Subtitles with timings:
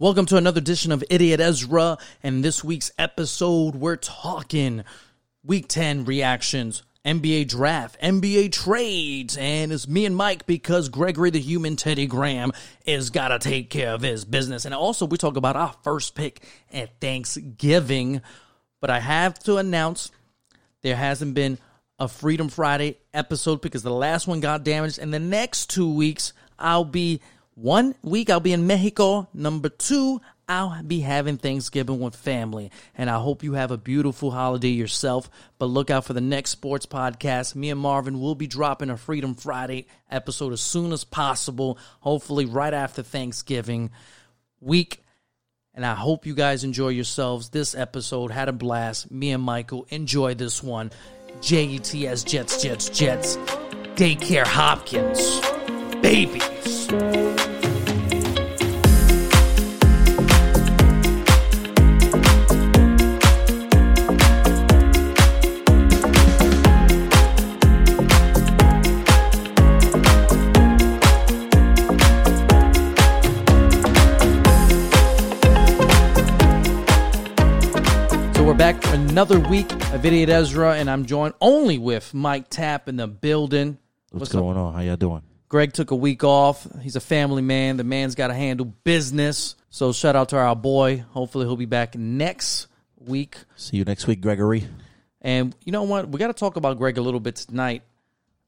[0.00, 1.98] Welcome to another edition of Idiot Ezra.
[2.22, 4.84] And this week's episode, we're talking
[5.42, 11.40] Week 10 reactions, NBA draft, NBA trades, and it's me and Mike because Gregory the
[11.40, 12.52] Human Teddy Graham
[12.86, 14.64] is got to take care of his business.
[14.64, 18.22] And also, we talk about our first pick at Thanksgiving.
[18.80, 20.12] But I have to announce
[20.82, 21.58] there hasn't been
[21.98, 25.00] a Freedom Friday episode because the last one got damaged.
[25.00, 27.20] And the next two weeks, I'll be
[27.60, 29.28] one week I'll be in Mexico.
[29.34, 32.70] Number two, I'll be having Thanksgiving with family.
[32.94, 35.28] And I hope you have a beautiful holiday yourself.
[35.58, 37.54] But look out for the next sports podcast.
[37.54, 42.46] Me and Marvin will be dropping a Freedom Friday episode as soon as possible, hopefully
[42.46, 43.90] right after Thanksgiving
[44.60, 45.02] week.
[45.74, 47.50] And I hope you guys enjoy yourselves.
[47.50, 49.10] This episode had a blast.
[49.10, 50.90] Me and Michael enjoy this one.
[51.40, 53.36] JETS Jets, Jets, Jets.
[53.96, 55.40] Daycare Hopkins.
[56.00, 56.77] Babies.
[56.88, 57.34] So we're
[78.54, 82.96] back for another week of Idiot Ezra, and I'm joined only with Mike Tapp in
[82.96, 83.76] the building.
[84.10, 84.40] What's, What's up?
[84.40, 84.72] going on?
[84.72, 85.27] How y'all doing?
[85.48, 86.66] Greg took a week off.
[86.82, 87.76] He's a family man.
[87.76, 89.56] The man's got to handle business.
[89.70, 91.04] So shout out to our boy.
[91.10, 92.66] Hopefully he'll be back next
[92.98, 93.36] week.
[93.56, 94.66] See you next week, Gregory.
[95.22, 96.08] And you know what?
[96.08, 97.82] We got to talk about Greg a little bit tonight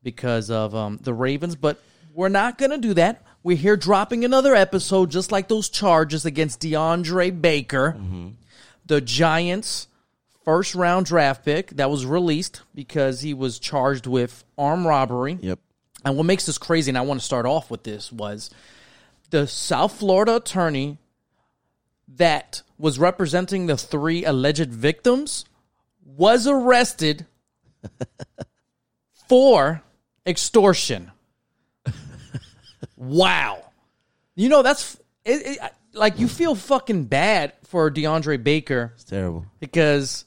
[0.02, 1.80] because of um, the Ravens, but
[2.12, 3.24] we're not going to do that.
[3.42, 7.96] We're here dropping another episode, just like those charges against DeAndre Baker,
[8.84, 9.88] the Giants'
[10.44, 15.38] first round draft pick that was released because he was charged with armed robbery.
[15.40, 15.58] Yep.
[16.04, 18.50] And what makes this crazy, and I want to start off with this, was
[19.30, 20.98] the South Florida attorney
[22.16, 25.44] that was representing the three alleged victims
[26.04, 27.26] was arrested
[29.28, 29.83] for
[30.27, 31.10] extortion.
[32.96, 33.62] wow.
[34.34, 39.46] You know, that's it, it, like you feel fucking bad for DeAndre Baker It's terrible.
[39.60, 40.24] because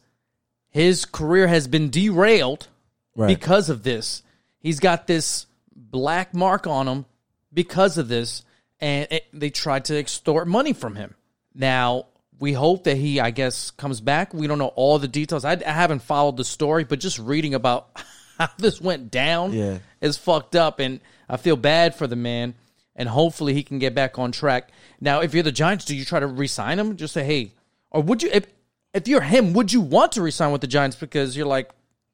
[0.69, 2.67] his career has been derailed
[3.16, 3.28] Right.
[3.28, 4.23] because of this.
[4.59, 5.45] He's got this
[5.94, 7.06] black mark on him
[7.54, 8.44] because of this,
[8.81, 11.14] and it, they tried to extort money from him.
[11.56, 12.08] Now,
[12.40, 14.34] we hope that he, I guess, comes back.
[14.34, 15.46] We don't know all the details.
[15.46, 17.90] I, I haven't followed the story, but just reading about
[18.38, 19.78] how this went down Yeah.
[20.02, 21.00] is fucked up, and
[21.30, 22.56] I feel bad for the man.
[22.96, 24.70] And hopefully, he can get back on track.
[25.00, 26.96] Now, if you're the Giants, do you try to re-sign him?
[26.98, 27.54] Just say, hey,
[27.90, 28.30] or would you?
[28.31, 28.46] If
[28.94, 31.72] if you're him, would you want to resign with the Giants because you're like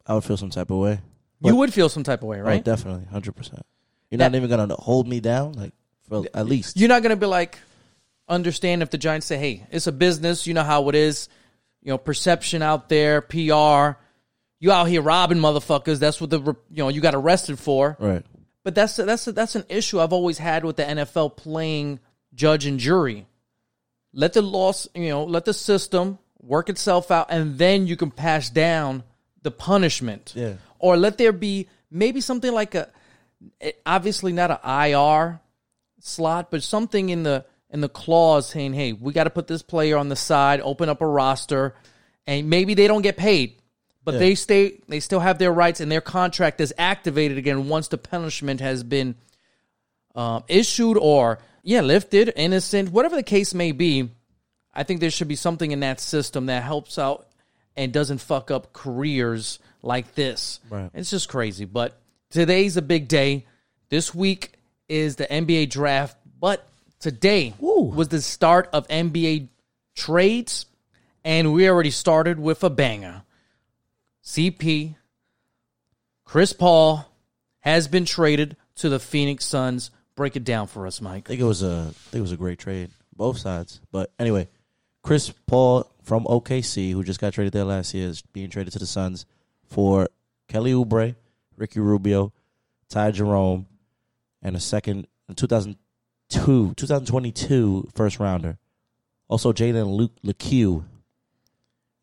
[0.08, 1.00] I would feel some type of way.
[1.42, 2.64] You would feel some type of way, Oh, right?
[2.64, 3.66] definitely, hundred percent.
[4.10, 5.74] You're That- not even gonna hold me down, like
[6.08, 6.78] for at least.
[6.78, 7.58] You're not gonna be like
[8.28, 10.46] understand if the Giants say, "Hey, it's a business.
[10.48, 11.30] You know how it is.
[11.82, 13.98] You know, perception out there, PR.
[14.60, 16.00] You out here robbing motherfuckers.
[16.00, 17.96] That's what the you know you got arrested for.
[18.00, 18.26] right.
[18.64, 22.00] But that's that's that's an issue I've always had with the NFL playing
[22.36, 23.26] judge and jury.
[24.14, 28.12] Let the loss, you know, let the system work itself out, and then you can
[28.12, 29.04] pass down
[29.44, 30.34] the punishment.
[30.36, 30.54] Yeah.
[30.80, 32.90] Or let there be maybe something like a,
[33.62, 34.58] eh, obviously not an
[34.92, 35.40] IR
[36.00, 39.62] slot, but something in the in the clause saying, "Hey, we got to put this
[39.62, 41.76] player on the side, open up a roster,
[42.26, 43.56] and maybe they don't get paid,
[44.04, 44.20] but Yeah.
[44.22, 47.98] they stay, they still have their rights, and their contract is activated again once the
[47.98, 49.16] punishment has been
[50.16, 54.10] um, issued or yeah lifted, innocent, whatever the case may be.
[54.74, 57.28] I think there should be something in that system that helps out
[57.76, 60.60] and doesn't fuck up careers like this.
[60.70, 60.90] Right.
[60.94, 61.66] It's just crazy.
[61.66, 63.46] But today's a big day.
[63.90, 64.54] This week
[64.88, 66.68] is the NBA draft, but
[67.00, 69.48] today was the start of NBA
[69.96, 70.66] trades,
[71.24, 73.24] and we already started with a banger.
[74.24, 74.96] CP,
[76.26, 77.06] Chris Paul
[77.62, 79.92] has been traded to the Phoenix Suns.
[80.16, 81.28] Break it down for us, Mike.
[81.28, 83.80] I think it was a I think it was a great trade, both sides.
[83.92, 84.50] But anyway,
[85.02, 88.80] Chris Paul from OKC, who just got traded there last year, is being traded to
[88.80, 89.26] the Suns
[89.70, 90.10] for
[90.48, 91.16] Kelly Oubre,
[91.56, 92.34] Ricky Rubio,
[92.90, 93.68] Ty Jerome,
[94.42, 98.58] and a second 2002 2022 first rounder.
[99.28, 100.84] Also, Jalen Luke Lecque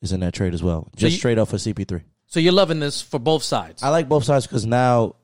[0.00, 0.88] is in that trade as well.
[0.96, 2.02] Just you- straight up for CP3.
[2.28, 3.82] So you're loving this for both sides.
[3.82, 5.14] I like both sides because now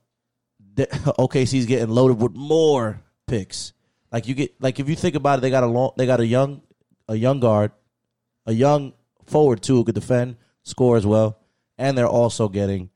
[0.75, 0.87] the,
[1.19, 3.73] OKC's getting loaded with more picks.
[4.13, 6.21] Like you get like if you think about it, they got a long, they got
[6.21, 6.63] a young,
[7.09, 7.73] a young guard,
[8.47, 8.93] a young
[9.27, 11.39] forward too who could defend, score as well,
[11.79, 12.91] and they're also getting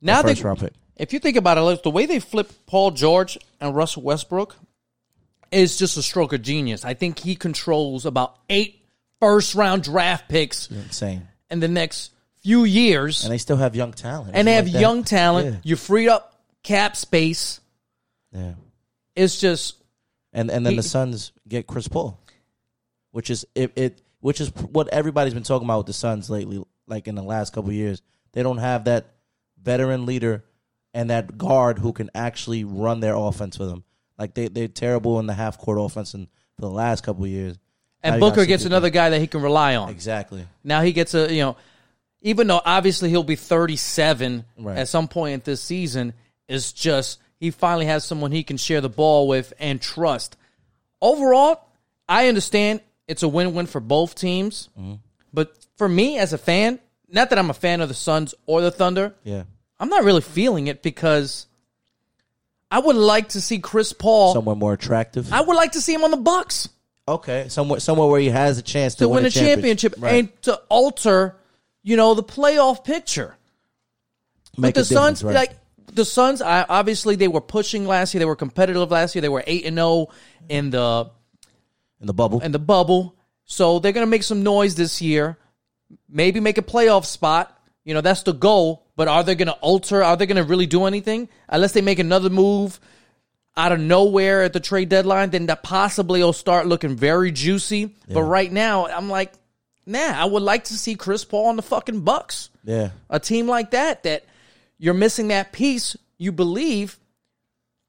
[0.00, 0.72] now a they, first round pick.
[0.96, 4.56] if you think about it, like the way they flip Paul George and Russell Westbrook,
[5.50, 6.84] is just a stroke of genius.
[6.84, 8.82] I think he controls about eight
[9.20, 11.26] first round draft picks Insane.
[11.50, 12.10] in the next
[12.42, 14.32] few years, And they still have young talent.
[14.34, 15.46] and they have like young talent.
[15.54, 15.60] Yeah.
[15.62, 17.60] You freed up cap space.
[18.32, 18.54] Yeah.
[19.14, 19.76] It's just
[20.32, 22.18] And and then He- the Suns get Chris Paul,
[23.12, 26.62] which is it, it which is what everybody's been talking about with the Suns lately.
[26.88, 28.02] Like in the last couple of years,
[28.36, 29.06] they don't have that
[29.62, 30.44] veteran leader
[30.92, 33.82] and that guard who can actually run their offense for them.
[34.18, 37.30] Like they they're terrible in the half court offense and for the last couple of
[37.30, 37.58] years.
[38.02, 39.88] And Booker gets another guy that he can rely on.
[39.88, 40.46] exactly.
[40.62, 41.56] Now he gets a you know,
[42.20, 44.76] even though obviously he'll be thirty seven Right.
[44.76, 46.12] at some point in this season,
[46.46, 50.36] it's just he finally has someone he can share the ball with and trust.
[51.00, 51.60] Overall,
[52.08, 54.94] I understand it's a win win for both teams, Mm-hmm.
[55.32, 58.60] but for me as a fan, not that I'm a fan of the Suns or
[58.60, 59.44] the Thunder, Yeah.
[59.78, 61.46] I'm not really feeling it because
[62.70, 64.32] I would like to see Chris Paul.
[64.34, 65.32] Somewhere more attractive.
[65.32, 66.68] I would like to see him on the Bucks
[67.08, 67.46] okay.
[67.48, 70.14] Somewhere somewhere where he has a chance to, to win a championship Right.
[70.14, 71.36] and to alter,
[71.82, 73.36] you know, the playoff picture.
[74.58, 75.34] Make But the Suns, right.
[75.34, 75.52] like
[75.92, 78.18] the Suns, I, obviously they were pushing last year.
[78.18, 79.22] They were competitive last year.
[79.22, 80.08] They were eight and zero
[80.48, 81.10] in the
[82.00, 82.40] in the bubble.
[82.40, 83.14] in the bubble.
[83.44, 85.38] So they're gonna make some noise this year.
[86.08, 87.52] Maybe make a playoff spot.
[87.84, 88.86] You know, that's the goal.
[88.96, 90.02] But are they gonna alter?
[90.02, 91.28] Are they gonna really do anything?
[91.48, 92.80] Unless they make another move
[93.56, 97.94] out of nowhere at the trade deadline, then that possibly will start looking very juicy.
[98.08, 99.32] But right now, I'm like,
[99.86, 99.98] nah.
[99.98, 102.90] I would like to see Chris Paul on the fucking Bucks yeah.
[103.08, 104.24] a team like that that
[104.78, 106.98] you're missing that piece you believe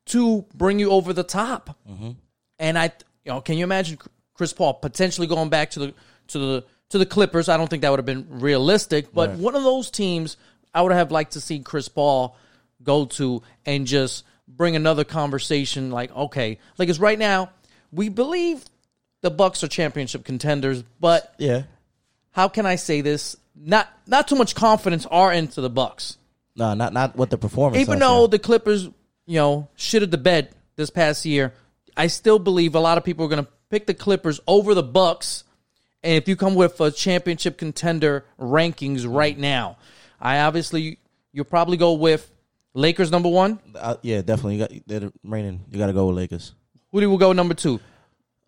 [0.06, 1.78] to bring you over the top.
[1.90, 2.12] Mm-hmm.
[2.60, 2.86] And I,
[3.26, 3.98] you know, can you imagine
[4.34, 5.94] Chris Paul potentially going back to the
[6.28, 7.50] to the to the Clippers?
[7.50, 9.40] I don't think that would have been realistic, but Right.
[9.40, 10.38] one of those teams
[10.74, 12.36] I would have liked to see Chris Paul
[12.84, 15.92] go to and just bring another conversation.
[15.92, 17.50] Like, okay, like it's right now
[17.92, 18.64] we believe
[19.22, 21.64] the Bucks are championship contenders, but Yeah.
[22.32, 23.36] how can I say this?
[23.56, 26.18] Not not too much confidence are into the Bucks.
[26.56, 27.82] No, not not what the performance.
[27.82, 28.84] Even though the Clippers,
[29.26, 31.54] you know, shitted the bed this past year,
[31.96, 34.84] I still believe a lot of people are going to pick the Clippers over the
[34.84, 35.44] Bucks.
[36.04, 39.78] And if you come with a championship contender rankings right now,
[40.22, 41.00] I obviously
[41.34, 42.32] you'll probably go with
[42.74, 43.60] Lakers number one.
[43.76, 44.56] Uh, yeah, definitely.
[44.56, 45.64] You got they're reigning.
[45.72, 46.54] You got to go with Lakers.
[46.92, 47.80] Who do we go number two?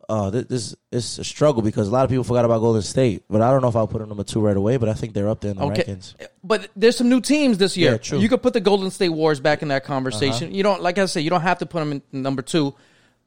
[0.08, 3.24] Uh, this, this it's a struggle because a lot of people forgot about Golden State,
[3.30, 4.78] but I don't know if I'll put them number two right away.
[4.78, 6.16] But I think they're up there in the Okay, rankings.
[6.44, 7.92] but there's some new teams this year.
[7.92, 8.18] Yeah, true.
[8.20, 10.52] You could put the Golden State Warriors back in that conversation.
[10.54, 12.74] You don't, like I said, you don't have to put them in number two.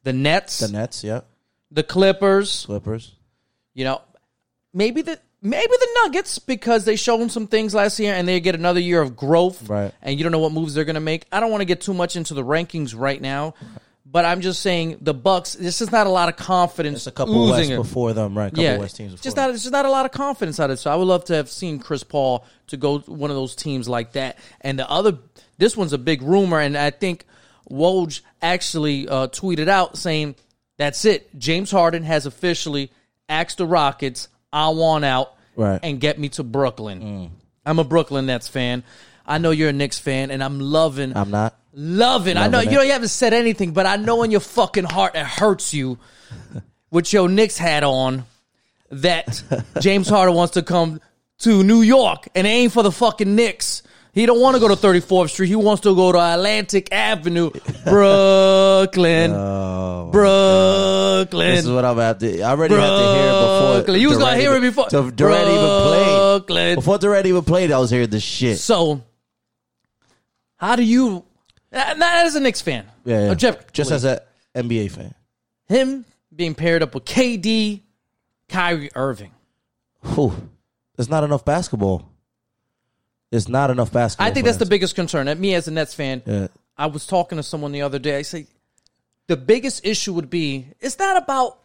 [0.02, 1.20] The Nets, The Nets, yeah,
[1.70, 3.12] the Clippers, Clippers.
[3.74, 4.00] you know,
[4.72, 8.54] maybe the maybe the Nuggets because they showed some things last year and they get
[8.54, 9.68] another year of growth.
[9.68, 9.92] Right.
[10.00, 11.26] And you don't know what moves they're going to make.
[11.32, 13.54] I don't want to get too much into the rankings right now,
[14.06, 15.54] but I'm just saying the Bucks.
[15.54, 16.98] This is not a lot of confidence.
[16.98, 17.76] It's a couple West it.
[17.76, 18.50] before them, right?
[18.50, 19.12] couple Yeah, West teams.
[19.12, 19.50] Before just not.
[19.50, 20.76] It's just not a lot of confidence out of it.
[20.78, 23.88] So I would love to have seen Chris Paul to go one of those teams
[23.88, 24.38] like that.
[24.60, 25.18] And the other,
[25.58, 27.26] this one's a big rumor, and I think
[27.70, 30.36] Woj actually uh, tweeted out saying,
[30.76, 31.36] "That's it.
[31.38, 32.92] James Harden has officially
[33.28, 35.80] asked the Rockets, I want out, Right.
[35.82, 37.30] and get me to Brooklyn."
[37.64, 38.82] I'm a Brooklyn Nets fan.
[39.26, 41.56] I know you're a Knicks fan, and I'm loving I'm not.
[41.74, 42.36] Loving.
[42.36, 42.80] I know Loving you it.
[42.80, 45.98] know you haven't said anything, but I know in your fucking heart it hurts you
[46.90, 48.24] with your Knicks hat on
[48.90, 49.42] that
[49.80, 51.00] James Harden wants to come
[51.38, 53.82] to New York and aim for the fucking Knicks.
[54.14, 55.48] He don't want to go to 34th Street.
[55.48, 57.50] He wants to go to Atlantic Avenue,
[57.84, 61.54] Brooklyn, Oh, Brooklyn.
[61.54, 62.42] this is what I'm about to.
[62.42, 63.28] I already had to hear
[63.78, 63.96] it before.
[63.96, 64.90] You was gonna hear it before.
[64.90, 66.04] So Durant even played.
[66.04, 66.74] Brooklyn.
[66.76, 68.58] Before Durant even played, I was hearing this shit.
[68.58, 69.02] So,
[70.56, 71.24] how do you,
[71.72, 73.28] not as a Knicks fan, Yeah, yeah.
[73.28, 74.18] Oh, objectively, just as an
[74.54, 75.14] NBA fan.
[75.68, 76.04] him
[76.36, 77.80] being paired up with KD,
[78.50, 79.32] Kyrie Irving.
[80.14, 80.50] Whew.
[80.96, 82.10] There's not enough basketball.
[83.32, 84.26] There's not enough basketball.
[84.26, 85.26] I think that's the biggest concern.
[85.26, 86.48] At me as a Nets fan, Yeah.
[86.76, 88.18] I was talking to someone the other day.
[88.18, 88.46] I say
[89.26, 91.58] the biggest issue would be it's not about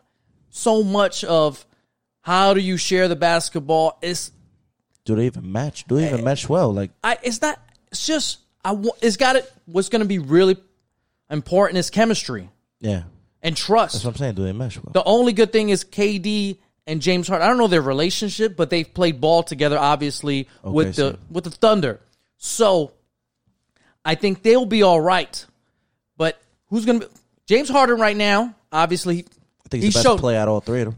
[0.50, 1.66] so much of
[2.22, 4.00] how do you share the basketball.
[4.02, 4.32] It's
[5.04, 5.84] Do they even match?
[5.90, 6.74] Do they even eh, match well?
[6.74, 7.18] Like I.
[7.22, 7.60] It's not.
[7.92, 8.82] It's just I.
[9.02, 9.52] It's got it.
[9.66, 10.56] What's going to be really
[11.30, 13.04] important is chemistry yeah,
[13.42, 13.96] and trust.
[13.96, 14.36] that's what I'm saying.
[14.36, 14.92] Do they mesh well?
[14.94, 17.46] The only good thing is KD and James Harden.
[17.46, 21.44] I don't know their relationship, but they've played ball together, obviously, with the so- with
[21.44, 22.00] the Thunder.
[22.38, 22.94] So
[24.06, 25.46] I think they'll be all right.
[26.18, 27.06] But who's gonna be
[27.48, 28.56] James Harden right now?
[28.72, 29.20] Obviously,
[29.66, 30.98] I think he he's the best showed play out of all three of them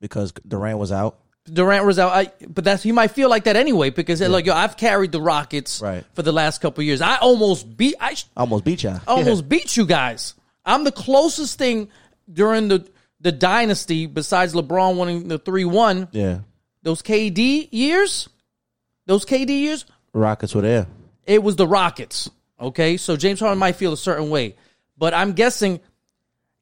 [0.00, 1.18] because Durant was out.
[1.52, 2.12] Durant was out.
[2.12, 5.20] I, but that's he might feel like that anyway because like yo, I've carried the
[5.20, 6.04] Rockets Right.
[6.14, 7.00] for the last couple of years.
[7.00, 7.96] I almost beat.
[8.00, 9.00] I Almost beat y'all.
[9.08, 10.34] almost beat you guys.
[10.64, 11.88] I'm the closest thing
[12.32, 12.88] during the
[13.22, 16.40] the dynasty, besides LeBron winning the three one, Yeah.
[16.82, 18.28] those KD years,
[19.06, 20.86] those KD years, Rockets were there.
[21.24, 22.28] it was the Rockets.
[22.60, 24.54] Okay, so James Harden might feel a certain way,
[24.98, 25.80] but I'm guessing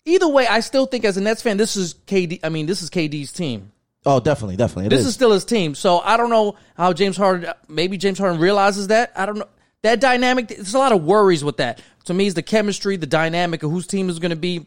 [0.04, 2.40] either way, I still think as a Nets fan, this is KD.
[2.42, 3.72] I mean, this is KD's team.
[4.06, 4.86] Oh, definitely, definitely.
[4.86, 5.08] It This is.
[5.08, 5.74] is still his team.
[5.74, 7.50] So I don't know how James Harden.
[7.68, 9.12] Maybe James Harden realizes that.
[9.14, 9.48] I don't know
[9.82, 10.48] that dynamic.
[10.48, 11.82] There's a lot of worries with that.
[12.06, 14.64] To me, is the chemistry, the dynamic of whose team is going to be,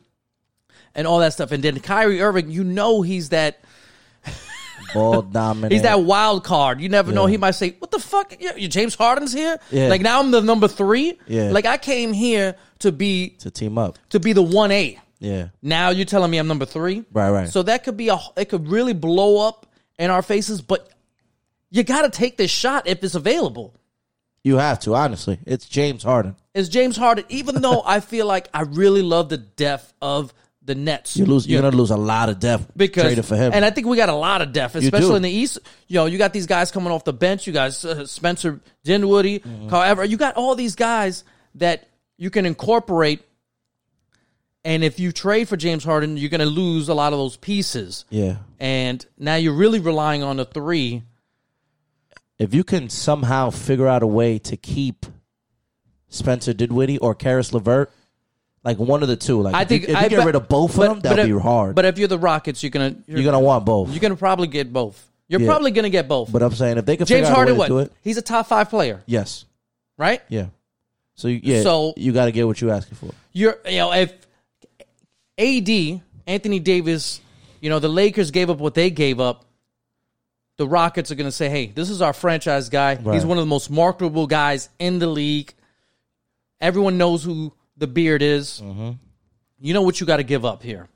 [0.95, 1.51] and all that stuff.
[1.51, 3.59] And then Kyrie Irving, you know, he's that.
[4.93, 5.73] ball dominant.
[5.73, 6.79] He's that wild card.
[6.81, 7.25] You never know.
[7.25, 8.35] He might say, "What the fuck?
[8.39, 9.57] Yeah, you- James Harden's here.
[9.71, 9.87] Yeah.
[9.87, 11.19] Like now I'm the number three.
[11.27, 11.51] Yeah.
[11.51, 13.97] Like I came here to be to team up.
[14.09, 14.99] to be the one A.
[15.19, 15.49] Yeah.
[15.61, 17.05] Now you're telling me I'm number three.
[17.11, 17.49] Right, right.
[17.49, 18.19] So that could be a.
[18.37, 19.65] It could really blow up
[19.97, 20.61] in our faces.
[20.61, 20.89] But
[21.71, 23.73] you got to take this shot if it's available.
[24.43, 25.39] You have to, honestly.
[25.45, 26.35] It's James Harden.
[26.53, 27.23] It's James Harden?
[27.29, 30.33] Even though I feel like I really love the depth of
[30.65, 31.17] the Nets.
[31.17, 31.45] You lose.
[31.47, 33.51] You're gonna lose a lot of depth because traded for him.
[33.53, 35.59] and I think we got a lot of depth, especially in the East.
[35.87, 37.45] You know, you got these guys coming off the bench.
[37.47, 39.69] You guys, uh, Spencer Dinwiddie, Mm-hmm.
[39.69, 41.23] however, you got all these guys
[41.55, 43.21] that you can incorporate.
[44.65, 47.35] And if you trade for James Harden, you're going to lose a lot of those
[47.35, 48.05] pieces.
[48.09, 48.37] yeah.
[48.61, 51.03] And now you're really relying on the three.
[52.39, 55.05] If you can somehow figure out a way to keep
[56.07, 57.91] Spencer Dinwiddie or Caris LeVert,
[58.63, 60.35] like one of the two, like I if think you, if you I get rid
[60.35, 61.75] of both but- of them, that'd but be hard.
[61.75, 63.89] But if you're the Rockets, you're gonna you're, you're gonna want both.
[63.91, 65.03] you're gonna probably get both.
[65.27, 65.47] You're Yeah.
[65.47, 66.31] probably gonna get both.
[66.31, 67.67] but I'm saying if they can James figure out Harden, what?
[67.67, 69.45] do it, He's a top five player, yes,
[69.97, 70.21] right?
[70.29, 70.47] yeah.
[71.15, 73.09] So you- yeah, So- you got to get what you're asking for.
[73.33, 74.13] you're you know if
[75.37, 77.19] AD Anthony Davis,
[77.61, 79.45] you know the Lakers gave up what they gave up.
[80.57, 82.95] The Rockets are going to say, "Hey, this is our franchise guy.
[82.95, 85.53] He's one of the most marketable guys in the league.
[86.61, 87.51] Everyone knows who
[87.83, 88.61] the beard is.
[88.63, 88.91] Mm-hmm.
[89.59, 90.87] You know what you got to give up here.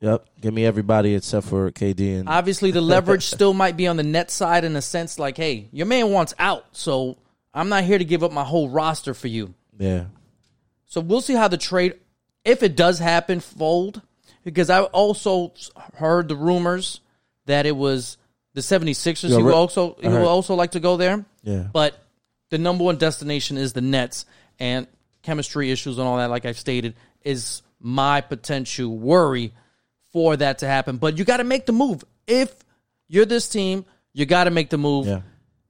[0.00, 3.96] Yep, give me everybody except for KD and Obviously, the leverage still might be on
[3.96, 7.18] the net side in a sense, like, hey, your man wants out, so
[7.54, 9.54] I'm not here to give up my whole roster for you.
[9.78, 10.06] yeah,
[10.86, 11.94] So we'll see how the trade,
[12.44, 14.02] if it does happen, fold.
[14.42, 15.52] Because I also
[15.96, 17.00] heard the rumors
[17.44, 18.16] that it was
[18.54, 21.24] the 76ers Yeah, who Rick- also who would also like to go there.
[21.42, 21.68] yeah.
[21.72, 22.02] But
[22.48, 24.24] the number one destination is the Nets,
[24.58, 24.86] and
[25.22, 29.52] chemistry issues and all that, like I've stated, is my potential worry
[30.12, 30.96] for that to happen.
[30.96, 32.04] But you got to make the move.
[32.26, 32.52] If
[33.08, 35.06] you're this team, you got to make the move.
[35.06, 35.20] Yeah.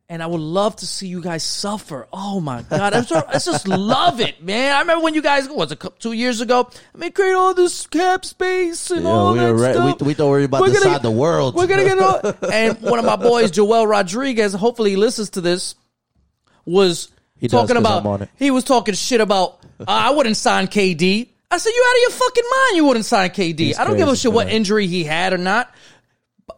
[0.08, 2.08] And I would love to see you guys suffer.
[2.12, 4.74] Oh my god, I'm so, I just love it, man.
[4.74, 6.68] I remember when you guys what was it two years ago.
[6.92, 10.00] I mean, create all this cap space and Yeah, all we that re- stuff.
[10.00, 11.54] we, we thought we were about We're to decide the world.
[11.54, 12.20] We're gonna get all,
[12.52, 15.76] and one of my boys, Joel Rodriguez, hopefully he listens to this,
[16.64, 18.00] was He does, about.
[18.00, 18.28] I'm on it.
[18.36, 19.58] He was talking shit about.
[19.80, 21.28] Uh, I wouldn't sign KD.
[21.50, 22.76] I said, you out of your fucking mind?
[22.76, 23.58] You wouldn't sign KD.
[23.58, 25.74] He's I don't give a shit what injury he had or not.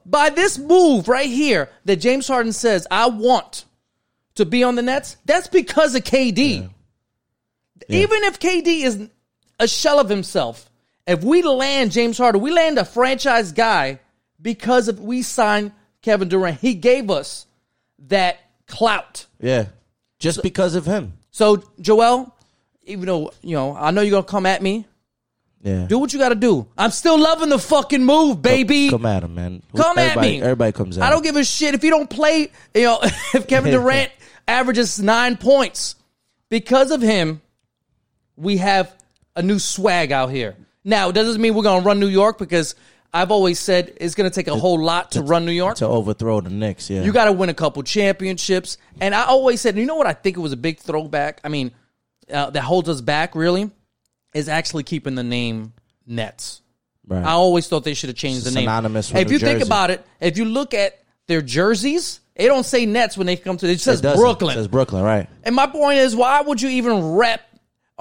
[0.05, 3.65] By this move right here, that James Harden says, I want
[4.35, 5.17] to be on the Nets.
[5.25, 6.69] That's because of KD.
[7.89, 9.09] Even if KD is
[9.59, 10.69] a shell of himself,
[11.07, 14.01] if we land James Harden, we land a franchise guy
[14.41, 15.73] because of we signed
[16.03, 16.61] Kevin Durant.
[16.61, 17.47] He gave us
[18.09, 19.27] that clout.
[19.41, 19.67] yeah,
[20.23, 21.15] just because of him.
[21.31, 22.35] So Joel,
[22.85, 24.87] even though you know, I know you're gonna come at me.
[25.65, 26.67] Yeah, Do what you got to do.
[26.77, 28.91] I'm still loving the fucking move, baby.
[28.91, 29.63] come at him, man.
[29.77, 30.43] Come at me.
[30.43, 31.05] Everybody comes at.
[31.05, 32.51] I don't give a shit if you don't play.
[32.75, 32.99] You know,
[33.35, 34.11] if Kevin Durant
[34.49, 35.95] averages nine points
[36.49, 37.43] because of him,
[38.35, 38.93] we have
[39.37, 40.57] a new swag out here.
[40.83, 42.75] Now, it doesn't mean we're gonna run New York because
[43.15, 45.77] I've always said it's gonna take a whole lot to run New York.
[45.77, 46.89] to overthrow the Knicks.
[46.89, 48.79] Yeah, You got to win a couple championships.
[49.01, 50.07] And I always said, you know what?
[50.07, 51.41] I think it was a big throwback.
[51.45, 51.73] I mean,
[52.33, 53.71] uh, that holds us back really
[54.35, 55.75] is actually keeping the name
[56.07, 56.63] Nets.
[57.07, 57.23] right.
[57.25, 58.63] I always thought they should have changed the name.
[58.63, 62.65] Synonymous if New you think about it, if you look at their jerseys, they don't
[62.65, 63.81] say Nets when they come to it.
[63.81, 64.17] says It.
[64.17, 64.53] Brooklyn.
[64.53, 65.29] It says Brooklyn, right?
[65.45, 67.43] and my point is, why would you even rep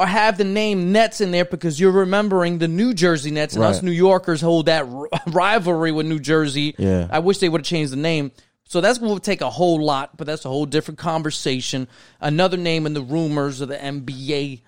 [0.01, 1.45] or have the name Nets in there?
[1.45, 5.91] Because you're remembering the New Jersey Nets, and us New Yorkers hold that r- rivalry
[5.91, 6.73] with New Jersey.
[6.79, 7.07] Yeah.
[7.11, 8.31] I wish they would have changed the name.
[8.63, 11.87] So that's going to take a whole lot, but that's a whole different conversation.
[12.19, 14.61] Another name in the rumors of the NBA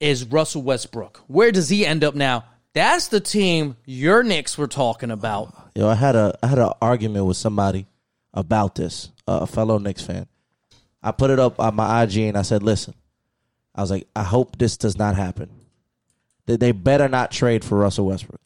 [0.00, 1.22] is Russell Westbrook.
[1.28, 2.44] Where does he end up now?
[2.74, 5.54] That's the team your Knicks were talking about.
[5.74, 7.86] Yo, I had a I had an argument with somebody
[8.34, 10.26] about this, uh, a fellow Knicks fan.
[11.02, 12.92] I put it up on my IG and I said, "Listen,
[13.78, 15.50] I was like, I hope this does not happen.
[16.46, 18.40] They, they better not trade for Russell Westbrook."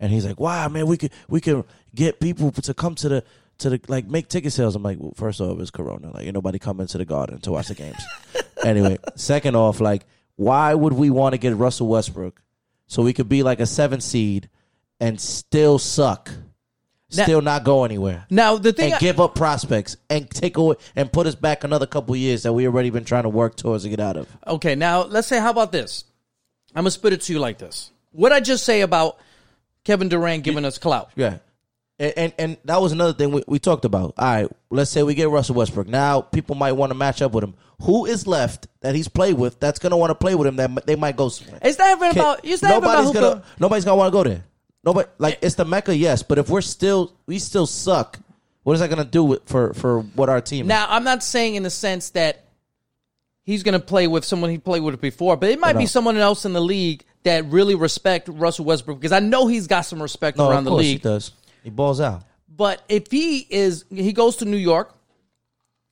[0.00, 3.24] And he's like, "Wow, man, we could we could get people to come to the
[3.58, 6.10] to the like make ticket sales." I'm like, well, first off, it's Corona.
[6.12, 8.02] Like, ain't nobody coming to the Garden to watch the games.
[8.64, 10.04] anyway, second off, like,
[10.34, 12.42] why would we want to get Russell Westbrook
[12.88, 14.48] so we could be like a seven seed
[14.98, 16.30] and still suck,
[17.14, 20.56] Now- still not go anywhere, Now the thing, and I- give up prospects and take
[20.56, 23.56] away and put us back another couple years that we already been trying to work
[23.56, 24.26] towards to get out of.
[24.46, 26.04] okay, now let's say, how about this?
[26.74, 27.90] I'm gonna spit it to you like this.
[28.12, 29.18] What I just say about
[29.84, 31.10] Kevin Durant giving us clout?
[31.16, 31.38] Yeah.
[31.98, 34.12] And, and and that was another thing we, we talked about.
[34.18, 35.86] All right, let's say we get Russell Westbrook.
[35.86, 37.54] Now people might want to match up with him.
[37.82, 40.56] Who is left that he's played with that's going to want to play with him
[40.56, 41.58] that they might go somewhere?
[41.62, 42.40] It's not even Can- about.
[42.44, 44.44] It's not even about nobody's gonna go- nobody's gonna want to go there.
[44.86, 45.38] Nobody like eh.
[45.42, 46.22] it's the mecca, yes.
[46.22, 48.18] But if we're still we still suck,
[48.62, 50.66] what is that gonna do with, for for what our team?
[50.66, 50.68] is?
[50.68, 52.46] Now, I'm not saying in the sense that
[53.46, 56.16] he's going to play with someone he played with before, but it might be someone
[56.16, 60.02] else in the league that really respect Russell Westbrook because I know he's got some
[60.02, 61.32] respect no, around of the course he does.
[61.64, 62.24] He balls out.
[62.48, 64.94] But if he is, he goes to New York,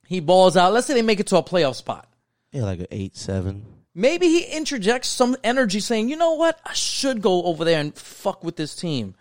[0.05, 0.73] he balls out.
[0.73, 2.07] Let's say they make it to a playoff spot.
[2.51, 3.65] Yeah, like an eight seven.
[3.95, 6.59] Maybe he interjects some energy, saying, "You know what?
[6.65, 9.15] I should go over there and fuck with this team."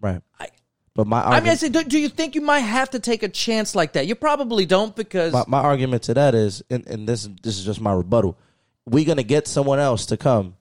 [0.00, 0.22] Right.
[0.40, 0.48] I,
[0.94, 2.98] But my I mean, I argument, say, do, do you think you might have to
[2.98, 4.06] take a chance like that?
[4.06, 7.64] You probably don't because my, my argument to that is, and, and this this is
[7.66, 8.38] just my rebuttal.
[8.86, 10.56] We're gonna get someone else to come,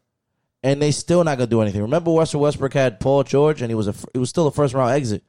[0.62, 1.82] and they still not gonna do anything.
[1.82, 4.74] Remember, Russell Westbrook had Paul George, and he was a he was still a first
[4.74, 5.24] round exit.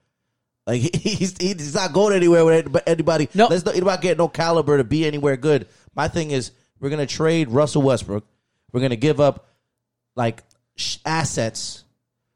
[0.66, 3.28] Like he, he's he's not going anywhere with anybody-.
[3.35, 3.47] No.
[3.47, 5.68] Let's not, anybody get no caliber to be anywhere good.
[5.95, 8.25] My thing is, we're gonna trade Russell Westbrook.
[8.73, 9.47] We're gonna give up
[10.14, 10.42] like
[10.76, 11.85] sh- assets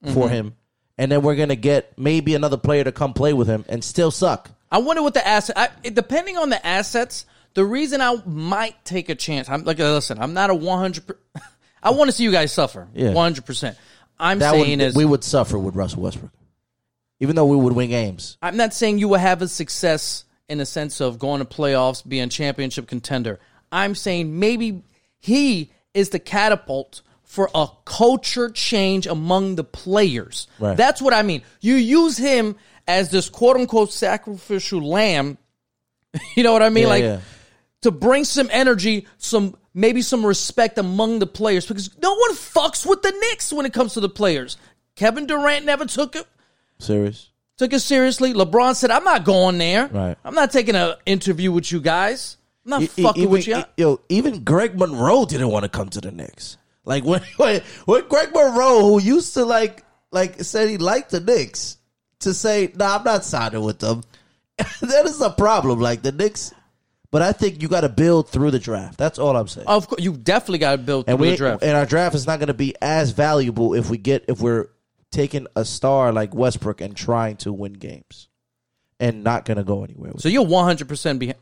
[0.02, 0.28] for Mm-hmm.
[0.28, 0.56] him,
[0.98, 4.10] and then we're gonna get maybe another player to come play with him and still
[4.10, 4.50] suck.
[4.72, 5.56] I wonder what the asset.
[5.58, 9.48] I, it- depending on the assets, the reason I might take a chance.
[9.50, 11.06] I'm like, listen, I'm not a 100.
[11.06, 11.18] per-
[11.82, 12.86] I want to see you guys suffer.
[12.94, 13.12] Yeah.
[13.12, 13.44] 100.
[13.44, 13.76] percent
[14.18, 16.30] I'm That saying would, is, we would suffer with Russell Westbrook,
[17.20, 18.36] even though we would win games.
[18.42, 22.06] I'm not saying you will have a success in the sense of going to playoffs,
[22.06, 23.40] being championship contender.
[23.72, 24.82] I'm saying maybe
[25.18, 30.48] he is the catapult for a culture change among the players.
[30.58, 30.76] Right.
[30.76, 31.42] That's what I mean.
[31.60, 32.56] You use him
[32.88, 35.38] as this quote unquote sacrificial lamb.
[36.34, 36.84] You know what I mean?
[36.84, 37.20] Yeah, like yeah.
[37.82, 42.84] to bring some energy, some maybe some respect among the players because no one fucks
[42.84, 44.56] with the Knicks when it comes to the players.
[44.96, 46.26] Kevin Durant never took it
[46.80, 47.30] Serious.
[47.58, 48.34] took it seriously.
[48.34, 49.86] LeBron said, "I'm not going there.
[49.86, 50.16] Right.
[50.24, 52.36] I'm not taking an interview with you guys.
[52.72, 55.88] I'm not E- fucking even, with you." yo, even Greg Monroe didn't want to come
[55.90, 56.56] to the Knicks.
[56.84, 61.20] Like when, when when Greg Monroe, who used to like like said he liked the
[61.20, 61.78] Knicks,
[62.20, 64.02] to say, "Nah, I'm not signing with them."
[64.56, 65.80] that is a problem.
[65.80, 66.52] Like the Knicks,
[67.10, 68.98] but I think you got to build through the draft.
[68.98, 69.66] That's all I'm saying.
[69.66, 71.62] of course, you definitely got to build through and we the draft.
[71.62, 74.68] and our draft is not going to be as valuable if we get if we're
[75.10, 78.28] taking a star like Westbrook and trying to win games,
[78.98, 80.12] and not going to go anywhere.
[80.12, 81.38] With so you're 100 percent behind,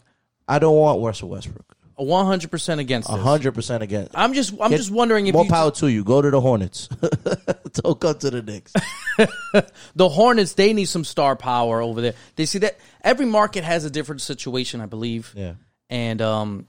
[0.48, 1.76] I don't want Russell Westbrook.
[1.96, 4.12] 100 percent against hundred percent against.
[4.14, 6.04] I'm just, I'm Get just wondering if more you, power to you.
[6.04, 6.86] Go to the Hornets.
[7.72, 8.72] Don't come to the Knicks.
[9.96, 12.14] the Hornets they need some star power over there.
[12.36, 15.32] They see that every market has a different situation, I believe.
[15.36, 15.54] Yeah.
[15.90, 16.68] and um,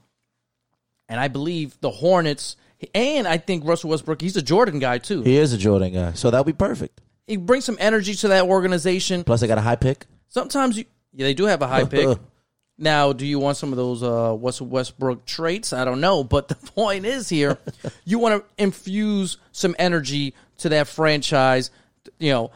[1.08, 2.56] and I believe the Hornets.
[2.94, 5.22] And I think Russell Westbrook, he's a Jordan guy too.
[5.22, 7.00] He is a Jordan guy, so that'll be perfect.
[7.26, 9.22] He brings some energy to that organization.
[9.22, 10.06] Plus, they got a high pick.
[10.28, 12.18] Sometimes you, yeah, they do have a high pick.
[12.82, 15.74] Now, do you want some of those uh, West Westbrook traits?
[15.74, 17.58] I don't know, but the point is here,
[18.06, 21.70] you want to infuse some energy to that franchise.
[22.18, 22.50] You know,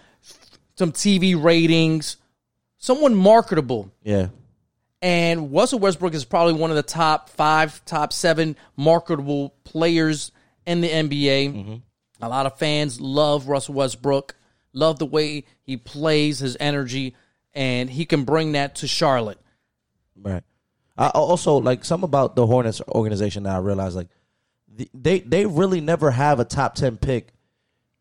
[0.77, 2.17] some TV ratings,
[2.79, 3.93] someone marketable.
[4.03, 4.29] Yeah.
[5.03, 10.33] And Russell Westbrook is probably one of the top five, top seven marketable players
[10.65, 11.83] in the NBA.
[12.23, 14.35] A lot of fans love Russell Westbrook,
[14.73, 17.15] love the way he plays, his energy,
[17.53, 19.39] and he can bring that to Charlotte.
[20.21, 20.43] Right.
[20.97, 24.09] I also like some about the Hornets organization that I realized like
[24.93, 27.33] they they really never have a top ten pick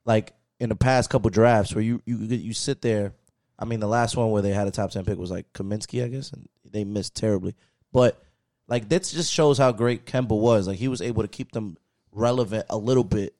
[0.06, 3.13] like in the past couple drafts where you you you sit there.
[3.58, 6.04] I mean, the last one where they had a top ten pick was like Kaminsky,
[6.04, 7.56] I guess, and they missed terribly.
[7.91, 8.21] But
[8.67, 10.67] like this just shows how great Kemba was.
[10.67, 11.78] Like he was able to keep them
[12.12, 13.36] relevant a little bit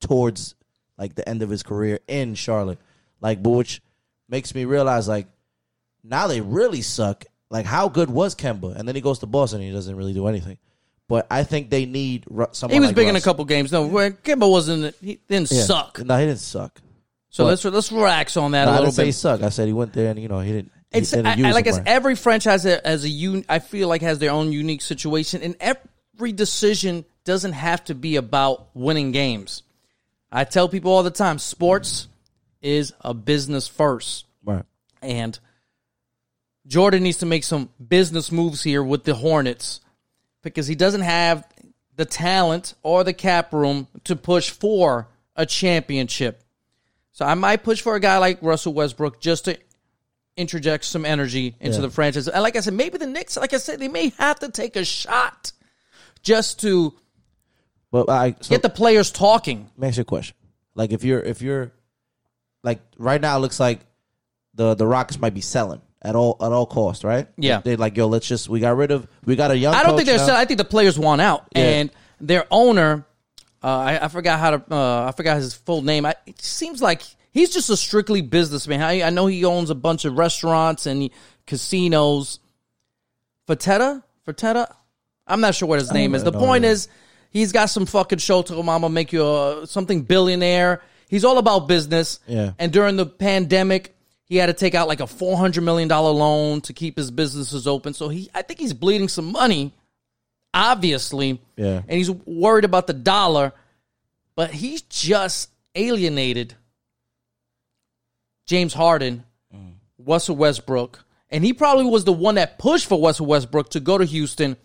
[0.00, 0.54] towards
[0.96, 2.78] like the end of his career in Charlotte.
[3.20, 3.82] Like, but which
[4.28, 5.26] makes me realize like
[6.02, 7.24] now they really suck.
[7.50, 8.76] Like, how good was Kemba?
[8.76, 10.58] And then he goes to Boston and he doesn't really do anything.
[11.08, 12.74] But I think they need Ru- someone.
[12.74, 13.24] He was like big in a Russ.
[13.24, 13.72] couple games.
[13.72, 14.94] No, where Kemba wasn't.
[15.00, 15.62] He didn't Yeah.
[15.62, 15.98] suck.
[16.04, 16.80] No, he didn't suck.
[17.30, 19.14] So let's let's relax on that No, a I little didn't say he bit.
[19.14, 19.42] suck.
[19.42, 20.72] I said he went there and you know he didn't.
[20.92, 21.88] He It's didn't I, use I, like him it's right.
[21.88, 25.42] every franchise has, a, has a un, I feel like has their own unique situation,
[25.42, 29.62] and every decision doesn't have to be about winning games.
[30.32, 32.08] I tell people all the time, sports
[32.62, 34.64] is a business first, right.
[35.02, 35.38] and
[36.68, 39.80] Jordan needs to make some business moves here with the Hornets
[40.42, 41.44] because he doesn't have
[41.96, 46.42] the talent or the cap room to push for a championship.
[47.12, 49.58] So I might push for a guy like Russell Westbrook just to
[50.36, 51.82] interject some energy into Yeah.
[51.82, 52.28] the franchise.
[52.28, 54.76] And like I said, maybe the Knicks, like I said, they may have to take
[54.76, 55.50] a shot
[56.22, 56.94] just to
[57.90, 59.68] But I so get the players talking.
[59.76, 60.36] let me ask you a question.
[60.74, 61.72] Like if you're if you're
[62.62, 63.80] like right now it looks like
[64.54, 67.26] the the Rockets might be selling at all at all cost, right?
[67.36, 67.60] Yeah.
[67.60, 69.96] they're like, yo, let's just we got rid of we got a young I don't
[69.96, 70.18] think they're.
[70.18, 70.36] now.
[70.36, 71.62] I think the players want out, Yeah.
[71.62, 73.04] and their owner,
[73.62, 74.74] uh, I, I forgot how to.
[74.74, 76.06] Uh, I forgot his full name.
[76.06, 78.80] I, it seems like he's just a strictly businessman.
[78.80, 81.10] I, I know he owns a bunch of restaurants and
[81.46, 82.40] casinos.
[83.48, 84.72] Fertitta, Fertitta.
[85.26, 86.24] I'm not sure what his name is.
[86.24, 86.88] The point is,
[87.30, 90.82] he's got some fucking show to mama make you a, something billionaire.
[91.08, 92.20] He's all about business.
[92.26, 92.52] Yeah.
[92.58, 93.94] And during the pandemic,
[94.28, 97.10] he had to take out like a four hundred million dollar loan to keep his
[97.10, 97.94] businesses open.
[97.94, 99.72] So he, I think he's bleeding some money,
[100.52, 101.40] obviously.
[101.56, 101.82] Yeah.
[101.88, 103.52] And he's worried about the dollar,
[104.36, 106.54] but he's just alienated
[108.46, 109.24] James Harden,
[109.98, 113.98] Russell Westbrook, and he probably was the one that pushed for Russell Westbrook to go
[113.98, 114.56] to Houston.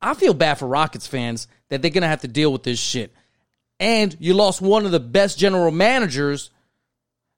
[0.00, 3.12] I feel bad for Rockets fans that they're gonna have to deal with this shit.
[3.78, 6.50] And you lost one of the best general managers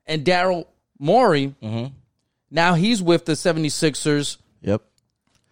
[0.06, 0.66] and Daryl
[1.02, 1.54] Morey.
[2.50, 4.36] Now he's with the 76ers.
[4.62, 4.82] Yep.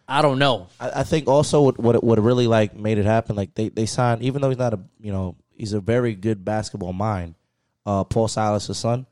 [0.07, 0.69] I don't know.
[0.79, 3.87] I, I think also what what what really like made it happen, like they they
[3.87, 7.37] signed, even though he's not a you know he's a very good basketball mind.
[7.87, 9.07] Uh, Paul Silas' son,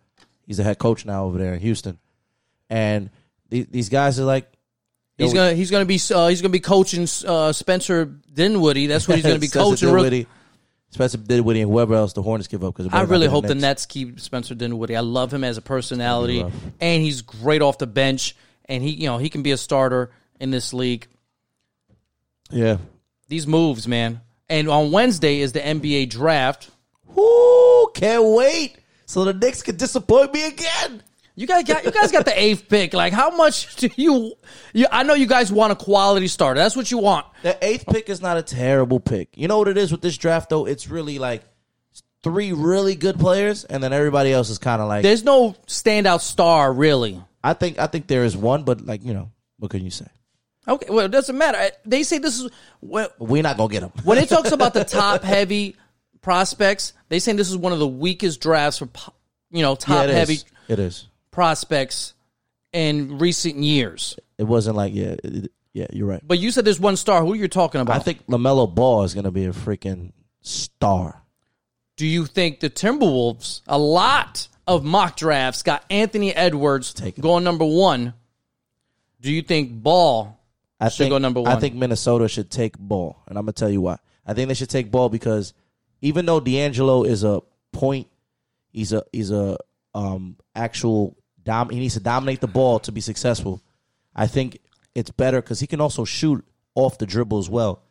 [0.47, 1.99] he's the head coach now over there in Houston,
[2.69, 3.11] and
[3.49, 4.51] these, these guys are like,
[5.19, 8.87] He's gonna he's gonna be uh, he's gonna be coaching uh, Spencer Dinwiddie.
[8.87, 9.89] That's what he's gonna be coaching.
[9.89, 10.27] Dinwiddie,
[10.91, 12.77] Spencer Dinwiddie, and whoever else the Hornets give up.
[12.77, 14.97] Because I really hope the Nets keep Spencer Dinwiddie.
[14.97, 16.45] I love him as a personality,
[16.81, 18.35] and he's great off the bench.
[18.65, 21.07] And he, you know, he can be a starter in this league.
[22.51, 22.79] Yeah.
[23.29, 24.21] These moves, man.
[24.49, 26.71] And on Wednesday is the NBA draft.
[27.17, 28.77] Ooh, can't wait.
[29.07, 31.03] So the Knicks can disappoint me again.
[31.39, 32.93] You guys got you guys got the eighth pick.
[32.93, 34.35] Like, how much do you?
[34.73, 36.59] you I know you guys want a quality starter.
[36.59, 37.27] That's what you want.
[37.45, 39.29] The eighth pick is not a terrible pick.
[39.39, 40.67] You know what it is with this draft though?
[40.67, 41.45] It's really like
[42.25, 45.05] three really good players, and then everybody else is kind of like.
[45.05, 47.23] There's no standout star really.
[47.45, 50.07] I think I think there is one, but like you know, what can you say?
[50.67, 51.71] Okay, well, it doesn't matter.
[51.85, 53.93] They say this is well, We're not gonna get them.
[54.03, 55.77] when it talks about the top heavy
[56.21, 56.95] prospects.
[57.11, 58.89] They saying this is one of the weakest drafts for
[59.53, 60.45] you know Yeah, top it heavy is.
[60.67, 61.08] It is.
[61.31, 62.15] Prospects
[62.73, 64.19] in recent years.
[64.39, 65.87] It wasn't like yeah, it- yeah.
[65.93, 66.23] You're right.
[66.27, 67.25] But you said there's one star.
[67.25, 67.97] Who you're talking about?
[67.97, 71.23] I think Lamelo Ball is gonna be a freaking star.
[71.97, 73.63] Do you think the Timberwolves?
[73.67, 78.15] A lot of mock drafts got Anthony Edwards going number one.
[79.21, 80.39] Do you think Ball?
[80.81, 81.51] I Should think, go number one?
[81.51, 83.99] I think Minnesota should take Ball, and I'm gonna tell you why.
[84.25, 85.55] I think they should take Ball because
[86.01, 87.41] even though D'Angelo is a
[87.73, 88.07] point,
[88.71, 89.59] he's a he's a
[89.99, 91.71] um actual dom.
[91.71, 93.63] He needs to dominate the ball to be successful.
[94.15, 94.59] I think
[94.95, 97.83] it's better because he can also shoot off the dribble as well.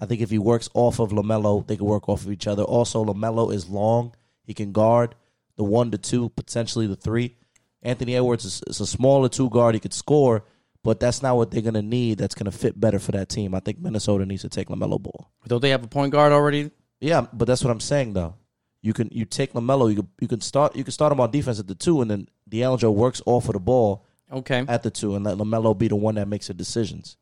[0.00, 2.64] I think if he works off of Lamelo, they can work off of each other.
[2.64, 5.14] Also, Lamelo is long; he can guard
[5.56, 7.36] the one to two, potentially the three.
[7.82, 10.44] Anthony Edwards is, is a smaller two guard; he could score,
[10.82, 12.18] but that's not what they're gonna need.
[12.18, 13.54] That's gonna fit better for that team.
[13.54, 15.30] I think Minnesota needs to take Lamelo Ball.
[15.46, 16.72] Don't they have a point guard already?
[17.00, 18.34] Yeah, but that's what I'm saying though.
[18.84, 21.30] You can you take Lamelo, you can you can start you can start him on
[21.30, 24.62] defense at the two, and then D'Angelo works off of the ball Okay.
[24.68, 27.16] at the two, and let Lamelo be the one that makes the decisions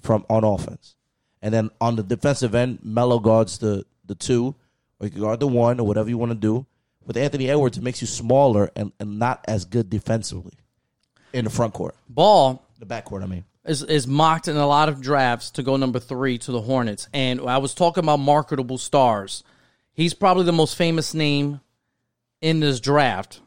[0.00, 0.96] from on offense.
[1.42, 4.56] And then on the defensive end, Melo guards the the two,
[4.98, 6.66] or you can guard the one, or whatever you want to do.
[7.06, 10.54] With Anthony Edwards, it makes you smaller and, and not as good defensively
[11.32, 13.22] in the front court, Ball the back court.
[13.22, 16.50] I mean, is, is mocked in a lot of drafts to go number three to
[16.50, 17.08] the Hornets.
[17.14, 19.44] And I was talking about marketable stars.
[19.92, 21.60] He's probably the most famous name
[22.40, 23.40] in this draft.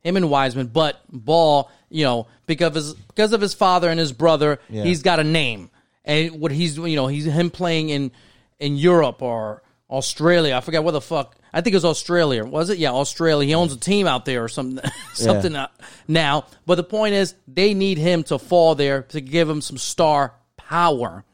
[0.00, 3.98] Him and Wiseman, but Ball, you know, because of his because of his father and
[4.00, 4.82] his brother, Yeah.
[4.84, 5.70] he's got a name.
[6.04, 8.10] And what he's you know, he's him playing in
[8.58, 10.56] in Europe or Australia.
[10.56, 11.36] I forget what the fuck.
[11.52, 12.44] I think it was Australia.
[12.44, 12.78] Was it?
[12.78, 13.46] Yeah, Australia.
[13.46, 14.82] He owns a team out there or something
[15.14, 15.68] something uh,
[16.08, 16.46] now.
[16.66, 20.34] But the point is they need him to fall there to give him some star
[20.56, 21.24] power.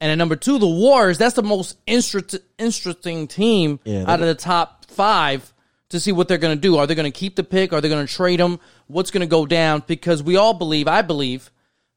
[0.00, 1.18] And at number two, the Warriors.
[1.18, 5.52] That's the most interest, interesting team Yeah, out of the top five
[5.90, 6.76] to see what they're going to do.
[6.76, 7.72] Are they going to keep the pick?
[7.72, 8.58] Are they going to trade them?
[8.86, 9.82] What's going to go down?
[9.86, 11.50] Because we all believe, I believe,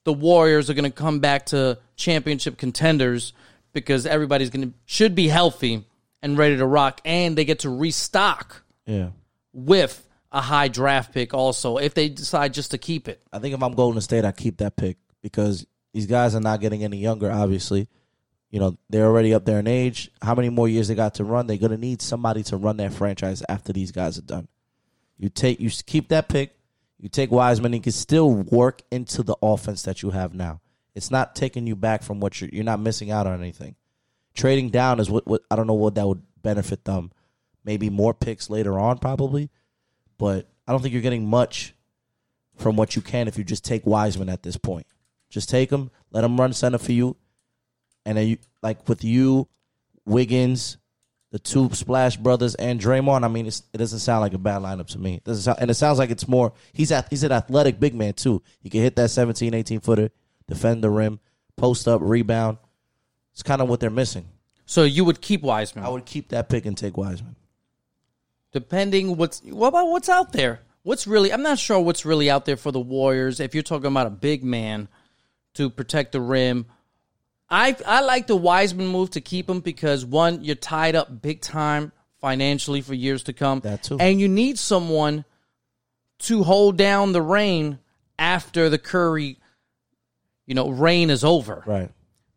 [0.04, 3.34] the Warriors are going to come back to championship contenders
[3.74, 5.84] because everybody's going to should be healthy
[6.22, 9.10] and ready to rock, and they get to restock yeah.
[9.54, 13.22] with a high draft pick also if they decide just to keep it.
[13.32, 16.62] I think if I'm Golden State, I keep that pick because these guys are not
[16.62, 17.88] getting any younger, obviously.
[18.50, 20.10] You know, they're already up there in age.
[20.22, 21.48] How many more years they got to run?
[21.48, 24.48] They're gonna need somebody to run that franchise after these guys are done.
[25.18, 26.58] You take you keep that pick.
[27.00, 27.74] You take Wiseman.
[27.74, 30.62] He can still work into the offense that you have now.
[30.96, 32.50] It's not taking you back from what you're.
[32.52, 33.76] You're not missing out on anything.
[34.34, 37.12] Trading down is what, what I don't know what that would benefit them.
[37.64, 39.50] Maybe more picks later on, probably,
[40.18, 41.74] but I don't think you're getting much
[42.56, 44.88] from what you can if you just take Wiseman at this point.
[45.30, 47.18] Just take him, let him run center for you,
[48.06, 49.48] and then you like with you,
[50.06, 50.78] Wiggins,
[51.32, 53.26] the two Splash brothers, and Draymond.
[53.26, 55.16] I mean, it's, it doesn't sound like a bad lineup to me.
[55.16, 56.54] It doesn't sound, and it sounds like it's more.
[56.72, 58.42] He's at he's an athletic big man too.
[58.60, 60.10] He can hit that 17, 18 footer,
[60.48, 61.20] defend the rim,
[61.58, 62.58] post up, rebound.
[63.34, 64.26] It's kind of what they're missing.
[64.66, 65.86] So you would keep Wiseman.
[65.86, 67.36] I would keep that pick and take Wiseman.
[68.52, 70.62] depending what's what about what's out there.
[70.84, 73.40] What's really I'm not sure what's really out there for the Warriors.
[73.40, 74.88] If you're talking about a big man
[75.58, 76.66] to protect the rim,
[77.50, 81.42] I I like the Wiseman move to keep him because one, you're tied up big
[81.42, 83.60] time financially for years to come.
[83.62, 83.98] That too.
[84.00, 85.26] And you need someone
[86.20, 87.80] to hold down the rain
[88.18, 89.38] after the Curry,
[90.46, 91.64] you know, reign is over.
[91.66, 91.92] Right.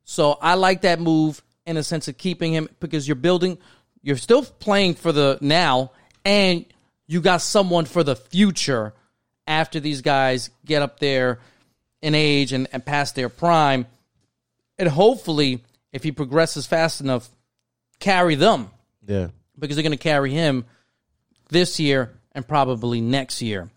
[0.04, 3.58] So I like that move in a sense of keeping him because you're building,
[4.02, 5.92] you're still playing for the now,
[6.24, 6.66] and
[7.06, 8.92] you got someone for the future
[9.46, 11.40] after these guys get up there
[12.02, 13.86] in age and, and past their prime.
[14.78, 17.28] And hopefully, if he progresses fast enough,
[17.98, 18.70] carry them
[19.06, 19.28] Yeah.
[19.58, 20.64] because they're going to carry him
[21.50, 23.68] this year and probably next year.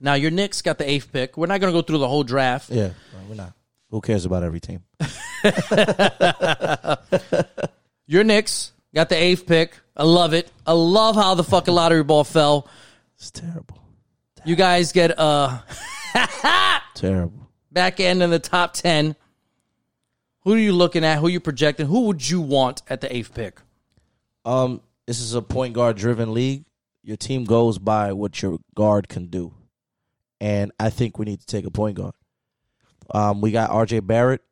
[0.00, 1.36] Now, your Knicks got the eighth pick.
[1.36, 2.70] We're not going to go through the whole draft.
[2.70, 2.88] Yeah.
[3.12, 3.52] No, we're not.
[3.90, 4.82] Who cares about every team?
[8.06, 9.74] Your Knicks got the eighth pick.
[9.96, 10.50] I love it.
[10.66, 12.68] I love how the fucking lottery ball fell.
[13.16, 13.78] It's terrible.
[14.44, 15.58] You guys get uh
[16.98, 17.48] Terrible.
[17.70, 19.14] back end in the top ten.
[20.42, 21.18] Who are you looking at?
[21.18, 21.86] Who are you projecting?
[21.86, 23.60] Who would you want at the eighth pick?
[24.44, 26.64] Um, this is a point guard driven league.
[27.02, 29.52] Your team goes by what your guard can do.
[30.40, 32.14] And I think we need to take a point guard.
[33.12, 34.42] Um, we got RJ Barrett.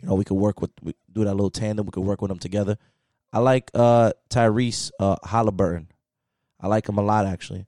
[0.00, 1.86] You know, we could work with we do that little tandem.
[1.86, 2.76] We could work with them together.
[3.32, 5.88] I like uh Tyrese uh Halliburton.
[6.60, 7.66] I like him a lot actually.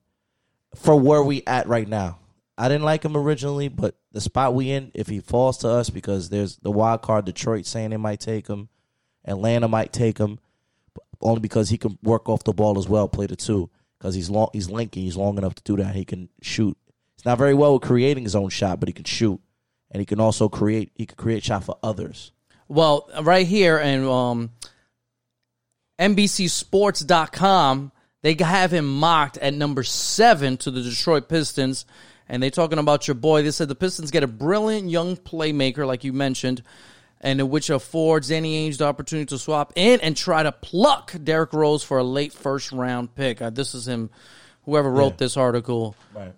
[0.75, 2.19] For where we at right now.
[2.59, 5.91] I didn't like him originally, but the spot we in, if he falls to us,
[5.91, 8.69] because there's the wild card Detroit saying they might take him,
[9.25, 10.39] Atlanta might take him,
[11.21, 14.31] only because he can work off the ball as well, play the two, because he's
[14.31, 15.95] long, he's lanky, he's long enough to do that.
[15.95, 16.77] He can shoot.
[17.17, 19.41] He's not very well with creating his own shot, but he can shoot,
[19.91, 20.93] and he can also create.
[20.95, 22.33] He can create shot for others.
[22.69, 24.51] Well, right here and um
[25.99, 27.93] NBCSports.com,
[28.23, 31.85] they have him mocked at number seven to the Detroit Pistons.
[32.29, 33.43] And they talking about your boy.
[33.43, 36.63] They said the Pistons get a brilliant young playmaker, like you mentioned,
[37.21, 41.53] and which affords Danny Ainge the opportunity to swap in and try to pluck Derrick
[41.53, 43.41] Rose for a late first round pick.
[43.41, 44.11] Uh, this is him,
[44.65, 45.17] whoever wrote Yeah.
[45.19, 46.35] this article, Right.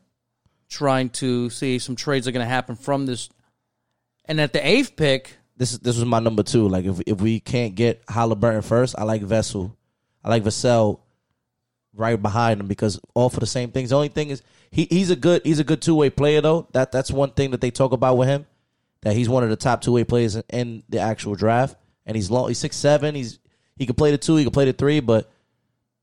[0.68, 3.30] trying to see some trades are going to happen from this.
[4.26, 6.68] And at the eighth pick, This is this was my number two.
[6.68, 9.72] Like if if we can't get Halliburton first, I like Vassell.
[10.22, 11.00] I like Vassell
[11.98, 13.90] right behind him because all for the same things.
[13.90, 16.68] The only thing is he he's a good he's a good two way player though.
[16.72, 18.46] That that's one thing that they talk about with him.
[19.02, 22.16] That he's one of the top two way players in, in the actual draft, and
[22.16, 22.48] he's long.
[22.48, 23.14] He's six seven.
[23.14, 23.38] He's
[23.76, 24.36] he can play the two.
[24.36, 25.00] He can play the three.
[25.00, 25.30] But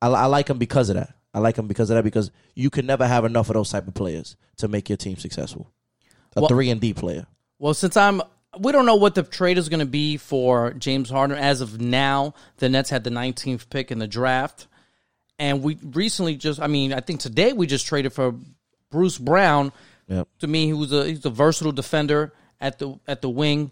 [0.02, 1.14] I, I like him because of that.
[1.34, 3.88] I like him because of that because you can never have enough of those type
[3.88, 5.70] of players to make your team successful.
[6.36, 7.28] A Well- three and D player.
[7.60, 8.22] Well, since I'm,
[8.60, 11.38] we don't know what the trade is going to be for James Harden.
[11.38, 14.68] As of now, the Nets had the 19th pick in the draft,
[15.38, 18.36] and we recently just, I mean, I think today we just traded for
[18.90, 19.72] Bruce Brown.
[20.08, 20.28] Yep.
[20.40, 23.72] To me, he was a he's a versatile defender at the at the wing.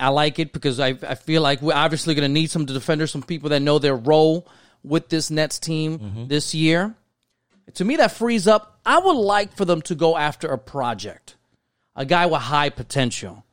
[0.00, 3.10] I like it because I I feel like we're obviously going to need some defenders,
[3.10, 4.48] some people that know their role
[4.82, 6.26] with this Nets team mm-hmm.
[6.26, 6.94] this year.
[7.74, 8.80] To me, that frees up.
[8.84, 11.36] I would like for them to go after a project,
[11.96, 13.44] a guy with high potential.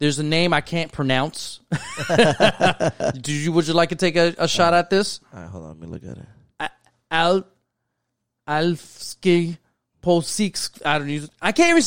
[0.00, 1.60] There's a name I can't pronounce.
[3.20, 3.52] Do you?
[3.52, 5.20] Would you like to take a, a shot at this?
[5.32, 5.70] All right, hold on.
[5.70, 6.26] Let me look at it.
[7.10, 7.44] Al
[8.48, 9.58] Alfsky
[10.02, 10.80] Posik.
[10.84, 11.28] I don't use.
[11.40, 11.82] I can't even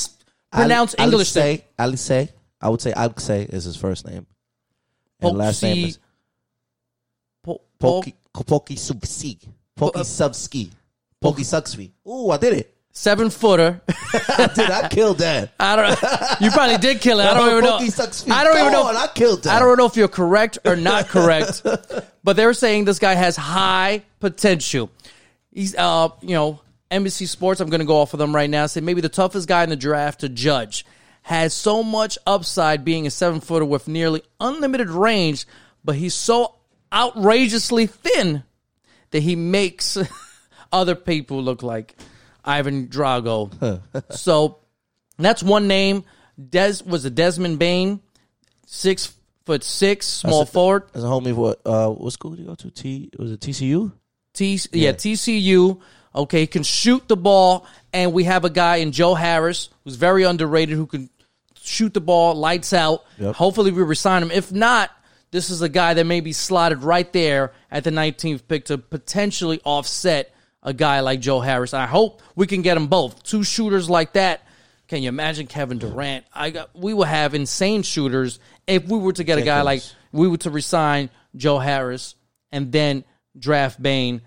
[0.52, 1.36] pronounce Ali- English.
[1.36, 2.30] Alexei, Alexei.
[2.62, 4.26] I would say Alexei is his first name.
[5.20, 6.00] And last name is
[7.44, 9.38] Po- Po- Poki Poki Subski.
[9.78, 10.70] Poki uh, uh, Subski.
[11.24, 11.92] Poki Suxby.
[12.08, 12.76] Ooh, I did it.
[12.92, 13.82] seven footer.
[14.56, 14.70] Did.
[14.70, 15.54] I killed that.
[15.60, 16.42] I don't.
[16.42, 17.26] You probably did kill it.
[17.26, 17.78] I don't even know.
[17.78, 18.86] I don't even know.
[18.88, 19.56] I killed that.
[19.56, 21.64] I don't know if you're correct or not correct,
[22.24, 24.90] but they're saying this guy has high potential.
[25.52, 27.60] He's, uh, you know, NBC Sports.
[27.62, 28.66] I'm going to go off of them right now.
[28.68, 30.86] Say maybe the toughest guy in the draft to judge.
[31.24, 35.46] has so much upside being a seven footer with nearly unlimited range,
[35.86, 36.56] but he's so
[36.94, 38.44] outrageously thin
[39.12, 39.98] that he makes
[40.72, 41.96] other people look like
[42.44, 43.82] Ivan Drago.
[44.12, 44.60] so
[45.18, 46.04] that's one name.
[46.50, 48.00] Des was a Desmond Bane,
[48.66, 49.14] six
[49.46, 50.84] foot six, small That's a- forward.
[50.96, 52.72] As a homie, what uh, what school did you go to?
[52.72, 53.92] T was it TCU?
[54.34, 54.92] T yeah.
[54.94, 55.82] TCU.
[56.14, 60.24] Okay, can shoot the ball, and we have a guy in Joe Harris who's very
[60.24, 61.10] underrated who can
[61.62, 63.06] shoot the ball, lights out.
[63.18, 63.36] Yep.
[63.36, 64.32] Hopefully, we resign him.
[64.32, 64.92] If not,
[65.32, 68.78] this is a guy that may be slotted right there at the 19th pick to
[68.78, 71.74] potentially offset a guy like Joe Harris.
[71.74, 73.24] I hope we can get them both.
[73.24, 74.42] Two shooters like that.
[74.88, 76.26] Can you imagine Kevin Durant?
[76.34, 79.82] I got, we will have insane shooters if we were to get a guy like
[80.12, 82.16] we were to resign Joe Harris
[82.52, 83.06] and then
[83.38, 84.22] draft Bane,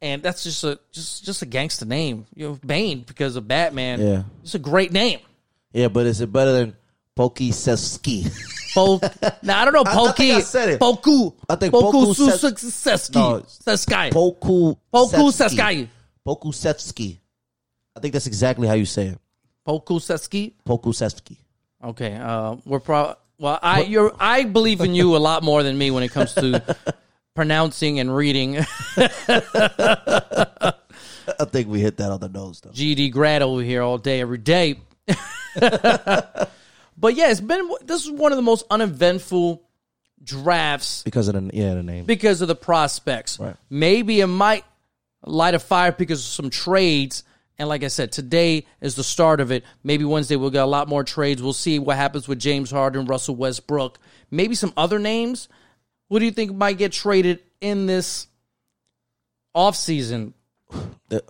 [0.00, 4.00] And that's just a just just a gangster name, you know, Bane because of Batman.
[4.00, 4.22] Yeah.
[4.42, 5.20] it's a great name.
[5.72, 6.76] Yeah, but is it better than
[7.16, 8.30] Pokey Sesky?
[8.74, 9.00] Po-
[9.42, 9.82] now I don't know.
[9.86, 10.12] I- I Pokey.
[10.22, 10.80] think I said it.
[10.80, 11.34] Poku.
[11.48, 13.14] I think Poku Poku Ses- Suseski.
[13.14, 14.10] No.
[14.10, 15.30] Poku Poku.
[15.32, 15.88] Seskai.
[16.26, 17.18] Poku Sesky.
[17.96, 19.18] I think that's exactly how you say it.
[19.66, 20.52] Poku Seski.
[20.66, 21.36] Poku Sesky.
[21.84, 22.14] Okay.
[22.14, 23.14] Uh, we're pro.
[23.38, 26.32] Well, I you're I believe in you a lot more than me when it comes
[26.34, 26.76] to
[27.34, 28.58] pronouncing and reading.
[28.96, 30.74] I
[31.46, 32.70] think we hit that on the nose though.
[32.70, 34.80] GD grad over here all day, every day.
[35.58, 39.62] but yeah, it's been this is one of the most uneventful
[40.22, 42.04] drafts Because of the yeah the name.
[42.04, 43.38] because of the prospects.
[43.38, 43.56] Right.
[43.70, 44.64] Maybe it might
[45.24, 47.24] light a fire because of some trades.
[47.58, 49.62] And like I said, today is the start of it.
[49.84, 51.42] Maybe Wednesday we'll get a lot more trades.
[51.42, 53.98] We'll see what happens with James Harden, Russell Westbrook,
[54.30, 55.48] maybe some other names.
[56.08, 58.26] What do you think might get traded in this
[59.56, 60.32] offseason?
[61.08, 61.24] The-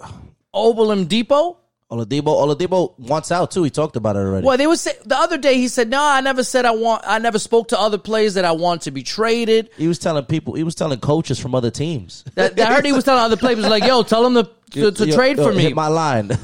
[0.52, 1.58] Oberlin Depot?
[1.92, 3.62] Oladipo Oladipo wants out too.
[3.64, 4.46] He talked about it already.
[4.46, 7.02] Well, they would say the other day he said, "No, I never said I want.
[7.06, 10.24] I never spoke to other players that I want to be traded." He was telling
[10.24, 10.54] people.
[10.54, 12.24] He was telling coaches from other teams.
[12.34, 15.06] That, I heard he was telling other players like, "Yo, tell them to to, to
[15.06, 16.28] Yo, trade yo, for me." Hit my line.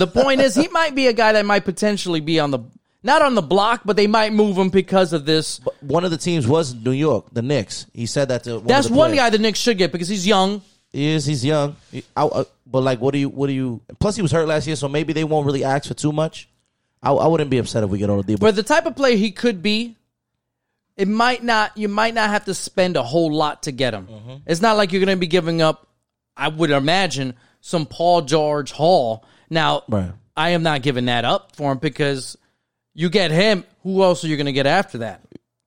[0.00, 2.60] The point is, he might be a guy that might potentially be on the
[3.02, 5.60] not on the block, but they might move him because of this.
[5.80, 7.86] one of the teams was New York, the Knicks.
[7.94, 9.20] He said that to one That's of the one players.
[9.20, 10.62] guy the Knicks should get because he's young.
[10.92, 11.24] He is.
[11.24, 11.76] He's young.
[11.92, 13.28] He- I- I- but like, what do you?
[13.28, 13.80] What do you?
[13.98, 16.48] Plus, he was hurt last year, so maybe they won't really ask for too much.
[17.02, 18.38] I, I wouldn't be upset if we get Oladipo.
[18.40, 19.96] But the type of player he could be,
[20.96, 21.76] it might not.
[21.76, 24.06] You might not have to spend a whole lot to get him.
[24.06, 24.34] Mm-hmm.
[24.46, 25.86] It's not like you're going to be giving up.
[26.36, 29.24] I would imagine some Paul George Hall.
[29.48, 30.12] Now, Right.
[30.36, 32.36] I am not giving that up for him because
[32.94, 33.64] you get him.
[33.82, 35.22] Who else are you going to get after that?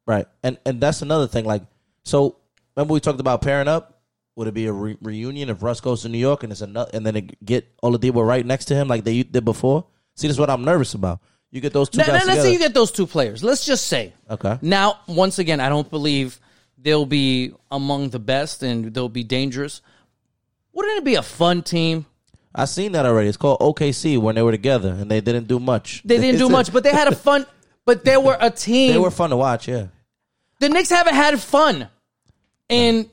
[0.05, 1.45] Right, and and that's another thing.
[1.45, 1.63] Like,
[2.03, 2.37] so
[2.75, 4.01] remember we talked about pairing up.
[4.35, 6.89] Would it be a re- reunion if Russ goes to New York and it's another,
[6.93, 9.85] and then it get Oladipo right next to him like they did before?
[10.15, 11.19] See, this is what I'm nervous about.
[11.51, 12.41] You get those two Now, guys now, let's together.
[12.47, 13.43] say you get those two players.
[13.43, 14.13] Let's just say.
[14.29, 16.39] okay, Now, once again, I don't believe
[16.79, 19.81] they'll be among the best and they'll be dangerous.
[20.73, 22.07] Wouldn't it be a fun team?
[22.55, 23.29] I seen that already.
[23.29, 26.01] It's called OKC when they were together and they didn't do much.
[26.05, 27.45] They didn't do much, but they had a fun.
[27.85, 28.93] But they were a team.
[28.93, 29.67] they were fun to watch.
[29.67, 29.87] Yeah,
[30.59, 31.89] the Knicks haven't had fun,
[32.69, 33.09] and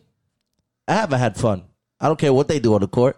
[0.86, 1.64] I haven't had fun.
[2.00, 3.16] I don't care what they do on the court.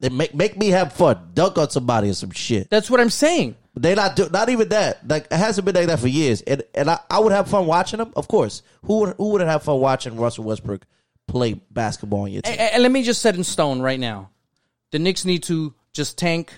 [0.00, 1.30] They make make me have fun.
[1.34, 2.68] Dunk on somebody or some shit.
[2.70, 3.56] that's what I'm saying.
[3.74, 5.08] They not do not even that.
[5.08, 6.42] Like it hasn't been like that for years.
[6.42, 8.62] And and I, I would have fun watching them, of course.
[8.84, 10.84] Who would who wouldn't have fun watching Russell Westbrook
[11.28, 12.52] play basketball on your team?
[12.58, 14.30] And, and let me just set in stone right now:
[14.92, 16.52] the Knicks need to just tank,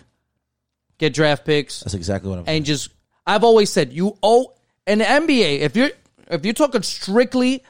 [0.98, 2.56] get draft picks, That's exactly what I'm saying.
[2.58, 2.90] and just.
[3.26, 4.52] I've always said you owe
[4.86, 5.88] in the NBA if you're
[6.30, 7.64] if you're talking strictly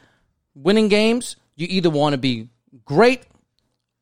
[0.57, 2.48] winning games, you either want to be
[2.85, 3.22] great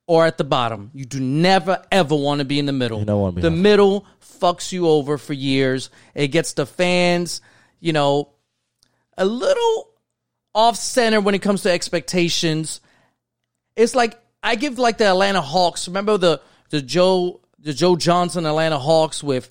[0.07, 0.91] or at the bottom.
[0.95, 3.01] You do never ever want to be in the middle.
[3.01, 5.91] You don't wanna be the middle fucks you over for years.
[6.15, 7.43] It gets the fans,
[7.81, 8.31] you know,
[9.19, 9.91] a little
[10.55, 12.81] off center when it comes to expectations.
[13.77, 15.87] It's like I give like the Atlanta Hawks.
[15.87, 16.41] Remember the
[16.73, 19.49] the Joe the Joe Johnson Atlanta Hawks with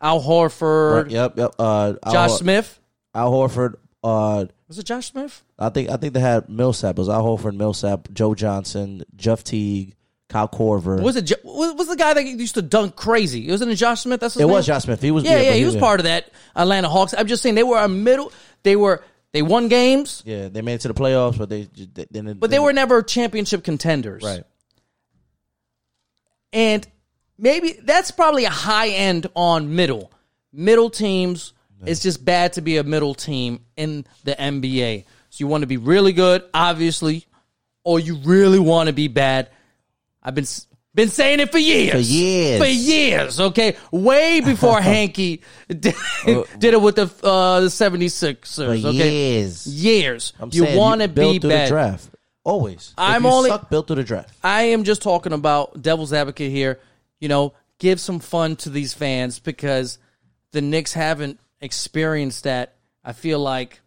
[0.00, 1.54] Al Horford, Yep, yep.
[1.58, 2.80] Uh, Al, Josh Hor- Smith.
[3.14, 3.76] Al Horford.
[4.02, 5.42] Uh, Was it Josh Smith?
[5.58, 6.96] I think I think they had Millsap.
[6.96, 9.94] It was Al Horford, Millsap, Joe Johnson, Jeff Teague,
[10.28, 11.00] Kyle Korver.
[11.00, 13.48] Was it was was the guy that used to dunk crazy?
[13.48, 14.20] It wasn't it Josh Smith?
[14.20, 14.50] That's it name?
[14.50, 15.00] was Josh Smith.
[15.00, 17.14] He was Yeah, yeah, but he was part of that Atlanta Hawks.
[17.16, 18.32] I'm just saying they were a middle.
[18.64, 22.06] They were they won games, Yeah, they made it to the playoffs, but they, they,
[22.08, 24.22] they but they were never championship contenders.
[24.22, 24.44] right.
[26.54, 26.86] And
[27.36, 30.10] maybe that's probably a high end on middle.
[30.52, 31.52] Middle teams,
[31.84, 35.04] it's just bad to be a middle team in the NBA.
[35.30, 37.26] So you want to be really good, obviously,
[37.82, 39.50] or you really want to be bad.
[40.22, 40.46] I've been
[40.94, 41.90] Been saying it for years.
[41.92, 42.60] For years.
[42.60, 43.76] For years, okay?
[43.90, 49.10] Way before Hinkie did, did it with the uh, the 76ers, For okay?
[49.10, 49.66] years.
[49.66, 50.32] Years.
[50.38, 51.66] I'm you want to be through bad.
[51.66, 52.13] the draft.
[52.44, 52.92] Always.
[52.98, 54.30] I'm only- suck, build through the draft.
[54.42, 56.78] I am just talking about devil's advocate here.
[57.20, 59.98] You know, give some fun to these fans because
[60.52, 62.74] the Knicks haven't experienced that.
[63.02, 63.80] I feel like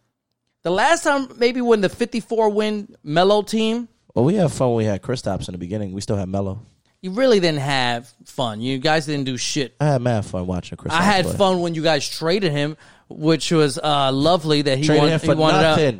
[0.63, 4.77] the last time, maybe when the 54 win Melo team, Well, we had fun when
[4.77, 5.93] we had Kristaps in the beginning.
[5.93, 6.59] We still had Melo.
[7.01, 8.59] you really didn't have fun.
[8.59, 9.75] You guys didn't do shit.
[9.79, 10.91] I had mad fun watching Kristaps.
[10.91, 11.37] I had play.
[11.37, 12.75] fun when you guys traded him,
[13.07, 15.93] which was uh, lovely that he, wanted, he wanted out.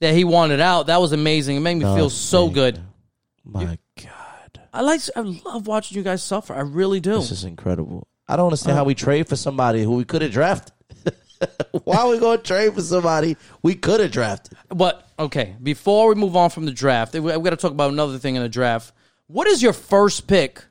[0.00, 0.88] That he wanted out.
[0.88, 1.56] That was amazing.
[1.56, 2.78] It made me feel so good.
[3.44, 4.60] My God.
[4.72, 5.00] I like.
[5.16, 6.54] I love watching you guys suffer.
[6.54, 7.14] I really do.
[7.14, 8.06] This is incredible.
[8.28, 10.74] I don't Uh, understand how we trade for somebody who we could have drafted.
[11.84, 14.58] Why are we going to trade for somebody we could have drafted?
[14.68, 17.90] But okay, before we move on from the draft, we- we got to talk about
[17.92, 18.92] another thing in the draft.
[19.28, 20.62] What is your first pick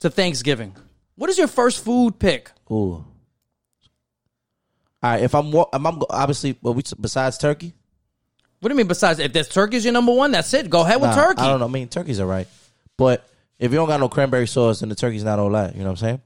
[0.00, 0.76] to Thanksgiving?
[1.16, 2.52] What is your first food pick?
[2.70, 3.04] Ooh.
[5.02, 6.52] All right, if I'm, wa- I'm, obviously,
[7.00, 7.74] besides turkey,
[8.60, 8.86] What do you mean?
[8.88, 10.70] Besides, if that's turkey's your number one, that's it.
[10.70, 11.42] Go ahead with Nah, turkey.
[11.42, 11.66] I don't know.
[11.66, 12.48] I mean, turkey's all right.
[12.96, 13.28] But
[13.58, 15.74] if you don't got no cranberry sauce, then the turkey's not all that.
[15.74, 16.20] You know what I'm saying?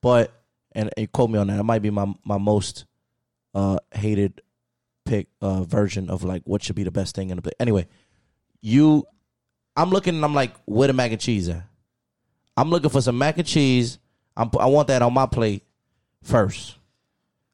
[0.00, 0.32] But,
[0.72, 1.58] and, and you quote me on that.
[1.58, 2.84] It might be my, my most
[3.54, 4.40] uh, hated
[5.04, 7.54] pick uh, version of like what should be the best thing in the plate.
[7.58, 7.88] Anyway,
[8.60, 9.04] you,
[9.76, 11.64] I'm looking and I'm like, where the mac and cheese at?
[12.56, 13.98] I'm looking for some mac and cheese.
[14.36, 15.64] I'm, I want that on my plate
[16.22, 16.76] first.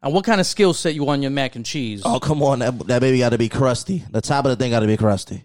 [0.03, 2.03] And what kind of skill set you want your mac and cheese?
[2.05, 2.61] Oh, come on.
[2.61, 4.05] That, that baby got to be crusty.
[4.11, 5.45] The top of the thing got to be crusty.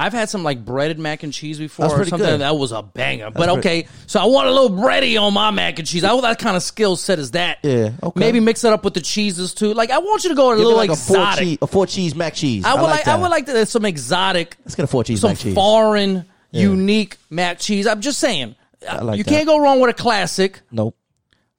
[0.00, 1.82] I've had some like breaded mac and cheese before.
[1.86, 2.40] That's or pretty something good.
[2.42, 3.32] that was a banger.
[3.32, 6.04] but okay, so I want a little bready on my mac and cheese.
[6.04, 7.58] I want that kind of skill set is that.
[7.64, 8.20] Yeah, okay.
[8.20, 9.74] Maybe mix it up with the cheeses too.
[9.74, 11.44] Like I want you to go a Give me little like a four, exotic.
[11.44, 12.64] cheese, a four cheese mac cheese.
[12.64, 13.20] I would like, I that.
[13.20, 15.54] would like to, some exotic, Let's get a four cheese some mac cheese.
[15.56, 17.88] foreign, unique mac cheese.
[17.88, 18.54] I'm just saying,
[18.88, 19.30] I like you that.
[19.30, 20.60] can't go wrong with a classic.
[20.70, 20.94] Nope.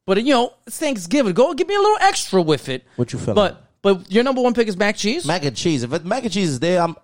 [0.09, 1.33] But you know, it's Thanksgiving.
[1.33, 2.83] Go give me a little extra with it.
[2.95, 3.35] What you feeling?
[3.35, 5.23] But but your number one pick is mac and cheese.
[5.23, 5.83] Mac and cheese.
[5.83, 6.95] If it, mac and cheese is there, I'm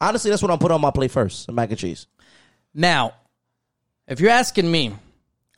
[0.00, 1.46] honestly that's what I'm putting on my plate first.
[1.46, 2.06] The mac and cheese.
[2.72, 3.12] Now,
[4.08, 4.94] if you're asking me,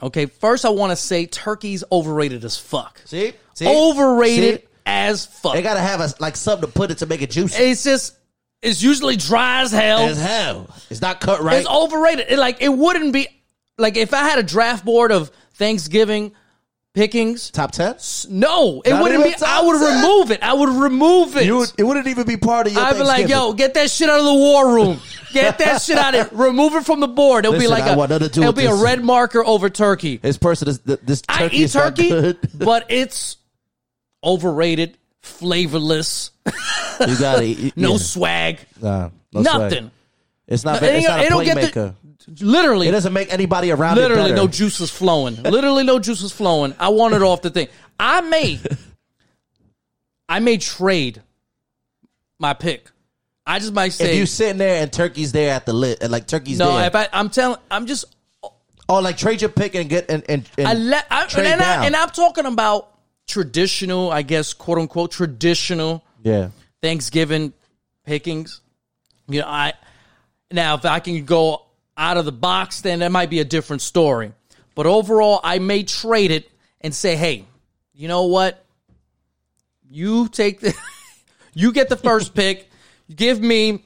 [0.02, 3.00] okay, first I want to say turkey's overrated as fuck.
[3.04, 4.68] See, see, Overrated See?
[4.84, 5.52] as fuck.
[5.52, 7.62] They gotta have a, like something to put it to make it juicy.
[7.62, 8.16] it's just
[8.62, 10.00] it's usually dry as hell.
[10.00, 11.60] As hell, it's not cut right.
[11.60, 12.26] It's overrated.
[12.30, 13.28] It, like it wouldn't be
[13.78, 16.32] like if I had a draft board of Thanksgiving
[16.96, 17.50] pickings.
[17.52, 17.94] Top ten.
[18.28, 19.38] No, it Not wouldn't even be.
[19.38, 20.02] top I would 10?
[20.02, 20.42] remove it.
[20.42, 21.44] I would remove it.
[21.46, 22.82] You would, it wouldn't even be part of your.
[22.82, 23.30] I'd be like, Thanksgiving.
[23.30, 24.98] yo, get that shit out of the war room.
[25.32, 26.32] Get that shit out of it.
[26.32, 27.44] Remove it from the board.
[27.44, 27.96] It'll be Listen, like I a.
[27.96, 28.80] want nothing to do it'll with be a this.
[28.82, 30.16] red marker over turkey.
[30.16, 32.38] this person is th- this turkey I eat is not turkey, good.
[32.58, 33.36] but it's
[34.24, 37.76] overrated, flavorless, you gotta eat.
[37.76, 37.96] no yeah.
[37.98, 39.44] swag, Nah, no swag.
[39.44, 39.90] nothing.
[40.46, 40.82] It's not.
[40.82, 41.94] It It's not a it don't get playmaker.
[42.40, 44.56] Literally, It doesn't make anybody around literally it no better.
[44.58, 45.42] juices flowing.
[45.42, 46.74] literally no juices flowing.
[46.78, 47.68] I want it off the thing.
[47.98, 48.58] I may,
[50.28, 51.22] I may trade
[52.38, 52.90] my pick.
[53.46, 56.10] I just might say If you sitting there and turkey's there at the lit, and
[56.10, 56.76] like turkey's no.
[56.76, 58.06] there, If I, I'm telling, I'm just
[58.88, 61.60] oh, like trade your pick and get and and, and I let I, trade and,
[61.60, 61.82] down.
[61.82, 62.88] I, and I'm talking about
[63.28, 66.48] traditional, I guess, quote unquote traditional yeah.
[66.82, 67.52] Thanksgiving
[68.04, 68.60] pickings.
[69.28, 69.74] You know, I
[70.50, 71.65] now if I can go
[71.96, 74.32] out of the box, then that might be a different story.
[74.74, 77.46] But overall, I may trade it and say, hey,
[77.94, 78.64] you know what?
[79.88, 80.74] You take the
[81.54, 82.70] you get the first pick.
[83.14, 83.84] Give me,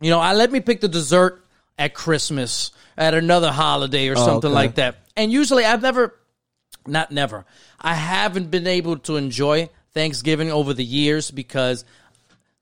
[0.00, 1.44] you know, I let me pick the dessert
[1.78, 4.54] at Christmas, at another holiday or oh, something okay.
[4.54, 4.96] like that.
[5.16, 6.14] And usually I've never
[6.86, 7.44] not never.
[7.80, 11.84] I haven't been able to enjoy Thanksgiving over the years because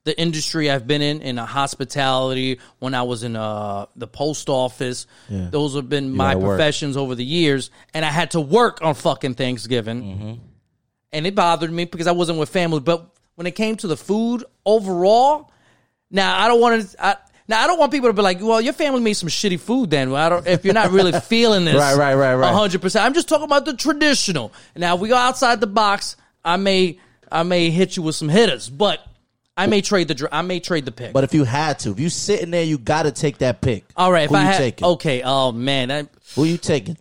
[0.05, 4.49] the industry I've been in, in a hospitality, when I was in uh, the post
[4.49, 5.49] office, Yeah.
[5.51, 6.59] those have been my gotta work.
[6.59, 10.33] professions over the years, and I had to work on fucking Thanksgiving, Mm-hmm.
[11.13, 12.81] and it bothered me because I wasn't with family.
[12.81, 15.51] But when it came to the food overall,
[16.11, 17.05] now I don't want to.
[17.05, 17.17] I,
[17.49, 19.91] now I don't want people to be like, "Well, your family made some shitty food."
[19.91, 20.47] Then well, I don't.
[20.47, 22.53] If you're not really feeling this, Right, right, right, right.
[22.55, 23.05] hundred percent.
[23.05, 24.53] I'm just talking about the traditional.
[24.77, 26.17] Now if we go outside the box.
[26.47, 26.99] I may,
[27.33, 29.01] I may hit you with some hitters, but
[29.57, 30.15] I may trade the.
[30.15, 31.13] dr- I may trade the pick.
[31.13, 33.85] But if you had to, if you sitting there, you got to take that pick.
[33.97, 34.87] all right, if Who I you had, taking?
[34.89, 35.23] okay.
[35.25, 36.97] Oh man, I, Who you taking?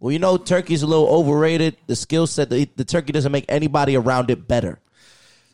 [0.00, 1.76] Well, you know, turkey's a little overrated.
[1.86, 4.78] The skill set, the, the turkey doesn't make anybody around it better.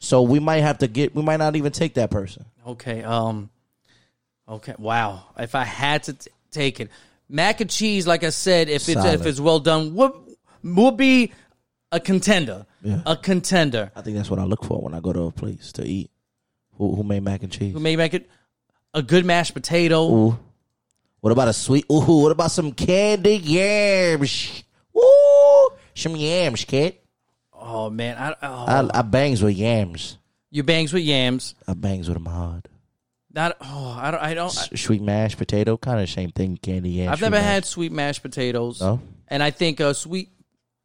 [0.01, 1.15] So we might have to get.
[1.15, 2.45] We might not even take that person.
[2.67, 3.03] Okay.
[3.03, 3.51] Um.
[4.49, 4.75] Okay.
[4.79, 5.25] Wow.
[5.39, 6.91] If I had to t- take it,
[7.29, 9.21] mac and cheese, like I said, if it's Solid.
[9.21, 10.13] if it's well done, would
[10.63, 11.33] would be
[11.91, 12.67] a contender.
[12.83, 13.01] Yeah.
[13.07, 13.91] A contender.
[13.97, 16.11] I think that's what I look for when I go to a place to eat.
[16.79, 17.73] Who, who made mac and cheese?
[17.73, 18.29] Who may make it
[18.95, 20.09] a good mashed potato.
[20.09, 20.39] Ooh.
[21.21, 21.85] What about a sweet?
[21.91, 24.63] Ooh, what about some candy yams?
[24.97, 26.99] Ooh, some yams, kid.
[27.53, 30.19] Oh man, I, oh, I, I bangs with yams.
[30.51, 31.55] you bangs with yams.
[31.67, 32.69] I bangs with them hard.
[33.33, 34.23] Not oh, I don't.
[34.23, 34.51] I don't.
[34.51, 36.59] Sweet mashed potato, kind of same thing.
[36.59, 37.13] Candy yams.
[37.13, 38.81] I've never mashed- had sweet mashed potatoes.
[38.81, 39.01] No?
[39.29, 40.29] And I think uh, sweet.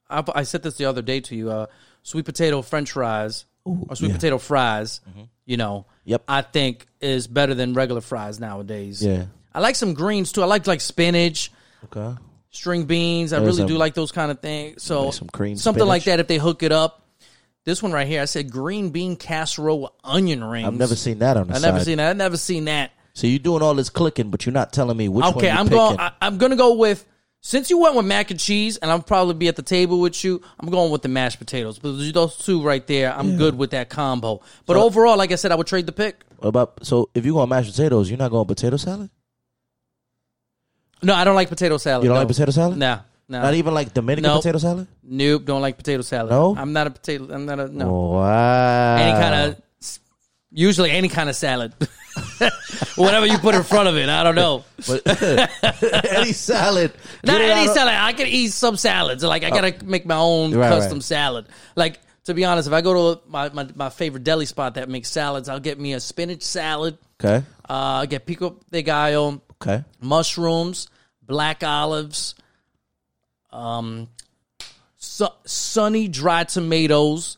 [0.10, 1.52] I, I said this the other day to you.
[1.52, 1.66] Uh,
[2.02, 4.16] sweet potato French fries or sweet yeah.
[4.16, 5.02] potato fries.
[5.50, 5.88] You know.
[6.06, 6.24] Yep.
[6.28, 9.04] I think is better than regular fries nowadays.
[9.04, 9.26] Yeah.
[9.54, 10.44] I like some greens too.
[10.44, 11.52] I like like spinach,
[11.86, 12.16] Okay.
[12.52, 13.34] string beans.
[13.34, 14.84] I There's really some- do like those kind of things.
[14.84, 16.20] So Like some cream something like that.
[16.20, 17.04] If they hook it up.
[17.66, 20.68] This one right here, I said green bean casserole with onion rings.
[20.68, 21.72] I've never seen that on the I've side.
[21.74, 22.10] never seen that.
[22.12, 22.92] I've never seen that.
[23.14, 25.68] So you're doing all this clicking, but you're not telling me which one Okay, I'm
[25.68, 26.00] going.
[26.00, 27.06] I, I'm going to go with.
[27.42, 30.24] Since you went with mac and cheese, and I'll probably be at the table with
[30.26, 31.80] you, I'm going with the mashed potatoes.
[31.80, 34.42] But those two right there, I'm good with that combo.
[34.66, 36.22] But overall, like I said, I would trade the pick.
[36.40, 39.10] What about so if you go on mashed potatoes, you're not going potato salad?
[41.02, 42.04] No, I don't like potato salad.
[42.04, 42.22] You don't no.
[42.22, 42.78] like potato salad?
[42.78, 43.42] Nah, nah.
[43.42, 44.42] Not even like Dominican Nope.
[44.42, 44.88] potato salad?
[45.04, 46.32] Nope, don't like potato salad.
[46.32, 46.56] No?
[46.58, 47.34] I'm not a potato.
[47.34, 47.92] I'm not a no.
[47.92, 48.96] Wow.
[48.98, 50.00] Any kind of,
[50.52, 51.74] usually any kind of salad,
[52.96, 54.10] whatever you put in front of it.
[54.10, 54.64] I don't know.
[54.88, 55.02] But
[56.12, 56.94] any salad.
[57.24, 57.94] Not any salad.
[57.94, 59.24] I can eat some salads.
[59.24, 61.04] Like I gotta make my own Right, custom right.
[61.04, 61.46] salad.
[61.76, 64.90] Like to be honest, if I go to my, my, my favorite deli spot that
[64.90, 66.98] makes salads, I'll get me a spinach salad.
[67.24, 67.44] Okay.
[67.70, 69.84] Uh, I get pico de gallo, Okay.
[70.02, 70.90] mushrooms,
[71.26, 72.36] black olives,
[73.52, 74.08] um,
[74.98, 77.38] su- sunny dried tomatoes.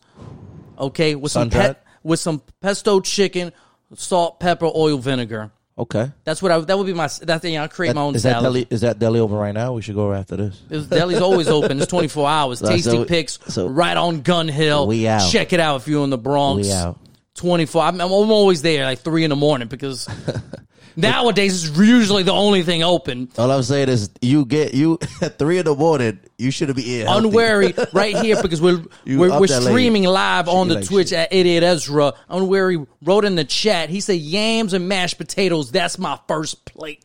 [0.78, 1.76] Okay, with some Sun-dried?
[1.76, 3.52] pet with some pesto chicken,
[3.96, 5.52] salt, pepper, oil, vinegar.
[5.78, 6.12] Okay.
[6.26, 6.60] That's what I.
[6.60, 7.08] That would be my.
[7.24, 7.58] That thing.
[7.58, 9.74] I create my own is that deli is that deli open right now?
[9.74, 10.62] We should go after this.
[10.68, 11.78] This deli's always open.
[11.82, 12.60] It's 24 hours.
[12.60, 14.86] So- Tasty so- Picks so- right on Gun Hill.
[14.86, 15.32] We out.
[15.32, 16.68] Check it out if you're in the Bronx.
[16.68, 17.00] We out.
[17.36, 17.82] 24.
[17.84, 20.08] I'm, I'm always there like 3 in the morning because
[20.96, 23.30] nowadays it's usually the only thing open.
[23.38, 27.00] All I'm saying is you get you at three in the morning, you shouldn't be
[27.00, 27.28] healthy.
[27.28, 31.20] Unwary right here because we're You we're, we're streaming live on the like Twitch shit.
[31.20, 32.14] at Idiot Ezra.
[32.30, 33.90] Unwary wrote in the chat.
[33.90, 35.72] He said yams and mashed potatoes.
[35.72, 37.04] That's my first plate.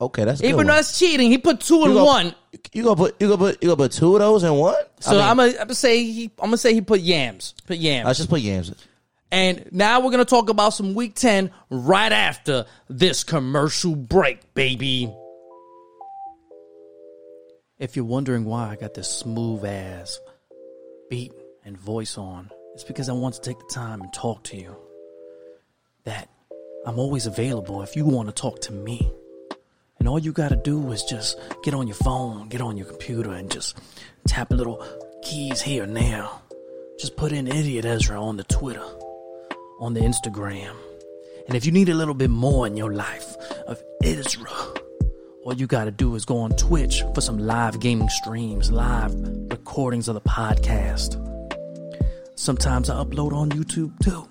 [0.00, 2.32] Okay, that's Even though that's cheating, he put two in one.
[2.72, 4.76] You gonna put you gonna put you gonna put two of those in one?
[5.00, 7.54] So I am gonna, I'm gonna say he I'm gonna say he put yams.
[7.66, 8.08] Put yams.
[8.08, 8.72] I just put yams.
[9.30, 14.54] And now we're going to talk about some week 10 right after this commercial break,
[14.54, 15.14] baby.
[17.78, 20.18] If you're wondering why I got this smooth ass
[21.10, 21.32] beat
[21.64, 24.76] and voice on, it's because I want to take the time and talk to you.
[26.04, 26.30] That
[26.86, 29.12] I'm always available if you want to talk to me.
[29.98, 32.86] And all you got to do is just get on your phone, get on your
[32.86, 33.78] computer, and just
[34.26, 34.82] tap a little
[35.22, 36.26] keys here and there.
[36.98, 38.84] Just put in Idiot Ezra on the Twitter
[39.78, 40.74] on the Instagram.
[41.46, 44.50] And if you need a little bit more in your life of Ezra,
[45.44, 49.14] all you got to do is go on Twitch for some live gaming streams, live
[49.50, 51.16] recordings of the podcast.
[52.34, 54.28] Sometimes I upload on YouTube too.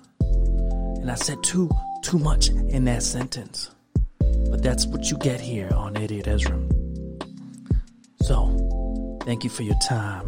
[1.00, 1.70] And I said too,
[2.02, 3.70] too much in that sentence.
[4.18, 6.58] But that's what you get here on Idiot Ezra.
[8.22, 10.26] So, thank you for your time.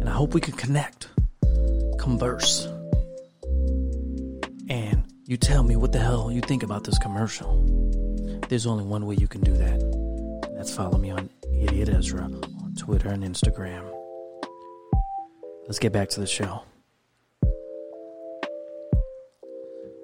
[0.00, 1.08] And I hope we can connect,
[1.98, 2.66] converse
[5.30, 7.62] you tell me what the hell you think about this commercial.
[8.48, 9.80] There's only one way you can do that.
[9.80, 13.88] And that's follow me on Idiot Ezra on Twitter and Instagram.
[15.68, 16.64] Let's get back to the show.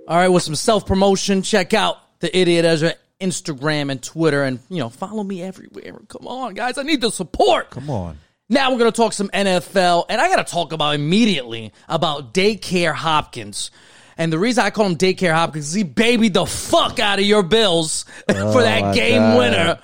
[0.06, 4.60] All right, with some self promotion, check out the Idiot Ezra Instagram and Twitter, and
[4.68, 5.98] you know, follow me everywhere.
[6.06, 7.70] Come on, guys, I need the support.
[7.70, 8.20] Come on.
[8.48, 12.32] Now we're going to talk some NFL, and I got to talk about immediately about
[12.32, 13.72] Daycare Hopkins.
[14.18, 17.24] And the reason I call him Daycare Hopkins is he babied the fuck out of
[17.24, 19.38] your Bills for oh that game God.
[19.38, 19.78] winner.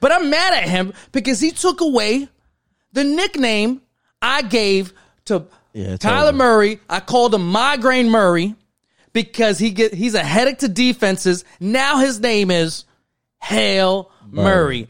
[0.00, 2.28] But I'm mad at him because he took away
[2.92, 3.82] the nickname
[4.20, 4.92] I gave
[5.26, 6.32] to Yeah, Kyler totally.
[6.38, 6.80] Murray.
[6.88, 8.54] I called him Migraine Murray
[9.12, 11.44] because he get he's a headache to defenses.
[11.60, 12.84] Now his name is
[13.42, 14.88] Hail Murray.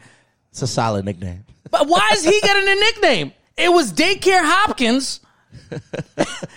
[0.51, 1.45] It's a solid nickname.
[1.69, 3.31] But why is he getting a nickname?
[3.57, 5.19] It was Daycare Hopkins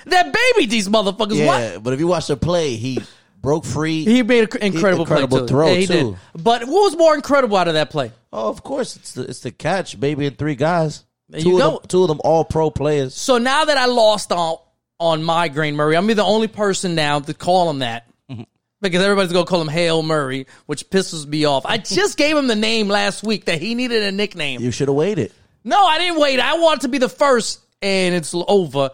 [0.07, 1.37] that babied these motherfuckers.
[1.37, 1.83] Yeah, What?
[1.83, 3.01] but if you watch the play, he
[3.41, 4.05] broke free.
[4.05, 5.93] He made an incredible, Incredible play throw, yeah, he too.
[6.35, 6.43] did.
[6.43, 8.13] But what was more incredible out of that play?
[8.33, 11.05] oh, of course, it's the it's the catch, baby, and three guys.
[11.29, 11.71] There two you of go.
[11.79, 13.15] them, two of them all pro players.
[13.15, 14.57] So now that I lost on
[15.01, 18.07] on Migraine Murray, I'm the only person now to call him that.
[18.81, 21.65] Because everybody's gonna call him Hail Murray, which pisses me off.
[21.65, 24.61] I just gave him the name last week that he needed a nickname.
[24.61, 25.33] You should have waited.
[25.65, 26.39] No, I didn't wait.
[26.39, 28.91] I wanted to be the first, and it's over.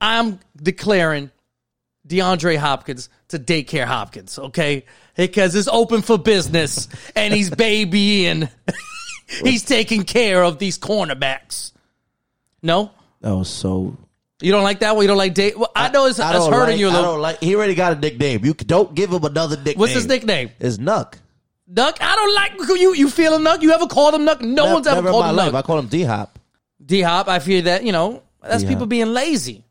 [0.00, 1.30] I'm declaring
[2.06, 4.84] DeAndre Hopkins to daycare Hopkins, okay?
[5.16, 8.48] Because it's open for business and he's babying.
[9.42, 11.72] he's taking care of these cornerbacks.
[12.62, 12.92] No?
[13.20, 13.96] That was so.
[14.40, 15.02] You don't like that one?
[15.02, 15.52] You don't like day?
[15.54, 17.12] Well, I know it's, I it's hurting like, you a I little.
[17.12, 17.40] don't like.
[17.40, 18.44] He already got a nickname.
[18.44, 19.76] You don't give him another nickname.
[19.78, 20.50] What's his nickname?
[20.58, 21.14] It's Nuk.
[21.70, 21.98] Nuk?
[22.00, 22.94] I don't like you.
[22.94, 23.60] You feel him Nuk?
[23.60, 24.40] You ever called him Nuk?
[24.40, 25.52] No Never- one's ever called him life.
[25.52, 25.56] Nuk.
[25.58, 26.38] I call him D Hop.
[26.90, 28.68] D Hop, I fear that, you know, that's D-Hop.
[28.68, 29.64] people being lazy.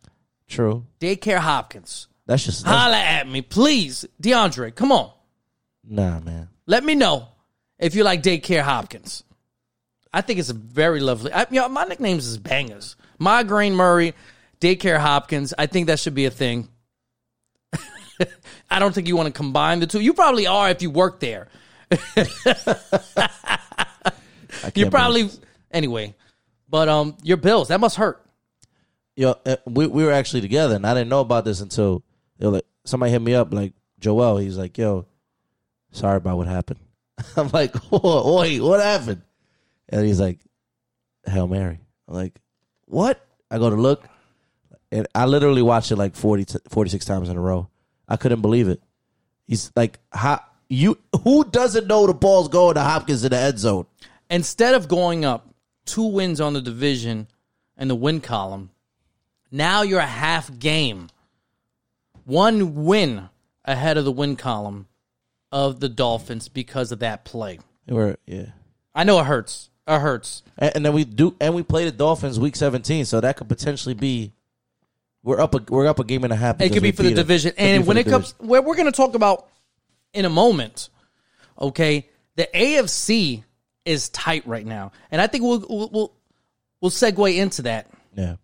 [0.48, 0.86] True.
[1.02, 2.08] Daycare Hopkins.
[2.26, 4.06] That's just that's, Holla at me, please.
[4.24, 5.12] DeAndre, come on.
[5.84, 6.48] nah, man.
[6.66, 7.28] Let me know
[7.78, 9.26] if you like Daycare Hopkins.
[10.14, 11.34] I think it's a very lovely.
[11.34, 12.96] I, you know, my nicknames is bangers.
[13.18, 14.14] Migraine Murray,
[14.62, 15.54] Daycare Hopkins.
[15.58, 16.70] I think that should be a thing.
[18.72, 20.00] I don't think you want to combine the two.
[20.00, 21.50] You probably are if you work there.
[24.76, 25.40] You probably believe-
[25.72, 26.16] anyway.
[26.70, 28.24] But um, your bills that must hurt.
[29.16, 32.04] Yo, uh, we we were actually together, and I didn't know about this until
[32.38, 34.38] they were like somebody hit me up, like Joel.
[34.38, 35.06] He's like, "Yo,
[35.92, 36.80] sorry about what happened."
[37.36, 39.24] I'm like, "Oh, wait, what happened?"
[39.90, 40.40] And he's like,
[41.26, 42.40] "Hail Mary." I'm like,
[42.86, 44.08] "What?" I go to look,
[44.92, 47.68] and I literally watched it like 40, t- 46 times in a row.
[48.08, 48.82] I couldn't believe it.
[49.48, 51.00] He's like, "How you?
[51.24, 53.88] Who doesn't know the ball's going to Hopkins in the end zone?"
[54.30, 55.49] instead of going up
[55.86, 57.28] two wins on the division
[57.78, 58.72] and the win column,
[59.52, 61.10] now you're a half game,
[62.26, 63.30] one win
[63.66, 64.88] ahead of the win column
[65.52, 67.60] of the Dolphins because of that play.
[67.88, 68.48] We're yeah.
[68.94, 69.70] I know it hurts.
[69.88, 70.44] It hurts.
[70.58, 73.50] And, and then we do, and we play the Dolphins week seventeen, so that could
[73.50, 74.34] potentially be.
[75.24, 75.54] We're up.
[75.56, 76.62] A, we're up a game and a half.
[76.62, 77.54] It could be for the division.
[77.58, 79.48] And when it comes, where we're going to talk about
[80.14, 80.90] in a moment,
[81.60, 83.44] okay, the AFC
[83.86, 86.14] is tight right now, and I think we'll we'll
[86.82, 87.88] we'll, segue into that.
[88.16, 88.36] Yeah,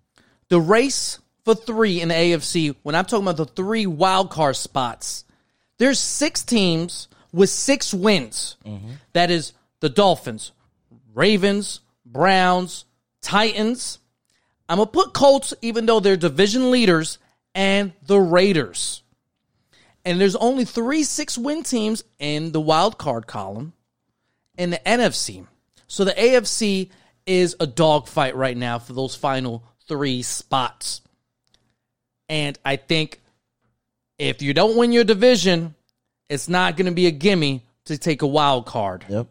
[0.50, 4.56] the race for three in the AFC, when I'm talking about the three wild card
[4.56, 5.26] spots,
[5.78, 8.58] there's six teams with six wins.
[8.66, 8.92] Mm-hmm.
[9.14, 10.52] That is the Dolphins,
[11.14, 12.86] Ravens, Browns,
[13.22, 14.00] Titans.
[14.68, 17.20] I'm gonna put Colts, even though they're division leaders,
[17.54, 19.04] and the Raiders.
[20.04, 23.74] And there's only three six win teams in the wild card column
[24.58, 25.46] in the NFC.
[25.88, 26.90] So the AFC
[27.26, 31.02] is a dogfight right now for those final three spots.
[32.30, 33.22] And I think
[34.18, 35.76] if you don't win your division,
[36.30, 39.06] it's not going to be a gimme to take a wild card.
[39.10, 39.28] Yep.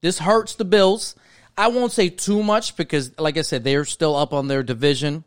[0.00, 1.14] This hurts the Bills.
[1.56, 5.24] I won't say too much because, like I said, they're still up on their division.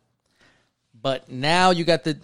[1.00, 2.18] But now you got the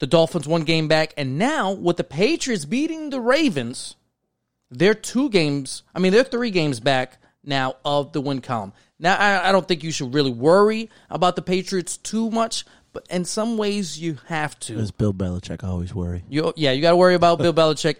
[0.00, 3.94] the Dolphins one game back, and now with the Patriots beating the Ravens,
[4.72, 5.82] they're two games.
[5.94, 8.72] I mean, they're three games back now of the win column.
[8.98, 13.06] Now, I, I don't think you should really worry about the Patriots too much, but
[13.10, 14.78] in some ways you have to.
[14.78, 15.64] It's Bill Belichick.
[15.64, 16.24] I always worry.
[16.28, 17.96] You, yeah, you got to worry about Bill Belichick.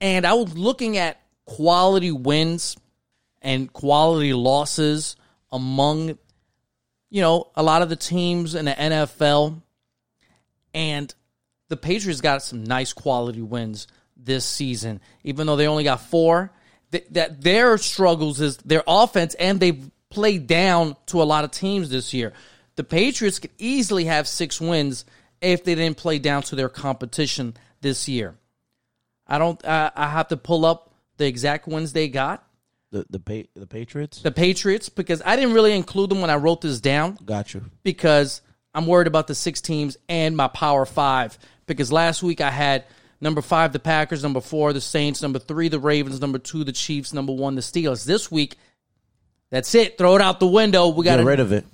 [0.00, 2.76] And I was looking at quality wins
[3.42, 5.16] and quality losses
[5.52, 6.18] among,
[7.10, 9.62] you know, a lot of the teams in the NFL.
[10.74, 11.14] And
[11.68, 13.86] the Patriots got some nice quality wins
[14.26, 16.52] this season, even though they only got four.
[16.92, 21.50] Th- that their struggles is their offense, and they've played down to a lot of
[21.50, 22.32] teams this year.
[22.76, 25.04] The Patriots could easily have six wins
[25.40, 28.36] if they didn't play down to their competition this year.
[29.26, 29.64] I don't.
[29.66, 32.44] I I have to pull up the exact wins they got.
[32.92, 34.22] The the pa- the Patriots.
[34.22, 37.64] The Patriots, because I didn't really include them when I wrote this down Got you.
[37.82, 38.42] because
[38.74, 41.36] I'm worried about the six teams and my Power Five.
[41.66, 42.84] Because last week I had
[43.20, 46.72] number five the Packers, number four the Saints, number three the Ravens, number two the
[46.72, 48.04] Chiefs, number one the Steelers.
[48.04, 48.56] This week,
[49.50, 49.98] that's it.
[49.98, 50.88] Throw it out the window.
[50.88, 51.64] We got Get rid of it.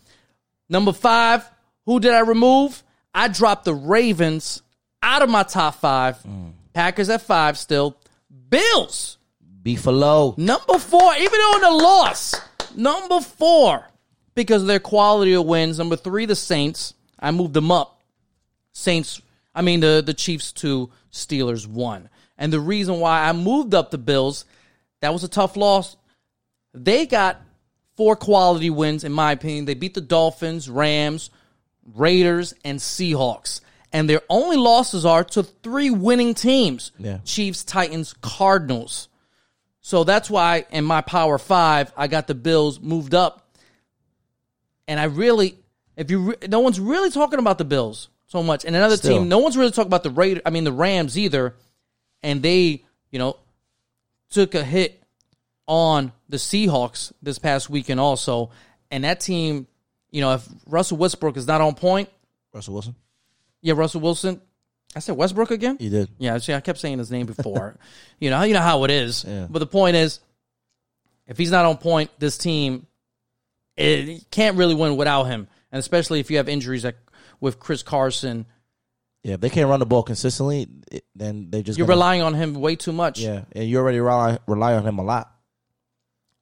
[0.68, 1.48] number five.
[1.86, 2.82] Who did I remove?
[3.14, 4.62] I dropped the Ravens
[5.02, 6.18] out of my top five.
[6.22, 6.52] Mm.
[6.72, 7.96] Packers at five still.
[8.48, 9.18] Bills
[9.62, 10.36] Beefalo.
[10.38, 12.34] Number four, even though in a loss,
[12.76, 13.84] number four,
[14.34, 15.78] because of their quality of wins.
[15.78, 16.94] Number three, the Saints.
[17.18, 18.00] I moved them up.
[18.72, 19.20] Saints,
[19.54, 22.08] I mean the the Chiefs two, Steelers one.
[22.38, 24.44] And the reason why I moved up the Bills,
[25.00, 25.96] that was a tough loss.
[26.74, 27.40] They got
[27.96, 29.66] four quality wins, in my opinion.
[29.66, 31.30] They beat the Dolphins, Rams,
[31.94, 33.60] Raiders, and Seahawks.
[33.92, 37.18] And their only losses are to three winning teams Yeah.
[37.24, 39.08] Chiefs, Titans, Cardinals.
[39.82, 43.54] So that's why in my Power Five, I got the Bills moved up.
[44.88, 45.58] And I really,
[45.96, 48.64] if you, re- no one's really talking about the Bills so much.
[48.64, 49.18] And another Still.
[49.18, 50.42] team, no one's really talking about the Raiders.
[50.46, 51.54] I mean, the Rams either.
[52.22, 53.36] And they, you know,
[54.30, 55.02] took a hit
[55.66, 58.50] on the Seahawks this past weekend also.
[58.90, 59.66] And that team,
[60.10, 62.08] you know, if Russell Westbrook is not on point,
[62.54, 62.94] Russell Wilson.
[63.60, 64.40] yeah, Russell Wilson,
[64.96, 65.76] I said Westbrook again.
[65.78, 66.08] You did.
[66.18, 67.76] Yeah, see, I kept saying his name before.
[68.18, 69.24] you know, you know how it is.
[69.26, 69.46] Yeah.
[69.50, 70.20] But the point is,
[71.26, 72.86] if he's not on point, this team
[73.76, 76.96] it can't really win without him, and especially if you have injuries like
[77.42, 78.46] with Chris Carson,
[79.22, 82.22] Yeah, if they can't run the ball consistently, it, then they just you're gonna- relying
[82.22, 83.18] on him way too much.
[83.20, 85.30] Yeah, and you already rely rely on him a lot.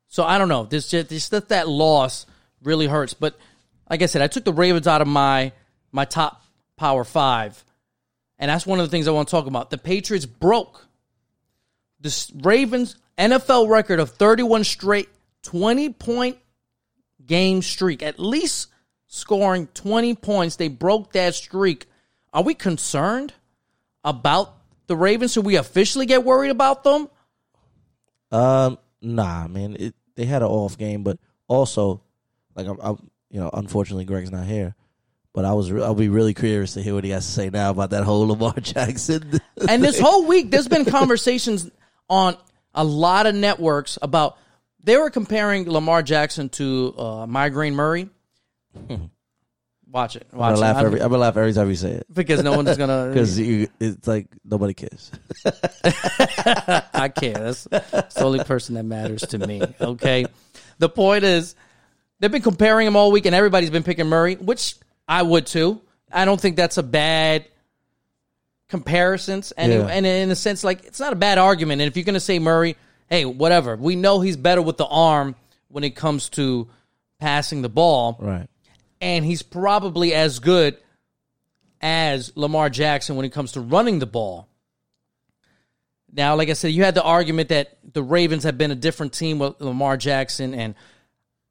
[0.08, 0.64] So I don't know.
[0.64, 2.26] This just this that that loss
[2.62, 3.14] really hurts.
[3.14, 3.36] But
[3.88, 5.52] like I said, I took the Ravens out of my
[5.92, 6.42] my top
[6.76, 7.64] power five,
[8.38, 9.70] and that's one of the things I want to talk about.
[9.70, 10.86] The Patriots broke
[12.00, 15.08] the S- Ravens NFL record of 31 straight
[15.42, 16.38] 20 point
[17.24, 18.02] game streak.
[18.02, 18.68] At least
[19.10, 21.86] scoring 20 points, they broke that streak.
[22.32, 23.34] Are we concerned
[24.04, 24.54] about
[24.86, 25.32] the Ravens?
[25.32, 27.08] Should we officially get worried about them?
[28.30, 32.00] Um, nah, man, it, they had an off game, but also,
[32.54, 34.74] like, I'm, I'm, you know, unfortunately, Greg's not here.
[35.32, 37.50] But I was, re- I'll be really curious to hear what he has to say
[37.50, 39.40] now about that whole Lamar Jackson.
[39.68, 41.68] And this whole week, there's been conversations
[42.08, 42.36] on
[42.74, 44.38] a lot of networks about
[44.82, 48.08] they were comparing Lamar Jackson to uh, Migraine Murray.
[49.92, 51.74] Watch it, I'm watch gonna it, laugh I'm- every, I'm gonna laugh every time you
[51.74, 53.08] say it because no one's gonna.
[53.12, 55.10] because it's like nobody cares.
[55.44, 57.32] I care.
[57.34, 59.60] That's, that's the only person that matters to me.
[59.80, 60.26] Okay.
[60.78, 61.56] The point is,
[62.20, 64.76] they've been comparing him all week, and everybody's been picking Murray, which
[65.08, 65.80] I would too.
[66.12, 67.46] I don't think that's a bad
[68.68, 69.86] comparisons, and Yeah.
[69.86, 71.82] and in a sense, like it's not a bad argument.
[71.82, 72.76] And if you're gonna say Murray,
[73.08, 75.34] hey, whatever, we know he's better with the arm
[75.68, 76.68] when it comes to
[77.18, 78.46] passing the ball, Right.
[79.00, 80.76] And he's probably as good
[81.80, 84.48] as Lamar Jackson when it comes to running the ball.
[86.12, 89.12] Now, like I said, you had the argument that the Ravens have been a different
[89.12, 90.74] team with Lamar Jackson, and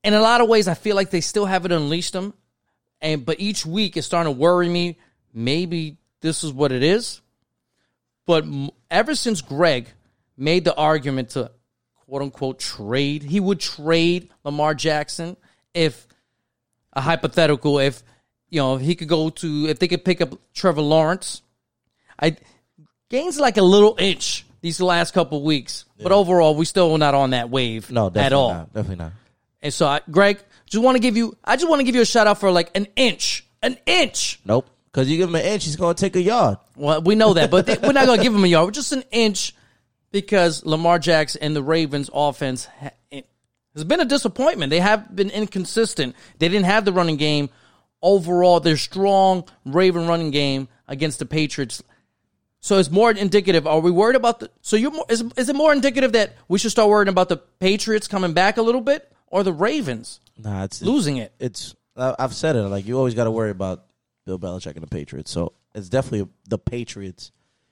[0.03, 2.33] in a lot of ways, I feel like they still haven't unleashed him.
[3.01, 4.97] And but each week it's starting to worry me.
[5.33, 7.21] Maybe this is what it is.
[8.25, 8.45] But
[8.91, 9.87] ever since Greg
[10.37, 11.51] made the argument to
[12.05, 15.37] quote unquote trade, he would trade Lamar Jackson
[15.73, 16.07] if
[16.99, 18.03] a hypothetical, if
[18.49, 21.41] you know, if he could go to if they could pick up Trevor Lawrence.
[22.21, 22.35] I
[23.09, 27.29] gains like a little inch these last couple weeks, but overall we still not on
[27.31, 28.53] that wave No, definitely at all.
[28.53, 28.73] not.
[28.73, 29.11] Definitely not.
[29.61, 32.01] And so, I, Greg, just want to give you, I just want to give you
[32.01, 34.39] a shout out for like an inch, an inch.
[34.45, 34.69] Nope.
[34.91, 36.57] Because you give him an inch, he's gonna take a yard.
[36.75, 38.65] Well, we know that, but they- we're not going to give him a yard.
[38.67, 39.53] We're just an inch
[40.11, 42.67] because Lamar Jackson and the Ravens offense
[43.75, 44.69] has been a disappointment.
[44.69, 46.15] They have been inconsistent.
[46.37, 47.49] They didn't have the running game.
[48.01, 51.83] Overall, their strong Raven running game against the Patriots.
[52.61, 53.67] So it's more indicative.
[53.67, 54.49] Are we worried about the?
[54.61, 57.37] So you're more, is is it more indicative that we should start worrying about the
[57.37, 61.33] Patriots coming back a little bit or the Ravens Nah, it's losing it?
[61.39, 63.85] it's I've said it like you always got to worry about
[64.25, 65.31] Bill Belichick and the Patriots.
[65.31, 67.31] So it's definitely the Patriots.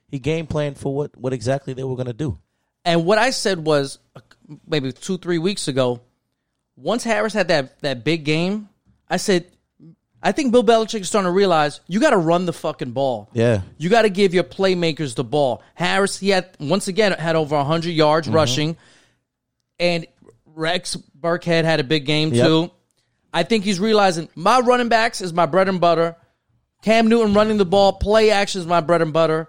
[0.10, 2.38] He game planned for what what exactly they were gonna do.
[2.86, 4.22] And what I said was uh,
[4.68, 6.02] maybe two, three weeks ago,
[6.76, 8.70] once Harris had that, that big game,
[9.10, 9.46] I said,
[10.22, 13.30] I think Bill Belichick is starting to realize you got to run the fucking ball.
[13.34, 15.62] Yeah, You got to give your playmakers the ball.
[15.76, 18.36] Harris, he had, once again, had over 100 yards mm-hmm.
[18.36, 18.78] rushing.
[19.80, 20.08] And
[20.46, 22.46] Rex Burkhead had a big game Yep.
[22.46, 22.72] too.
[23.34, 26.16] I think he's realizing my running backs is my bread and butter.
[26.82, 29.48] Cam Newton running the ball, play action is my bread and butter.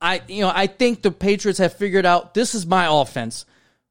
[0.00, 3.44] I you know, I think the Patriots have figured out this is my offense.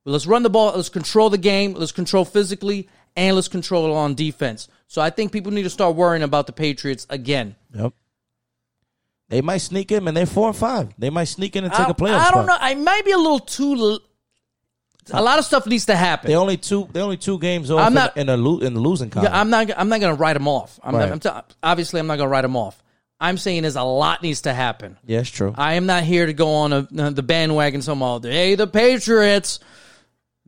[0.10, 4.16] Let's run the ball, let's control the game, let's control physically, and let's control on
[4.16, 4.68] defense.
[4.88, 7.56] So I think people need to start worrying about the Patriots again.
[7.74, 7.94] yep.
[9.30, 10.92] They might sneak in, and they're four and five.
[10.98, 12.48] They might sneak in and take I, a playoff I don't spot.
[12.48, 12.58] know.
[12.60, 13.76] I might be a little too.
[13.76, 14.00] l-
[15.12, 16.30] A lot of stuff needs to happen.
[16.32, 16.90] They only two.
[16.92, 19.32] They only two games off I'm not- in, the lo- in the losing column.
[19.32, 19.70] Yeah, I'm not.
[19.78, 20.80] I'm not going to write them off.
[20.84, 21.10] I'm, Right.
[21.10, 22.82] not, I'm t- obviously I'm not going to write them off.
[23.20, 24.98] I'm saying is a lot needs to happen.
[25.06, 25.54] yeah, it's true.
[25.56, 26.82] I am not here to go on a,
[27.12, 28.32] the bandwagon some all day.
[28.32, 29.60] Hey, the Patriots,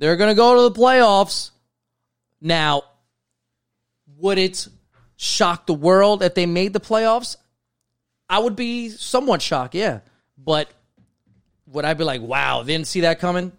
[0.02, 1.52] they're going to go to the playoffs.
[2.42, 2.86] Now,
[4.18, 4.68] would it
[5.16, 7.38] shock the world if they made the playoffs?
[8.28, 10.00] I would be somewhat shocked, yeah.
[10.40, 10.72] But
[11.68, 13.52] would I be like, wow, didn't see that coming?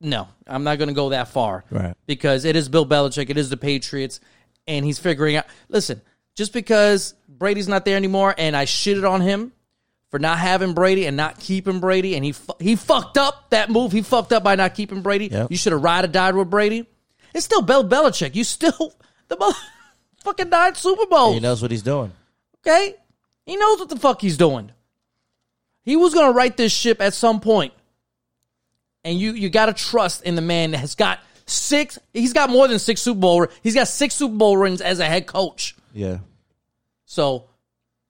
[0.00, 1.64] No, I'm not going to go that far.
[1.70, 1.94] Right.
[2.06, 4.20] Because it is Bill Belichick, it is the Patriots,
[4.66, 5.44] and he's figuring out.
[5.68, 6.00] Listen,
[6.34, 9.52] just because Brady's not there anymore and I shitted on him
[10.10, 13.70] for not having Brady and not keeping Brady, and he fu- he fucked up that
[13.70, 13.92] move.
[13.92, 15.28] He fucked up by not keeping Brady.
[15.28, 15.50] Yep.
[15.50, 16.86] You should have ride or died with Brady.
[17.34, 18.34] It's still Bill Belichick.
[18.34, 18.92] You still
[19.28, 19.56] the mother
[20.24, 21.34] fucking nine Super Bowls.
[21.34, 22.12] he knows what he's doing.
[22.66, 22.94] Okay?
[23.46, 24.70] He knows what the fuck he's doing.
[25.82, 27.40] He was going to right this ship at some.
[29.02, 32.50] And you you got to trust in the man that has got six he's got
[32.50, 35.74] more than 6 Super Bowl he's got 6 Super Bowl rings as a head coach.
[35.94, 36.18] Yeah,
[37.06, 37.46] So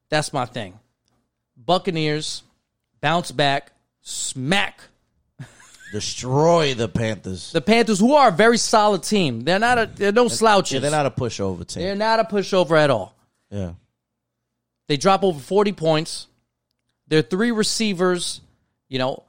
[0.09, 0.80] that's my thing.
[1.65, 2.43] Buccaneers
[3.01, 4.81] bounce back, smack
[5.93, 7.51] Destroy the Panthers.
[7.51, 9.41] the Panthers, who are a very solid team.
[9.43, 10.75] They're not a they're no slouches.
[10.75, 11.83] yeah, they're not a pushover team.
[11.83, 13.15] They're not a pushover at all.
[13.51, 13.73] yeah.
[14.87, 16.27] They drop over 40 points.
[17.07, 18.41] Their three receivers,
[18.89, 19.23] you know,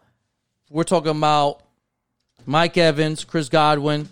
[0.72, 1.62] we're talking about
[2.48, 4.10] Mike Evans, Chris Godwin,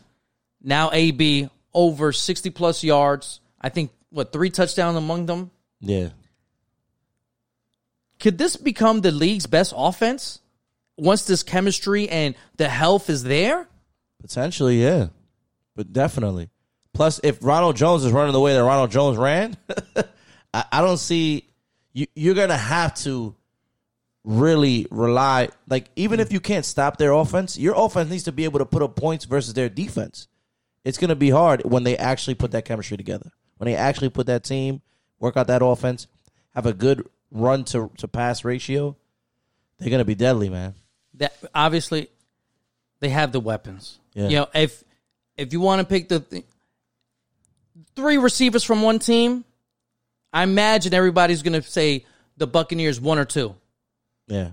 [0.61, 3.41] now AB, over 60 plus yards.
[3.59, 5.49] I think, what, three touchdowns among them?
[5.81, 6.09] Yeah.
[8.19, 10.39] Could this become the league's best offense
[10.97, 13.67] once this chemistry and the health is there?
[14.21, 15.07] Potentially, yeah.
[15.75, 16.49] But definitely.
[16.93, 19.55] Plus, if Ronald Jones is running the way that Ronald Jones ran,
[20.53, 21.45] I, I don't see
[21.93, 22.07] you.
[22.15, 23.35] You're gonna have to
[24.25, 25.49] really rely.
[25.69, 28.65] Like, even if you can't stop their offense, your offense needs to be able to
[28.65, 30.27] put up points versus their defense.
[30.83, 33.31] It's gonna be hard when they actually put that chemistry together.
[33.57, 34.81] When they actually put that team,
[35.19, 36.07] work out that offense,
[36.53, 38.95] have a good run to to pass ratio.
[39.77, 40.75] They're gonna be deadly, man.
[41.15, 42.09] that obviously
[42.99, 43.99] they have the weapons.
[44.13, 44.27] Yeah.
[44.27, 44.83] You know, if
[45.37, 46.45] if you want to pick the th-
[47.95, 49.45] three receivers from one team,
[50.33, 52.05] I imagine everybody's going to say
[52.37, 53.55] the Buccaneers one or two.
[54.27, 54.51] Yeah.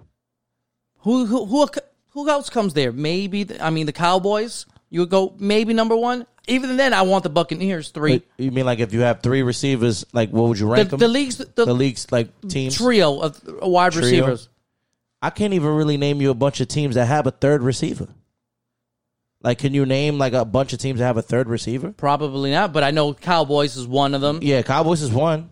[1.01, 1.67] Who who who
[2.11, 2.93] who else comes there?
[2.93, 4.67] Maybe the, I mean the Cowboys.
[4.91, 6.27] You would go maybe number one.
[6.49, 8.19] Even then, I want the Buccaneers three.
[8.19, 10.91] But you mean like if you have three receivers, like what would you The, rank
[10.91, 11.01] them?
[11.01, 12.77] the league's the, the league's like teams.
[12.77, 14.05] trio of wide Trio?
[14.07, 14.49] receivers.
[15.21, 18.07] I can't even really name you a bunch of teams that have a third receiver.
[19.43, 21.93] Like, can you name like a bunch of teams that have a third receiver?
[21.93, 24.41] Probably not, but I know Cowboys is one of them.
[24.43, 25.51] Yeah, Cowboys is one.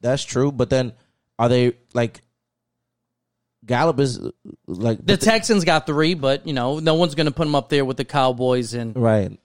[0.00, 0.92] That's true, but then
[1.38, 2.20] are they like
[3.64, 4.20] Gallup is
[4.66, 7.68] like The Texans got three, but you know no one's going to put them up
[7.68, 9.36] there with the Cowboys and right?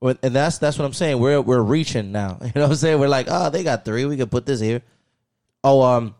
[0.00, 1.18] And that's that's what I'm saying.
[1.18, 2.38] We're we're reaching now.
[2.42, 3.00] You know what I'm saying?
[3.00, 4.04] We're like, oh, they got three.
[4.04, 4.82] We could put this here.
[5.64, 6.14] Oh, um,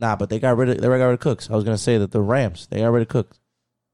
[0.00, 1.48] nah, but they got rid of they got rid of Cooks.
[1.50, 3.38] I was gonna say that the Rams they got rid of Cooks.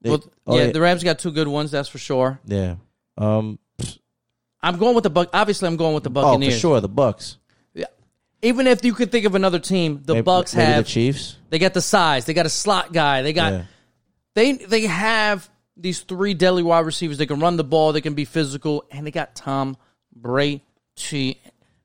[0.00, 2.40] They- Well, oh, yeah, the Rams got two good ones, that's for sure.
[2.46, 2.76] yeah.
[3.18, 3.58] Um.
[4.62, 5.30] I'm going with the Buck.
[5.32, 6.52] Obviously, I'm going with the Buccaneers.
[6.52, 7.38] Oh, for sure, the Bucks.
[7.74, 7.86] Yeah.
[8.42, 11.36] Even if you could think of another team, the Maybe- Bucks maybe have the Chiefs.
[11.50, 13.62] they got the size, they got a slot guy, they got Yeah.
[14.34, 15.48] they they have
[15.80, 17.18] these three deadly wide receivers.
[17.18, 19.76] They can run the ball, they can be physical, and they got Tom
[20.14, 20.62] Brady.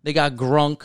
[0.04, 0.84] They got Gronk.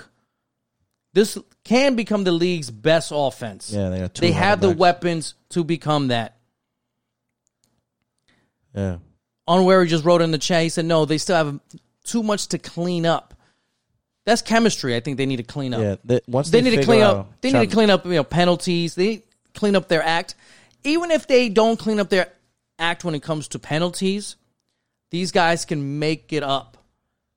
[1.12, 3.72] This can become the league's best offense.
[3.72, 4.20] Yeah, they got two.
[4.20, 6.36] they have the weapons to become that.
[8.74, 8.98] Yeah,
[9.48, 10.62] Unwary just wrote in the chat.
[10.62, 11.60] He said, "No, they still have
[12.04, 13.34] too much to clean up."
[14.24, 14.94] That's chemistry.
[14.94, 15.80] I think they need to clean up.
[15.80, 15.96] yeah.
[16.04, 17.40] They, once they, they, need to clean up.
[17.40, 18.04] They need to clean up.
[18.04, 18.94] You know, penalties.
[18.94, 20.36] They clean up their act.
[20.84, 22.28] Even if they don't clean up their
[22.80, 24.36] act when it comes to penalties,
[25.10, 26.78] these guys can make it up.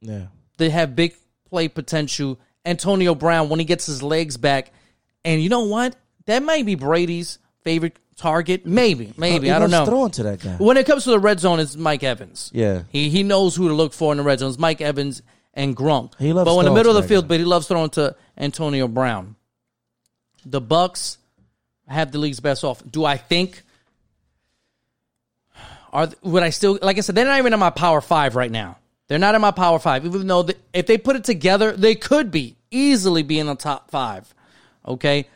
[0.02, 0.28] Yeah,
[0.58, 1.16] They have big
[1.50, 2.40] play potential.
[2.66, 4.72] Antonio Brown, when he gets his legs back,
[5.24, 5.96] and you know what?
[6.26, 8.66] That might be Brady's favorite target.
[8.66, 9.86] Maybe, maybe I don't know.
[9.86, 10.56] Throwing to that guy.
[10.58, 12.52] When it comes to the red zone, it's Mike Evans.
[12.54, 12.84] Yeah.
[12.90, 14.50] He he knows who to look for in the red zone.
[14.50, 15.22] It's Mike Evans
[15.54, 16.18] and Gronk.
[16.20, 17.30] He loves but in the middle of the field, guy.
[17.30, 19.36] but he loves throwing to Antonio Brown.
[20.46, 21.18] The Bucks
[21.88, 22.82] have the league's best off.
[22.90, 23.64] Do I think?
[25.94, 27.16] Are would I still like I said?
[27.16, 28.78] They're not even in my power five right now.
[29.08, 31.94] They're not in my power five, even though the, if they put it together, they
[31.94, 34.34] could be easily be in the top five.
[34.88, 35.28] Okay,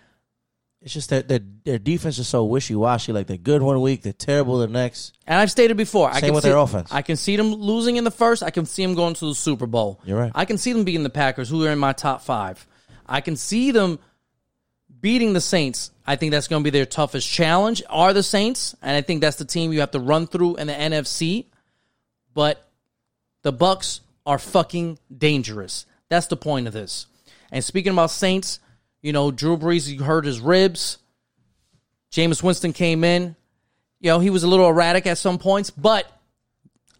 [0.81, 3.11] It's just that their their defense is so wishy washy.
[3.13, 5.15] Like they're good one week, they're terrible the next.
[5.27, 6.89] And I've stated before, I can with see, their offense.
[6.91, 8.41] I can see them losing in the first.
[8.41, 9.99] I can see them going to the Super Bowl.
[10.05, 10.31] You're right.
[10.33, 12.65] I can see them beating the Packers, who are in my top five.
[13.05, 13.99] I can see them
[14.99, 15.91] beating the Saints.
[16.07, 17.83] I think that's going to be their toughest challenge.
[17.89, 20.67] Are the Saints, and I think that's the team you have to run through in
[20.67, 21.45] the NFC.
[22.33, 22.65] But
[23.41, 25.85] the Bucks are fucking dangerous.
[26.07, 27.07] That's the point of this.
[27.51, 28.59] And speaking about Saints,
[29.01, 30.97] you know Drew Brees, you heard his ribs.
[32.11, 33.35] Jameis Winston came in.
[33.99, 36.09] You know, he was a little erratic at some points, but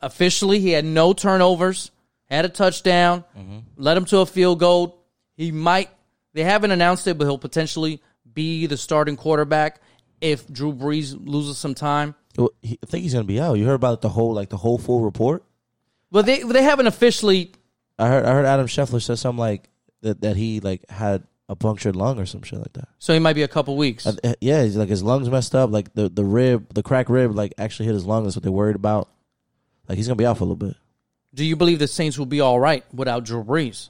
[0.02, 1.92] officially he had no turnovers,
[2.26, 3.60] had a touchdown, mm-hmm.
[3.78, 5.06] led him to a field goal.
[5.36, 5.90] He might,
[6.34, 8.02] they haven't announced it, but he'll potentially
[8.38, 9.82] be the starting quarterback
[10.22, 12.16] if Drew Brees loses some time.
[12.38, 13.56] Well, he- I think he's gonna be out.
[13.56, 15.44] You heard about the whole like the whole full report.
[16.12, 17.52] But they they haven't officially.
[18.00, 19.70] I heard I heard Adam Schefter said something like
[20.02, 22.88] that that he like had a punctured lung or some shit like that.
[23.00, 24.06] So he might be a couple weeks.
[24.06, 25.72] Uh, yeah, he's like his lungs messed up.
[25.72, 28.24] Like the the rib, the crack rib, like actually hit his lung.
[28.24, 29.10] That's what they're worried about.
[29.90, 30.78] Like he's gonna be out for a little bit.
[31.34, 33.90] Do you believe the Saints will be all right without Drew Brees?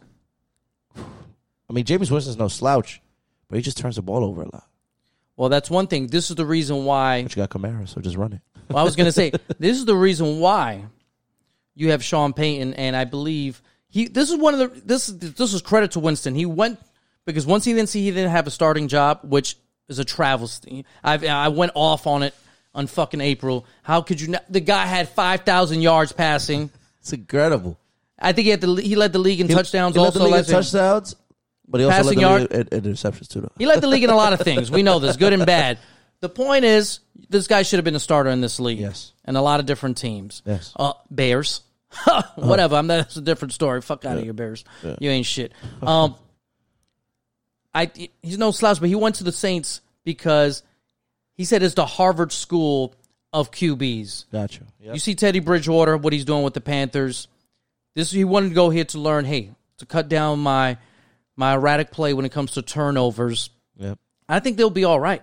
[0.96, 3.02] I mean, Jameis Winston's no slouch,
[3.50, 4.68] but he just turns the ball over a lot.
[5.36, 6.08] Well, that's one thing.
[6.08, 8.42] This is the reason why But you got Kamara, so just run it.
[8.70, 10.84] Well, I was going to say this is the reason why
[11.74, 14.10] you have Sean Payton, and I believe he.
[14.10, 14.82] This is one of the.
[14.82, 16.36] This this is credit to Winston.
[16.36, 16.78] He went
[17.26, 19.56] because once he didn't see he didn't have a starting job, which
[19.88, 20.86] is a travesty.
[21.02, 22.36] I've I went off on it
[22.76, 23.66] on fucking April.
[23.84, 24.30] How could you?
[24.30, 26.70] Not, the guy had five thousand yards passing.
[27.00, 27.80] It's incredible.
[28.20, 29.96] I think he had the he led the league in touchdowns.
[29.96, 31.16] He led also the league in touchdowns,
[31.68, 32.42] but he also Passing led the yard?
[32.42, 33.42] league in, in interceptions too.
[33.42, 33.52] Though.
[33.58, 34.72] He led the league in a lot of things.
[34.72, 35.80] We know this, good and bad.
[36.20, 37.00] The point is,
[37.30, 38.80] this guy should have been a starter in this league.
[38.80, 39.14] Yes.
[39.26, 40.42] And a lot of different teams.
[40.46, 40.74] Yes.
[40.76, 41.62] Uh, Bears.
[42.36, 42.76] Whatever.
[42.76, 43.82] I'm that's a different story.
[43.82, 44.64] Fuck out of here, Bears.
[45.00, 45.54] You ain't shit.
[45.82, 46.16] Um,
[47.74, 47.92] I
[48.22, 50.64] he's no slouch, but he went to the Saints because
[51.36, 52.96] he said it's the Harvard School
[53.32, 54.26] of QBs.
[54.32, 54.64] Gotcha.
[54.82, 54.94] Yep.
[54.96, 57.28] You see Teddy Bridgewater, what he's doing with the Panthers.
[57.94, 60.78] This he wanted to go here to learn, hey, to cut down my
[61.38, 63.50] my erratic play when it comes to turnovers.
[63.78, 64.00] Yep.
[64.28, 65.22] I think they'll be all right.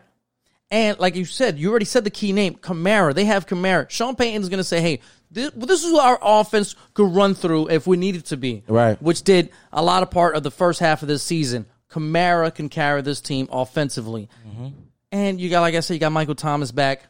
[0.70, 3.14] And like you said, you already said the key name, Kamara.
[3.14, 3.90] They have Kamara.
[3.90, 5.00] Sean Payton's going to say, hey,
[5.30, 8.62] this, this is what our offense could run through if we needed to be.
[8.66, 9.00] Right.
[9.02, 11.66] Which did a lot of part of the first half of this season.
[11.90, 14.28] Kamara can carry this team offensively.
[14.48, 14.68] Mm-hmm.
[15.12, 17.06] And you got, like I said, you got Michael Thomas back.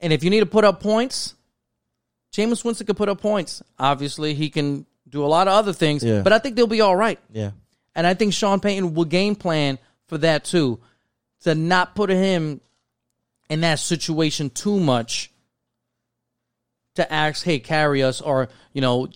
[0.00, 1.34] And if you need to put up points,
[2.32, 3.62] Jameis Winston can put up points.
[3.78, 6.22] Obviously, he can do a lot of other things, Yeah.
[6.22, 7.18] but I think they'll be all right.
[7.32, 7.52] Yeah.
[7.94, 9.78] And I think Sean Payton will game plan
[10.08, 10.80] for that too,
[11.42, 12.60] to not put him
[13.48, 15.30] in that situation too much.
[16.96, 19.08] To ask, hey, carry us, or you know,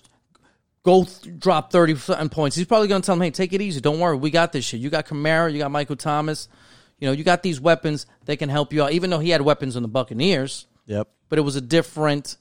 [0.82, 2.56] go th- drop thirty something points.
[2.56, 3.80] He's probably going to tell him, hey, take it easy.
[3.80, 4.80] Don't worry, we got this shit.
[4.80, 6.48] You got Kamara, you got Michael Thomas,
[6.98, 8.90] you know, you got these weapons that can help you out.
[8.92, 11.08] Even though he had weapons in the Buccaneers, Yep.
[11.28, 12.36] but it was a different.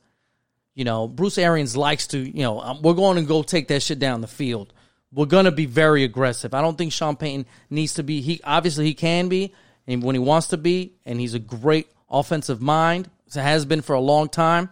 [0.74, 2.18] You know, Bruce Arians likes to.
[2.18, 4.74] You know, um, we're going to go take that shit down the field.
[5.14, 6.54] We're going to be very aggressive.
[6.54, 8.22] I don't think Sean Payton needs to be.
[8.22, 9.54] He obviously he can be,
[9.88, 13.10] and when he wants to be, and he's a great offensive mind.
[13.34, 14.70] Has been for a long time.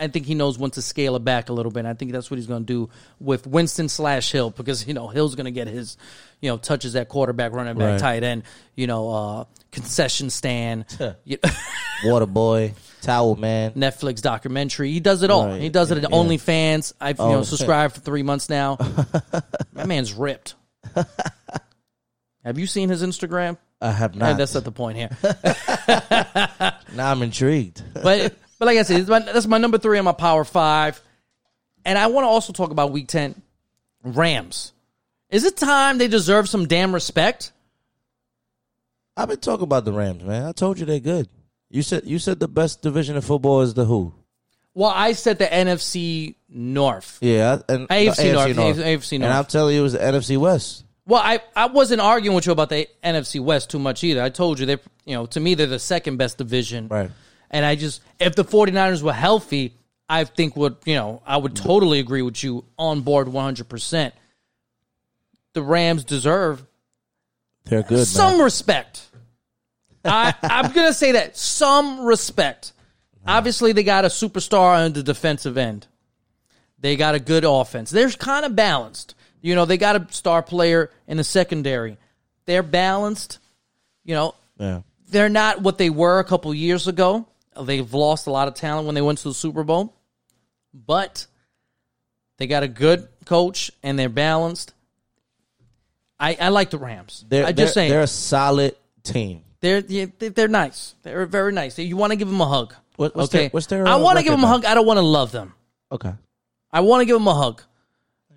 [0.00, 1.80] I think he knows when to scale it back a little bit.
[1.80, 2.90] And I think that's what he's going to do
[3.20, 5.96] with Winston slash Hill because you know Hill's going to get his
[6.40, 8.00] you know touches at quarterback, running back, Right.
[8.00, 8.42] tight end,
[8.74, 10.86] you know, uh, concession stand,
[12.04, 12.74] Water boy,
[13.04, 13.72] towel man.
[13.72, 14.90] Netflix documentary.
[14.92, 15.46] He does it all.
[15.46, 15.60] Right.
[15.60, 16.16] He does it at Yeah.
[16.16, 16.92] OnlyFans.
[17.00, 17.42] I've you know Oh.
[17.42, 18.76] subscribed for three months now.
[19.74, 20.54] that man's ripped.
[22.44, 23.56] Have you seen his Instagram?
[23.80, 24.36] I have not.
[24.38, 25.10] that's not the point here.
[26.94, 27.82] now I'm intrigued.
[27.94, 31.00] But but like I said, my, that's my number three on my power five.
[31.84, 33.40] And I want to also talk about Week Ten
[34.02, 34.72] Rams.
[35.30, 37.52] Is it time they deserve some damn respect?
[39.16, 40.44] I've been talking about the Rams, man.
[40.46, 41.28] I told you they're good.
[41.70, 44.14] You said you said the best division of football is the who?
[44.74, 47.18] Well, I said the NFC North.
[47.20, 49.34] Yeah, and AFC North, AFC And North.
[49.34, 50.84] I'm telling you, it was the NFC West.
[51.06, 54.22] Well, I, I wasn't arguing with you about the NFC West too much either.
[54.22, 56.88] I told you they you know to me they're the second best division.
[56.88, 57.10] Right.
[57.50, 59.74] And I just if the 49ers were healthy,
[60.08, 64.12] I think would, you know, I would totally agree with you on board 100%.
[65.52, 66.66] The Rams deserve
[67.64, 68.44] They're good, some man.
[68.44, 69.02] respect.
[70.04, 72.72] I I'm going to say that some respect.
[73.26, 75.86] Obviously they got a superstar on the defensive end.
[76.78, 77.90] They got a good offense.
[77.90, 79.14] They're kind of balanced.
[79.40, 81.96] You know, they got a star player in the secondary.
[82.44, 83.38] They're balanced.
[84.04, 84.82] You know, Yeah.
[85.08, 87.26] they're not what they were a couple years ago.
[87.58, 89.94] They've lost a lot of talent when they went to the Super Bowl,
[90.74, 91.26] but
[92.36, 94.74] they got a good coach and they're balanced.
[96.18, 97.24] I, I like the Rams.
[97.28, 99.42] They're I just they're, saying they're a solid team.
[99.64, 100.94] They're they- they're nice.
[101.02, 101.78] They're very nice.
[101.78, 102.74] You want to give them a hug.
[102.96, 104.64] What- what's okay, their- what's their, I uh, want to give them a hug.
[104.64, 105.54] I don't want to love them.
[105.90, 106.12] Okay.
[106.70, 107.62] I want to give them a hug.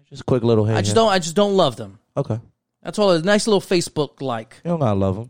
[0.09, 0.75] Just a quick little hey.
[0.75, 1.09] I just don't.
[1.09, 1.99] I just don't love them.
[2.15, 2.39] Okay.
[2.81, 3.11] That's all.
[3.11, 4.61] A nice little Facebook like.
[4.63, 5.29] You don't gotta love them.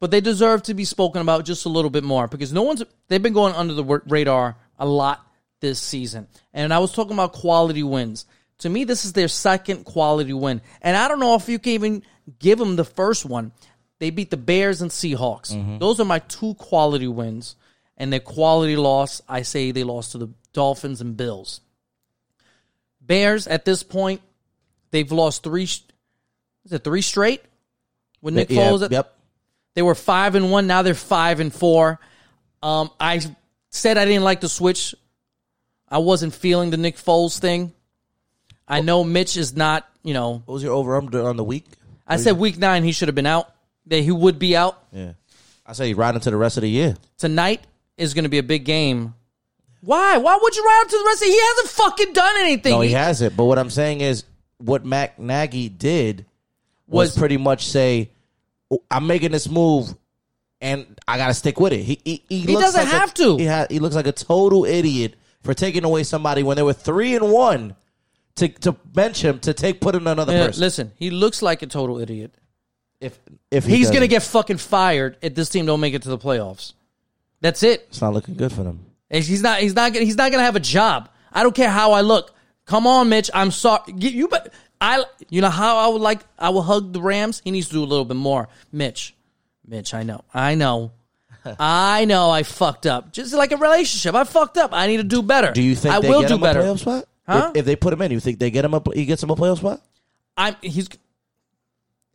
[0.00, 2.82] but they deserve to be spoken about just a little bit more because no one's
[3.08, 5.24] they've been going under the radar a lot
[5.60, 6.26] this season.
[6.52, 8.26] And I was talking about quality wins.
[8.58, 11.72] To me, this is their second quality win, and I don't know if you can
[11.72, 12.02] even
[12.38, 13.52] give them the first one.
[14.00, 15.78] They beat the Bears and Seahawks.
[15.78, 17.56] Those are my two quality wins,
[17.96, 19.22] and their quality loss.
[19.28, 21.60] I say they lost to the Dolphins and Bills.
[23.00, 24.20] Bears at this point,
[24.90, 25.64] they've lost three.
[25.64, 25.86] Is
[26.70, 27.42] it three straight?
[28.20, 29.14] With Nick yeah, Foles, at, Yep.
[29.74, 30.66] they were five and one.
[30.66, 32.00] Now they're five and four.
[32.62, 33.20] Um, I
[33.70, 34.94] said I didn't like the switch.
[35.88, 37.72] I wasn't feeling the Nick Foles thing.
[38.66, 39.88] I know Mitch is not.
[40.02, 41.66] You know, What was your over under on the week?
[42.06, 43.53] I said week nine he should have been out.
[43.86, 45.12] That he would be out Yeah.
[45.66, 46.96] I say ride into the rest of the year.
[47.18, 47.62] tonight
[47.96, 49.14] is going to be a big game.
[49.80, 50.16] Why?
[50.18, 51.28] Why would you ride out to the rest of?
[51.28, 52.72] He hasn't fucking done anything.
[52.72, 53.36] No, he hasn't.
[53.36, 54.24] But what I'm saying is,
[54.58, 56.24] what Matt Nagy did
[56.86, 58.10] was, Was- pretty much say,
[58.70, 59.94] "Oh, "I'm making this move,
[60.62, 63.12] and I got to stick with it." He he, he, looks doesn't like a- have
[63.14, 63.36] to.
[63.36, 66.72] He ha- he looks like a total idiot for taking away somebody when they were
[66.72, 67.76] three and one
[68.36, 70.60] to to bench him to take put in another Yeah, person.
[70.60, 72.34] listen, he looks like a total idiot.
[73.00, 73.18] If
[73.50, 76.08] if he He's gonna doesn't, get fucking fired if this team don't make it to
[76.08, 76.72] the playoffs.
[77.40, 77.86] That's it.
[77.88, 78.86] it's not looking good for them.
[79.10, 79.58] And He's not.
[79.60, 79.92] He's not.
[79.92, 81.08] gonna- He's not gonna have a job.
[81.32, 82.32] I don't care how I look.
[82.64, 83.30] Come on, Mitch.
[83.34, 83.82] I'm sorry.
[83.94, 85.04] You, you but I.
[85.28, 86.20] You know how I would like.
[86.38, 87.42] I will hug the Rams.
[87.44, 88.48] He needs to do a little bit more.
[88.72, 89.14] Mitch.
[89.66, 89.92] Mitch.
[89.92, 90.22] I know.
[90.32, 90.92] I know.
[91.58, 92.30] I know.
[92.30, 93.12] I fucked up.
[93.12, 94.14] Just like a relationship.
[94.14, 94.70] I fucked up.
[94.72, 95.52] I need to do better.
[95.52, 96.60] Do you think I they will get do him better?
[96.60, 97.04] a playoff spot?
[97.26, 97.50] Huh?
[97.54, 99.30] If, if they put him in, you think they get him a he gets him
[99.30, 99.82] a playoff spot?
[100.36, 100.56] I'm.
[100.62, 100.88] He's.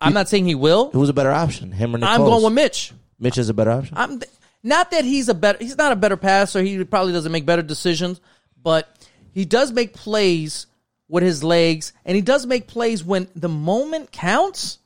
[0.02, 0.92] I'm not saying he will.
[0.92, 2.26] Who's a better option, him or Nick I'm Foles?
[2.30, 2.94] going with Mitch.
[3.20, 3.96] Mitch is a better option.
[3.98, 4.22] I'm
[4.64, 6.62] not that he's a better he's not a better passer.
[6.62, 8.22] He probably doesn't make better decisions,
[8.62, 8.88] but
[9.34, 10.68] he does make plays
[11.08, 14.78] with his legs and he does make plays when the moment counts.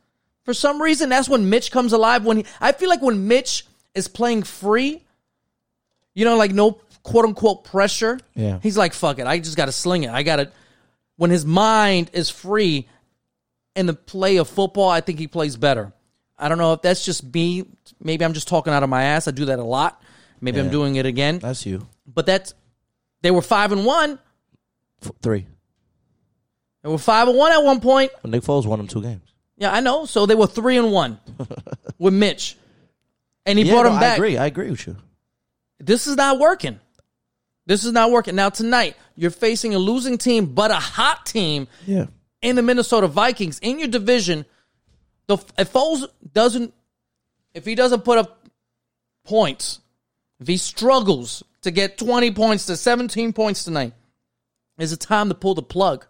[0.46, 3.66] For some reason, that's when Mitch comes alive when he I feel like when Mitch
[3.94, 5.02] is playing free,
[6.16, 8.20] you know, like no quote unquote pressure.
[8.36, 8.60] Yeah.
[8.62, 9.28] He's like, fuck it.
[9.28, 10.10] I just gotta sling it.
[10.10, 10.52] I gotta
[11.18, 12.88] when his mind is free
[13.76, 15.94] in the play of football, I think he plays better.
[16.38, 17.66] I don't know if that's just me.
[18.00, 19.28] Maybe I'm just talking out of my ass.
[19.28, 20.02] I do that a lot.
[20.42, 21.40] Maybe I'm doing it again.
[21.40, 21.88] That's you.
[22.06, 22.54] But that's
[23.22, 24.20] they were five and one.
[25.02, 25.48] F- three.
[26.84, 28.12] They were five and one at one point.
[28.22, 29.22] But Nick Foles won them two games.
[29.58, 30.06] Yeah, I know.
[30.06, 31.20] So they were three and one
[31.98, 32.58] with Mitch,
[33.46, 34.18] and he Yeah, brought no, him I back.
[34.18, 34.38] agree.
[34.38, 34.98] I agree with you.
[35.80, 36.80] This is not working.
[37.66, 38.36] This is not working.
[38.36, 42.08] Now tonight you're facing a losing team, but a hot team Yeah.
[42.44, 44.46] In the Minnesota Vikings in your division.
[45.28, 46.74] The if Foles doesn't,
[47.54, 48.46] if he doesn't put up
[49.26, 49.80] points,
[50.40, 53.94] if he struggles to get 20 points to 17 points tonight,
[54.78, 56.06] is it time to pull the plug?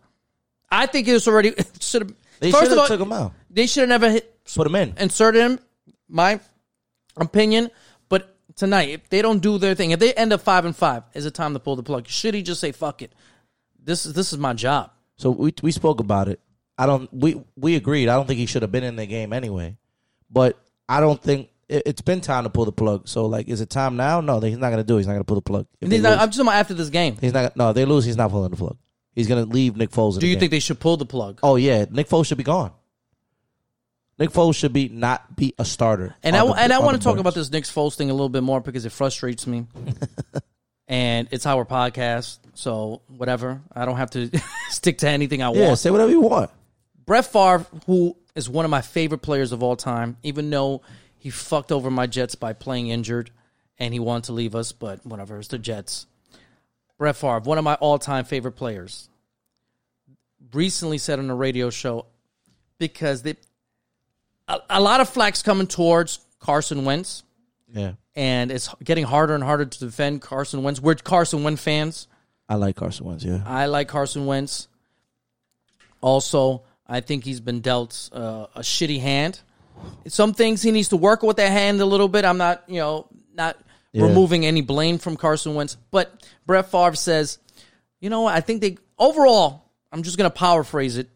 [0.70, 2.14] I think it's already should have.
[2.40, 3.32] They should have took him out.
[3.50, 4.96] they should have never hit, Put him in.
[4.98, 5.60] inserted him.
[6.10, 6.40] My
[7.16, 7.70] opinion,
[8.10, 11.04] but tonight, if they don't do their thing, if they end up five and five,
[11.14, 12.08] is it time to pull the plug?
[12.08, 13.14] Should he just say fuck it?
[13.82, 14.92] This is this is my job.
[15.18, 16.40] So we we spoke about it.
[16.78, 17.12] I don't.
[17.14, 18.10] We we agreed.
[18.10, 19.78] I don't think he should have been in the game anyway.
[20.30, 20.58] But
[20.90, 23.08] I don't think it, it's been time to pull the plug.
[23.08, 24.22] So like, is it time now?
[24.22, 24.96] No, he's not gonna do.
[24.96, 25.00] it.
[25.02, 25.68] He's not gonna pull the plug.
[25.80, 27.18] He's not- I'm just talking about after this game.
[27.22, 27.56] he's not.
[27.56, 28.06] No, they lose.
[28.06, 28.78] He's not pulling the plug.
[29.14, 30.16] He's gonna leave Nick Foles.
[30.16, 30.40] In Do you game.
[30.40, 31.40] think they should pull the plug?
[31.44, 32.72] Oh yeah, Nick Foles should be gone.
[34.18, 36.16] Nick Foles should be not be a starter.
[36.24, 38.30] And I the- and I want to talk about this Nick Foles thing a little
[38.30, 39.68] bit more because it frustrates me.
[40.88, 43.62] and it's our podcast, so whatever.
[43.74, 44.30] I don't have to
[44.70, 45.80] stick to anything I Yeah, want.
[45.80, 46.52] say whatever you want.
[47.06, 50.82] Brett Favre, who is one of my favorite players of all time, even though
[51.18, 53.32] he fucked over my Jets by playing injured
[53.78, 56.06] and he wanted to leave us, but whatever, it's the Jets.
[56.98, 59.10] Brett Favre, one of my all time favorite players,
[60.54, 62.06] recently said on a radio show
[62.78, 63.36] because they,
[64.48, 67.24] a, a lot of flack's coming towards Carson Wentz,
[67.74, 70.80] Yeah, and it's getting harder and harder to defend Carson Wentz.
[70.80, 72.08] We're Carson Wentz fans.
[72.48, 73.24] I like Carson Wentz.
[73.24, 74.68] Yeah, I like Carson Wentz.
[76.02, 79.40] Also, I think he's been dealt uh, a shitty hand.
[80.08, 82.26] Some things he needs to work with that hand a little bit.
[82.26, 83.58] I'm not, you know, not
[83.92, 84.04] Yeah.
[84.04, 87.40] removing any blame from Carson Wentz, but Brett Favre says,
[88.00, 88.36] you know what?
[88.36, 89.62] I think they overall.
[89.92, 91.10] I'm just going to power phrase it.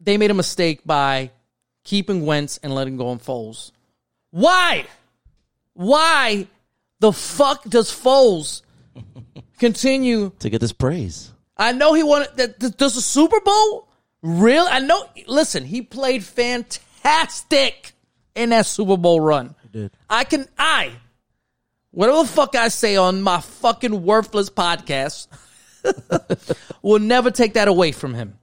[0.00, 1.30] They made a mistake by
[1.84, 3.72] keeping Wentz and letting go of Foles.
[4.30, 4.86] Why?
[5.80, 6.46] Why
[6.98, 8.60] the fuck does Foles
[9.58, 11.32] continue to get this praise.
[11.56, 12.60] I know he wanted that.
[12.60, 13.88] th- Does the Super Bowl
[14.20, 14.66] real?
[14.70, 15.02] I know.
[15.26, 17.92] Listen, he played fantastic
[18.34, 19.54] in that Super Bowl run.
[19.72, 19.90] did.
[20.10, 20.46] I can.
[20.58, 20.92] I
[21.92, 25.28] whatever the fuck I say on my fucking worthless podcast
[26.82, 28.38] will never take that away from him.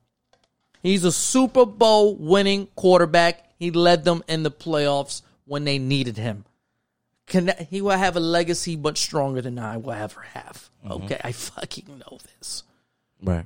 [0.81, 3.51] He's a Super Bowl winning quarterback.
[3.59, 6.43] He led them in the playoffs when they needed him.
[7.27, 10.69] Can he will have a legacy much stronger than I will ever have.
[10.85, 11.03] Mm-hmm.
[11.03, 12.63] Okay, I fucking know this.
[13.21, 13.45] Right.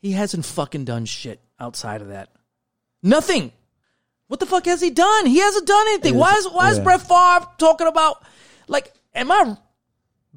[0.00, 2.28] He hasn't fucking done shit outside of that.
[3.02, 3.52] Nothing.
[4.28, 5.26] What the fuck has he done?
[5.26, 6.14] He hasn't done anything.
[6.16, 6.80] It Why is- is why is.
[6.80, 8.24] Brett Favre talking about
[8.66, 9.56] like am I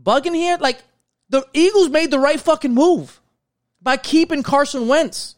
[0.01, 0.57] bugging here?
[0.59, 0.83] Like
[1.29, 3.19] the Eagles made the right fucking move
[3.81, 5.35] by keeping Carson Wentz.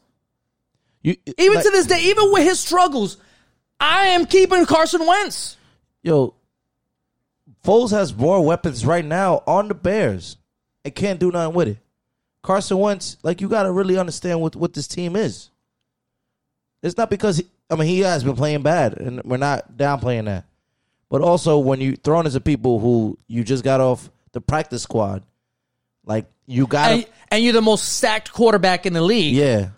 [1.02, 3.16] You Even like- to this day, even with his struggles,
[3.80, 5.56] I am keeping Carson Wentz.
[6.04, 6.34] yo,
[7.64, 10.38] Foles has more weapons right now on the Bears.
[10.84, 11.78] and can't do nothing with it.
[12.42, 15.50] Carson Wentz, like you got to really understand what what this team is.
[16.82, 20.26] It's not because he, I mean he has been playing bad, and we're not downplaying
[20.26, 20.46] that.
[21.10, 25.24] But also when you thrown into people who you just got off the practice squad,
[26.04, 29.36] like you got And, and you're the most sacked quarterback in the league.
[29.36, 29.70] Yeah.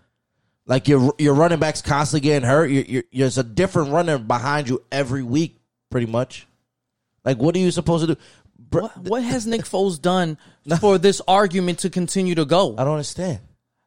[0.66, 2.68] Like your your running backs constantly getting hurt.
[2.72, 5.58] You're, you're, there's a different runner behind you every week,
[5.90, 6.48] pretty much.
[7.26, 8.22] Like, what are you supposed to do?
[8.58, 10.38] Br- What, what has Nick Foles done
[10.80, 12.76] for this argument to continue to go?
[12.78, 13.40] I don't understand.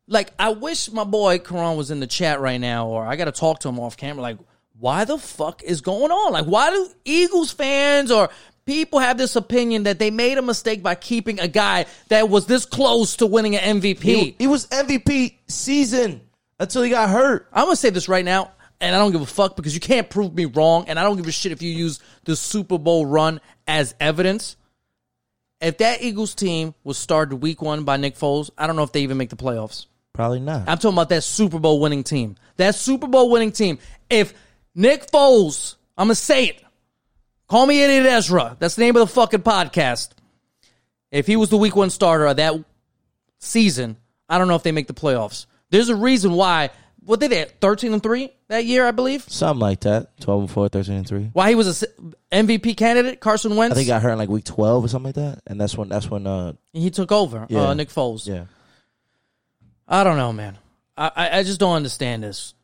[0.08, 3.24] like I wish my boy Karan was in the chat right now, or I got
[3.26, 4.22] to talk to him off camera.
[4.22, 4.38] Like,
[4.78, 6.32] why the fuck is going on?
[6.32, 8.28] Like, why do Eagles fans or
[8.66, 12.46] people have this opinion that they made a mistake by keeping a guy that was
[12.46, 14.02] this close to winning an MVP?
[14.02, 16.20] He, he was MVP season
[16.60, 17.48] until he got hurt.
[17.52, 20.08] I'm gonna say this right now, and I don't give a fuck because you can't
[20.08, 23.06] prove me wrong, and I don't give a shit if you use the Super Bowl
[23.06, 24.56] run as evidence.
[25.60, 28.92] If that Eagles team was started week one by Nick Foles, I don't know if
[28.92, 29.86] they even make the playoffs.
[30.12, 30.68] Probably not.
[30.68, 32.36] I'm talking about that Super Bowl winning team.
[32.56, 33.78] That Super Bowl winning team.
[34.08, 34.34] If
[34.74, 36.62] Nick Foles, I'm gonna say it.
[37.48, 38.56] Call me Idiot Ezra.
[38.58, 40.10] That's the name of the fucking podcast.
[41.10, 42.54] If he was the week one starter of that
[43.38, 43.96] season,
[44.28, 45.46] I don't know if they make the playoffs.
[45.70, 46.70] There's a reason why.
[47.06, 47.44] What did they?
[47.60, 49.22] Thirteen and three that year, I believe.
[49.28, 50.20] Something like that.
[50.20, 51.30] 12 and 4, 13 and 3.
[51.32, 51.86] Why he was a
[52.32, 53.72] MVP candidate, Carson Wentz.
[53.72, 55.42] I think he got hurt in like week 12 or something like that.
[55.46, 57.46] And that's when, that's when, uh, he took over.
[57.48, 57.68] Yeah.
[57.68, 58.26] Uh, Nick Foles.
[58.26, 58.44] yeah.
[59.88, 60.58] I don't know, man.
[60.96, 62.54] I, I, I just don't understand this.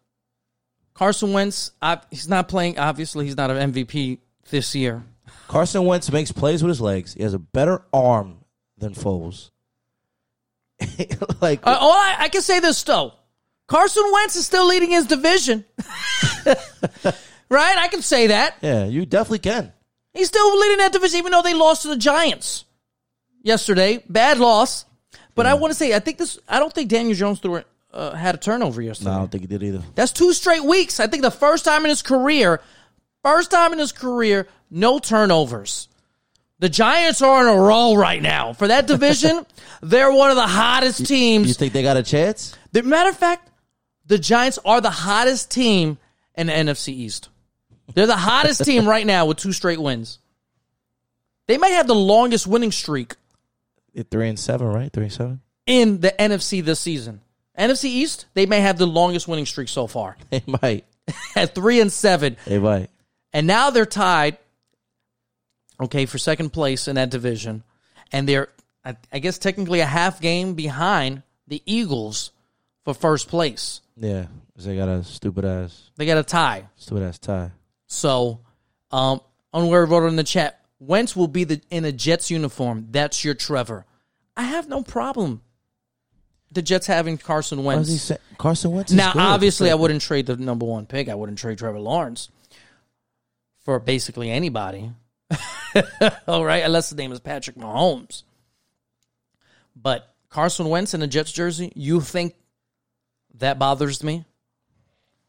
[0.95, 2.79] Carson Wentz, I, he's not playing.
[2.79, 4.19] Obviously, he's not an MVP
[4.51, 5.05] this year.
[5.49, 7.15] Carson Wentz makes plays with his legs.
[7.15, 8.39] He has a better arm
[8.79, 9.51] than Foles.
[11.41, 13.15] like, Uh, all I, I can say this though,
[13.69, 15.65] Carson Wentz is still leading his division,
[17.49, 17.77] right?
[17.79, 19.73] I can say that yeah, you definitely can.
[20.13, 22.65] he's still leading that division, even though they lost to the Giants
[23.43, 24.03] yesterday.
[24.09, 24.85] Bad loss,
[25.35, 26.39] but I want to say I think this.
[26.49, 29.11] I don't think Daniel Jones threw it, uh, had a turnover yesterday.
[29.11, 29.83] No, I don't think he did either.
[29.95, 31.01] That's two straight weeks.
[31.01, 32.61] I think the first time in his career,
[33.23, 35.89] first time in his career, no turnovers.
[36.59, 38.53] The Giants are on a roll right now.
[38.53, 39.45] For that division,
[39.83, 41.49] they're one of the hottest teams.
[41.49, 42.55] You think they got a chance?
[42.71, 43.49] The matter of fact,
[44.07, 45.99] the Giants are the hottest team
[46.35, 47.29] in the NFC East.
[47.95, 50.19] They're the hottest team right now with two straight wins.
[51.47, 53.15] They might have the longest winning streak
[53.97, 54.93] At three and seven, right?
[54.93, 55.41] Three and seven.
[55.67, 57.21] in the NFC this season.
[57.59, 60.85] NFC East, they may have the longest winning streak so far They might.
[61.37, 62.37] at three and seven.
[62.47, 62.89] They might.
[63.33, 64.39] And now they're tied,
[65.81, 67.63] okay, for second place in that division.
[68.13, 68.49] And they're,
[68.85, 72.31] I, I guess, technically a half game behind the Eagles
[72.85, 73.81] for first place.
[73.97, 76.69] Yeah, 'cause they got a stupid ass, They got a tie.
[76.77, 77.51] stupid ass tie.
[77.87, 78.41] So,
[78.91, 79.21] um,
[79.53, 82.89] on where I wrote in the chat, Wentz will be the in a Jets uniform.
[82.91, 83.85] That's your Trevor.
[84.37, 85.43] I have no problem.
[86.51, 87.91] The Jets having Carson What Wentz.
[87.91, 88.19] he say?
[88.39, 88.91] Carson Wentz.
[88.91, 89.23] is Now, good.
[89.23, 91.09] obviously, I wouldn't trade the number one pick.
[91.09, 92.29] I wouldn't trade Trevor Lawrence
[93.65, 94.91] for basically anybody.
[96.27, 98.23] All right, unless the name is Patrick Mahomes.
[99.75, 102.35] But Carson Wentz in a Jets jersey, you think
[103.39, 104.25] that bothers me?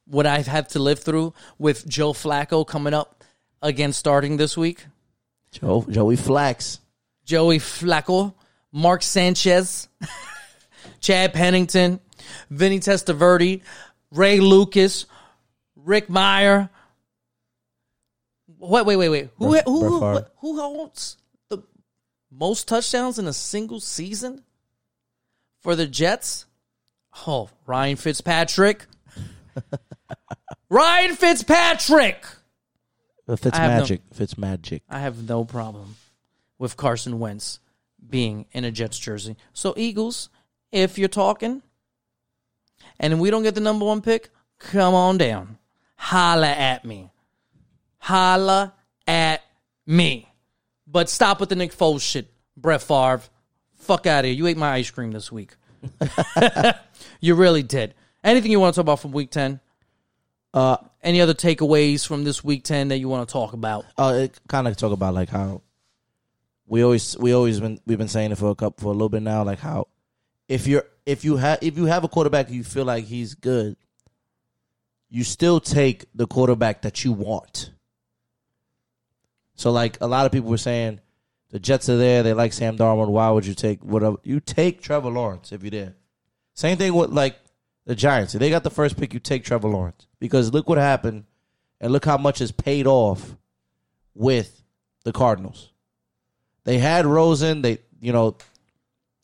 [0.06, 3.24] What I have to live through with Joe Flacco coming up
[3.62, 4.86] again starting this week?
[5.52, 6.80] Joe, Joey Flax.
[7.26, 8.34] Joey Flacco,
[8.72, 9.88] Mark Sanchez,
[11.00, 12.00] Chad Pennington,
[12.50, 13.62] Vinny Testaverde,
[14.12, 15.06] Ray Lucas,
[15.76, 16.70] Rick Mirer.
[18.60, 19.30] Wait, wait, wait, wait.
[19.38, 21.18] Who who who, who holds
[21.50, 21.60] the
[22.32, 24.44] most touchdowns in a single season
[25.62, 26.46] for the Jets?
[27.28, 28.86] Oh, Ryan Fitzpatrick.
[30.70, 32.26] Ryan Fitzpatrick.
[33.28, 34.02] Uh, Fitz I have no- magic.
[34.14, 34.84] Fitz magic.
[34.90, 35.96] I have no problem
[36.58, 37.60] with Carson Wentz
[38.10, 39.38] being in a Jets jersey.
[39.54, 40.30] So Eagles,
[40.72, 41.62] if you're talking,
[43.00, 44.30] and we don't get the number one pick,
[44.60, 45.58] come on down,
[45.96, 47.12] holla at me,
[48.00, 48.74] holla
[49.08, 49.42] at
[49.86, 50.28] me.
[50.88, 53.22] But stop with the Nick Foles shit, Brett Favre.
[53.76, 54.34] Fuck out of here.
[54.36, 55.56] You ate my ice cream this week.
[57.24, 57.94] you really did.
[58.24, 59.62] Anything you want to talk about from Week Ten?
[60.54, 63.86] Uh, Any other takeaways from this Week Ten that you want to talk about?
[63.98, 65.62] uh, kind of talk about like how
[66.68, 69.10] we always we always been we've been saying it for a couple for a little
[69.10, 69.44] bit now.
[69.44, 69.88] Like how
[70.50, 73.78] if you're if you have if you have a quarterback you feel like he's good,
[75.10, 77.72] you still take the quarterback that you want.
[79.56, 81.00] So like a lot of people were saying,
[81.52, 82.24] the Jets are there.
[82.24, 83.10] They like Sam Darnold.
[83.10, 84.18] Why would you take whatever?
[84.24, 85.96] You take Trevor Lawrence if you're there.
[86.54, 87.40] Same thing with like
[87.86, 88.36] the Giants.
[88.36, 91.26] If they got the first pick, you take Trevor Lawrence because look what happened,
[91.82, 93.36] and look how much is paid off
[94.14, 94.64] with
[95.04, 95.72] the Cardinals.
[96.64, 97.62] They had Rosen.
[97.62, 98.38] They you know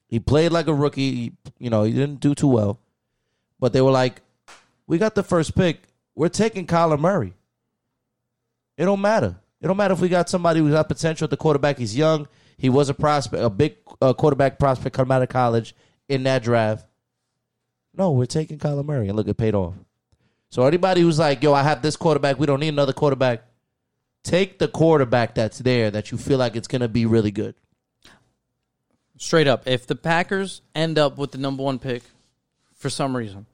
[0.08, 1.34] he played like a rookie.
[1.58, 2.80] You know he didn't do too well,
[3.60, 4.22] but they were like,
[4.88, 5.84] we got the first pick.
[6.16, 7.34] We're taking Kyler Murray.
[8.78, 9.36] It don't matter.
[9.62, 11.78] It don't matter if we got somebody who's got potential at the quarterback.
[11.78, 12.28] He's young.
[12.58, 15.76] He was a prospect, a big uh, quarterback prospect coming out of college
[16.08, 16.86] in that draft.
[17.96, 19.74] No, we're taking Kyler Murray and look, it paid off.
[20.50, 23.44] So anybody who's like, yo, I have this quarterback, we don't need another quarterback.
[24.24, 27.56] Take the quarterback that's there that you feel like it's gonna be really good.
[29.18, 32.04] Straight up, if the Packers end up with the number one pick
[32.76, 33.46] for some reason,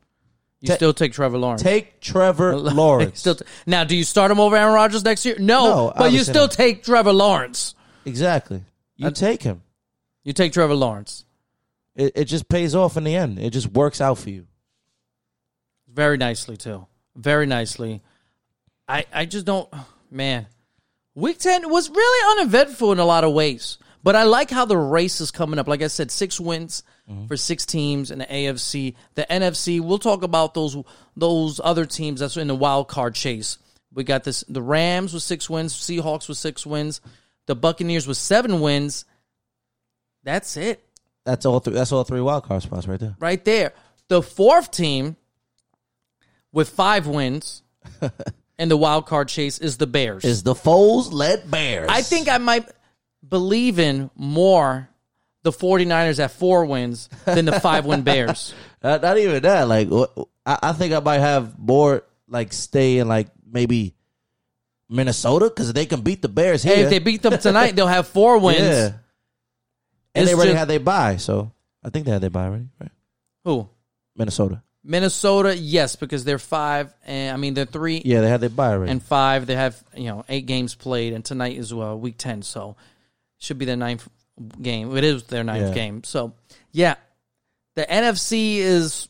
[0.62, 1.62] You still take Trevor Lawrence.
[1.64, 3.20] Take Trevor Lawrence.
[3.20, 5.36] Still t- now, do you start him over Aaron Rodgers next year?
[5.40, 6.52] No, No, but you still not.
[6.52, 7.74] take Trevor Lawrence.
[8.06, 8.64] exactly.
[8.96, 9.62] You take him.
[10.24, 11.26] You take Trevor Lawrence.
[11.96, 13.40] It, it just pays off in the end.
[13.40, 14.48] It just works out for you.
[15.92, 16.88] Very nicely too.
[17.16, 18.02] Very nicely.
[18.88, 19.70] I I just don't
[20.12, 20.48] man.
[21.14, 23.78] Week 10 was really uneventful in a lot of ways.
[24.06, 25.68] But I like how the race is coming up.
[25.68, 27.26] Like I said, six wins mm-hmm.
[27.26, 28.94] for six teams in the AFC.
[29.16, 30.78] The NFC, we'll talk about those
[31.18, 33.58] those other teams that's in the wild card chase.
[33.92, 37.02] We got this the Rams with six wins, Seahawks with six wins,
[37.48, 39.06] the Buccaneers with seven wins.
[40.24, 40.85] That's it.
[41.26, 41.60] That's all.
[41.60, 43.16] Th- that's all three wild card spots right there.
[43.20, 43.74] right there.
[44.08, 45.16] The fourth team
[46.52, 47.64] with five wins
[48.60, 50.24] in the wild card chase is the Bears.
[50.24, 51.90] Is the Foles led Bears?
[51.92, 52.70] I think I might
[53.28, 54.90] believe in more
[55.44, 58.54] the 49ers at four wins than the five win Bears.
[58.84, 59.68] Not, not even that.
[59.68, 59.90] Like,
[60.46, 63.96] I, I think I might have more like stay in like maybe
[64.88, 66.76] Minnesota because they can beat the Bears here.
[66.76, 68.60] Hey, if they beat them tonight, they'll have four wins.
[68.60, 68.92] yeah,
[70.16, 71.52] and they already just- had their bye, so
[71.84, 72.68] I think they had their bye already.
[72.80, 72.92] Right,
[73.44, 73.70] Who?
[74.16, 74.62] Minnesota.
[74.84, 78.72] Minnesota, yes, because they're five, and I mean they're three Yeah, they had their bye
[78.74, 78.92] already.
[78.92, 79.48] and five.
[79.48, 82.76] They have you know eight games played, and tonight is uh, week ten, so
[83.40, 84.08] should be their ninth
[84.62, 84.96] game.
[84.96, 85.74] It is their ninth Yeah.
[85.74, 86.04] game.
[86.04, 86.34] So
[86.72, 86.96] yeah,
[87.76, 89.08] the NFC is.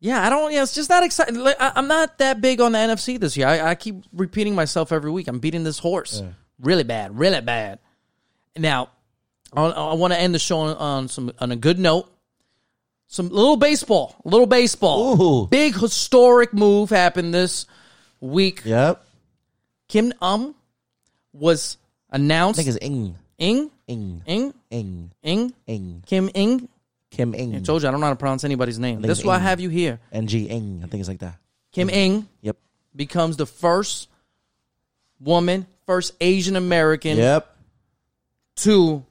[0.00, 0.52] Yeah, I don't.
[0.52, 1.40] Yeah, it's just not exciting.
[1.58, 3.46] I'm not that big on the NFC this year.
[3.46, 5.28] I, I keep repeating myself every week.
[5.28, 6.20] I'm beating this horse
[6.60, 7.78] really bad, really bad.
[8.56, 8.90] Now,
[9.56, 12.10] I, I want to end the show on, on some on a good note.
[13.06, 15.20] Some little baseball, little baseball.
[15.44, 15.46] Ooh.
[15.46, 17.66] Big historic move happened this
[18.20, 18.62] week.
[18.64, 19.04] yep.
[19.88, 20.54] Kim Um
[21.32, 21.76] was
[22.10, 22.58] announced.
[22.58, 26.68] I think it's Ing, Ing, Ing, Ing, Ing, Ing, Ing, Kim Ng.
[27.10, 28.96] Kim Ng, I told you I don't know how to pronounce anybody's name.
[28.96, 30.00] think That's why I have you here.
[30.10, 30.80] N G Ing.
[30.82, 31.36] I think it's like that.
[31.70, 32.56] Kim Ng Yep.
[32.96, 34.08] becomes the first
[35.20, 37.56] woman, first Asian American Yep.
[38.56, 39.04] to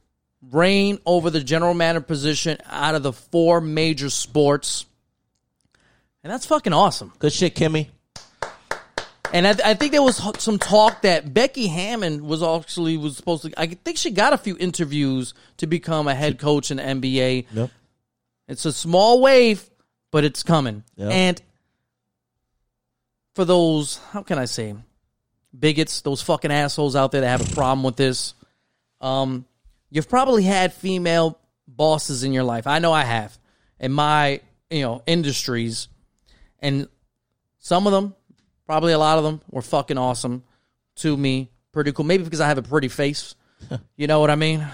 [0.52, 4.86] reign over the general manager position out of the four major sports.
[6.24, 7.14] And that's fucking awesome.
[7.20, 7.90] Good shit, Kimmy.
[9.34, 13.44] And I, I think there was some talk that Becky Hammon was actually was supposed
[13.44, 13.60] to.
[13.60, 17.48] I think she got a few interviews to become a head coach in the NBA.
[17.52, 17.72] Yep.
[18.48, 19.68] It's a small wave,
[20.12, 20.84] but it's coming.
[20.96, 21.10] Yeah.
[21.10, 21.42] And
[23.34, 24.76] for those, how can I say,
[25.58, 28.36] bigots, those fucking assholes out there that have a problem with this,
[29.02, 29.46] um,
[29.94, 32.66] you've probably had female bosses in your life.
[32.68, 33.38] I know I have
[33.80, 35.88] in my you know industries,
[36.60, 36.88] and
[37.60, 38.16] some of them,
[38.66, 40.44] probably a lot of them, were fucking awesome
[40.98, 41.52] to me.
[41.72, 42.06] Pretty cool.
[42.06, 43.36] Maybe because I have a pretty face.
[43.96, 44.68] You know what I mean?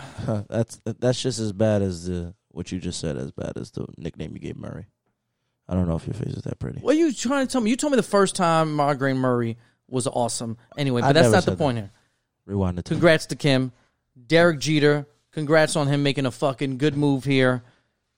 [0.50, 3.18] That's that's just as bad as the what you just said.
[3.18, 4.88] As bad as the nickname you gave Murray.
[5.68, 6.80] I don't know if your face is that pretty.
[6.80, 7.70] What are you trying to tell me?
[7.70, 10.58] You told me the first time Margaret Murray was awesome.
[10.76, 11.82] Anyway, but I that's not the point that.
[11.82, 11.92] here.
[12.48, 12.86] Rewind it.
[12.86, 13.72] Congrats to Kim.
[14.28, 17.64] Derek Jeter, congrats on him making a fucking good move here,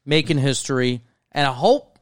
[0.06, 1.02] making history.
[1.32, 2.00] And I hope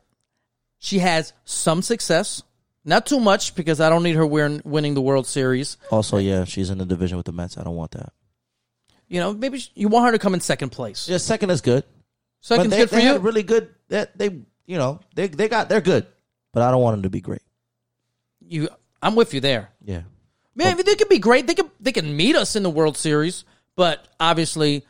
[0.77, 2.43] she has some success.
[2.85, 5.77] Not too much because I don't need her win- winning the World Series.
[5.91, 7.57] Also, yeah, she's in the division with the Mets.
[7.57, 8.13] I don't want that.
[9.07, 11.07] You know, maybe she- you want her to come in second place.
[11.09, 11.83] Yeah, second is good.
[12.41, 13.11] Second's they, good for they you.
[13.13, 13.69] had really good.
[13.89, 14.25] They, they,
[14.65, 16.07] you know, they they got they're good,
[16.53, 17.41] but I don't want them to be great.
[18.39, 18.69] you,
[19.01, 19.71] I'm with you there.
[19.83, 20.03] Yeah,
[20.55, 21.47] Man, they could be great.
[21.47, 23.43] They could they can meet us in the World Series,
[23.79, 24.83] but obviously,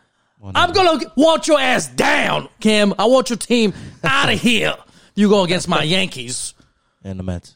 [0.44, 2.95] I'm gonna want your ass down, Kim.
[2.98, 3.72] I want your team
[4.03, 4.74] out of here.
[5.14, 6.56] You go against my Yankees.
[7.03, 7.56] and the Mets.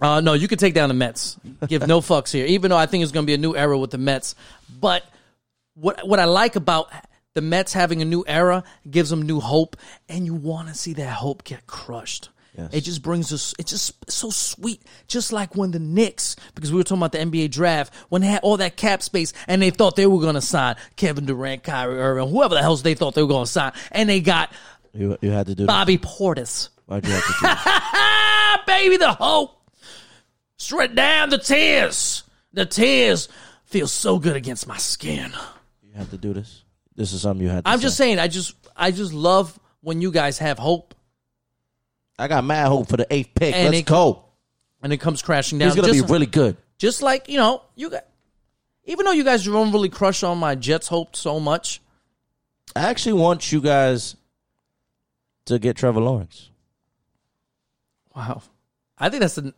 [0.00, 1.36] Uh, no, you can take down the Mets.
[1.66, 2.46] Give no fucks here.
[2.46, 4.36] Even though I think it's going to be a new era with the Mets,
[4.80, 5.02] but
[5.74, 6.88] what what I like about
[7.34, 9.76] the Mets having a new era gives them new hope,
[10.08, 12.28] and you want to see that hope get crushed.
[12.58, 12.70] Yes.
[12.74, 13.54] It just brings us.
[13.56, 17.18] It's just so sweet, just like when the Knicks, because we were talking about the
[17.18, 20.34] NBA draft, when they had all that cap space and they thought they were going
[20.34, 23.50] to sign Kevin Durant, Kyrie Irving, whoever the hell they thought they were going to
[23.50, 24.52] sign, and they got
[24.92, 25.62] You you had to do.
[25.62, 25.68] That.
[25.68, 26.70] Bobby Portis.
[26.86, 27.38] Why'd you have to do?
[27.42, 28.62] that?
[28.66, 29.54] Baby, the hope.
[30.56, 32.24] Straight down the tears.
[32.52, 33.28] The tears
[33.66, 35.30] feel so good against my skin.
[35.82, 36.64] You had to do this.
[36.96, 37.64] This is something you had.
[37.64, 37.82] to I'm say.
[37.82, 40.94] just saying, I just I just love when you guys have hope
[42.18, 43.54] I got mad hope for the eighth pick.
[43.54, 44.24] And Let's it- go.
[44.82, 45.68] and it comes crashing down.
[45.68, 46.56] He's gonna just, be really good.
[46.78, 48.04] just like, you know, you got
[48.84, 51.80] even though you guys don't really crush on my Jets hope so much.
[52.74, 54.16] I actually want you guys
[55.46, 56.50] to get Trevor Lawrence.
[58.14, 58.42] Wow.
[58.98, 59.54] I think that's the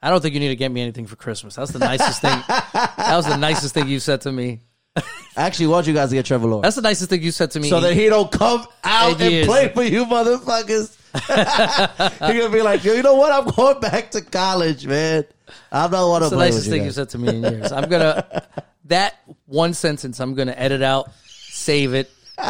[0.00, 1.56] I don't think you need to get me anything for Christmas.
[1.56, 2.38] That's the nicest thing.
[2.48, 4.60] That was the nicest thing you said to me.
[4.96, 5.02] I
[5.36, 7.60] actually want you guys to get Trevor Lawrence That's the nicest thing you said to
[7.60, 7.68] me.
[7.68, 10.96] so that he don't come out and play for you, motherfuckers.
[11.28, 13.32] You're gonna be like, Yo, you know what?
[13.32, 15.24] I'm going back to college, man.
[15.72, 16.90] I'm not want to the nicest thing you.
[16.90, 17.72] said to me in years.
[17.72, 18.44] I'm gonna
[18.86, 19.16] that
[19.46, 20.20] one sentence.
[20.20, 22.10] I'm gonna edit out, save it,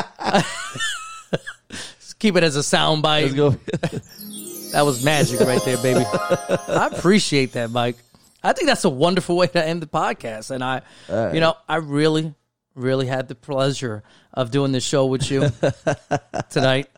[2.18, 3.32] keep it as a sound bite.
[4.72, 6.04] That was magic right there, baby.
[6.04, 7.96] I appreciate that, Mike.
[8.42, 10.50] I think that's a wonderful way to end the podcast.
[10.50, 10.82] And I,
[11.32, 12.34] you know, I really,
[12.74, 14.02] really had the pleasure
[14.34, 15.50] of doing this show with you
[16.50, 16.90] tonight.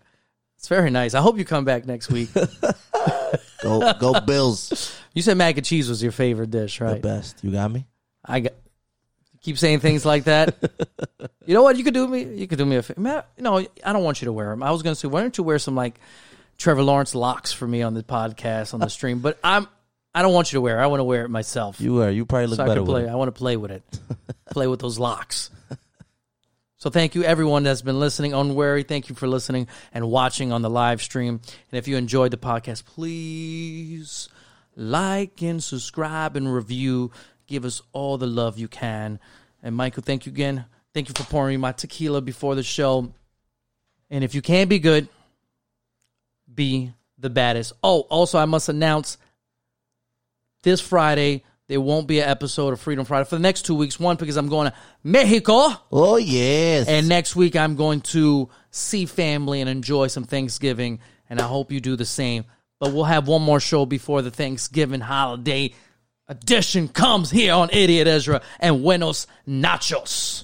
[0.61, 1.15] It's very nice.
[1.15, 2.29] I hope you come back next week.
[3.63, 4.95] go, go, Bills.
[5.15, 7.01] You said mac and cheese was your favorite dish, right?
[7.01, 7.43] The best.
[7.43, 7.87] You got me.
[8.23, 8.53] I got
[9.41, 10.55] keep saying things like that.
[11.47, 11.79] you know what?
[11.79, 12.25] You could do me.
[12.25, 13.25] You could do me a favor.
[13.39, 14.63] No, I don't want you to wear them.
[14.63, 15.99] I was going to say, why don't you wear some like
[16.59, 19.21] Trevor Lawrence locks for me on the podcast on the stream?
[19.21, 19.67] But I'm.
[20.15, 20.79] I don't want you to wear.
[20.79, 20.83] it.
[20.83, 21.81] I want to wear it myself.
[21.81, 22.11] You are.
[22.11, 23.01] You probably look so I better can play.
[23.01, 23.13] with it.
[23.13, 23.83] I want to play with it.
[24.51, 25.49] play with those locks.
[26.81, 28.85] So thank you everyone that's been listening on Wary.
[28.85, 31.39] Thank you for listening and watching on the live stream.
[31.71, 34.31] And if you enjoyed the podcast, please
[34.75, 37.11] like and subscribe and review.
[37.47, 39.21] Give us all the love you can.
[39.63, 40.65] And Michael, thank you again.
[40.95, 43.13] Thank you for pouring me my tequila before the show.
[44.09, 45.07] And if you can't be good,
[46.53, 47.75] be the baddest.
[47.85, 49.19] Oh, also I must announce
[50.63, 54.01] this Friday there won't be an episode of Freedom Friday for the next two weeks.
[54.01, 56.89] One because I'm going to Mexico, Oh yes.
[56.89, 60.99] and next week I'm going to see family and enjoy some Thanksgiving.
[61.31, 62.45] And I hope you do the same.
[62.81, 65.73] But we'll have one more show before the Thanksgiving holiday
[66.27, 70.43] edition comes here on Idiot Ezra and Buenos Nachos.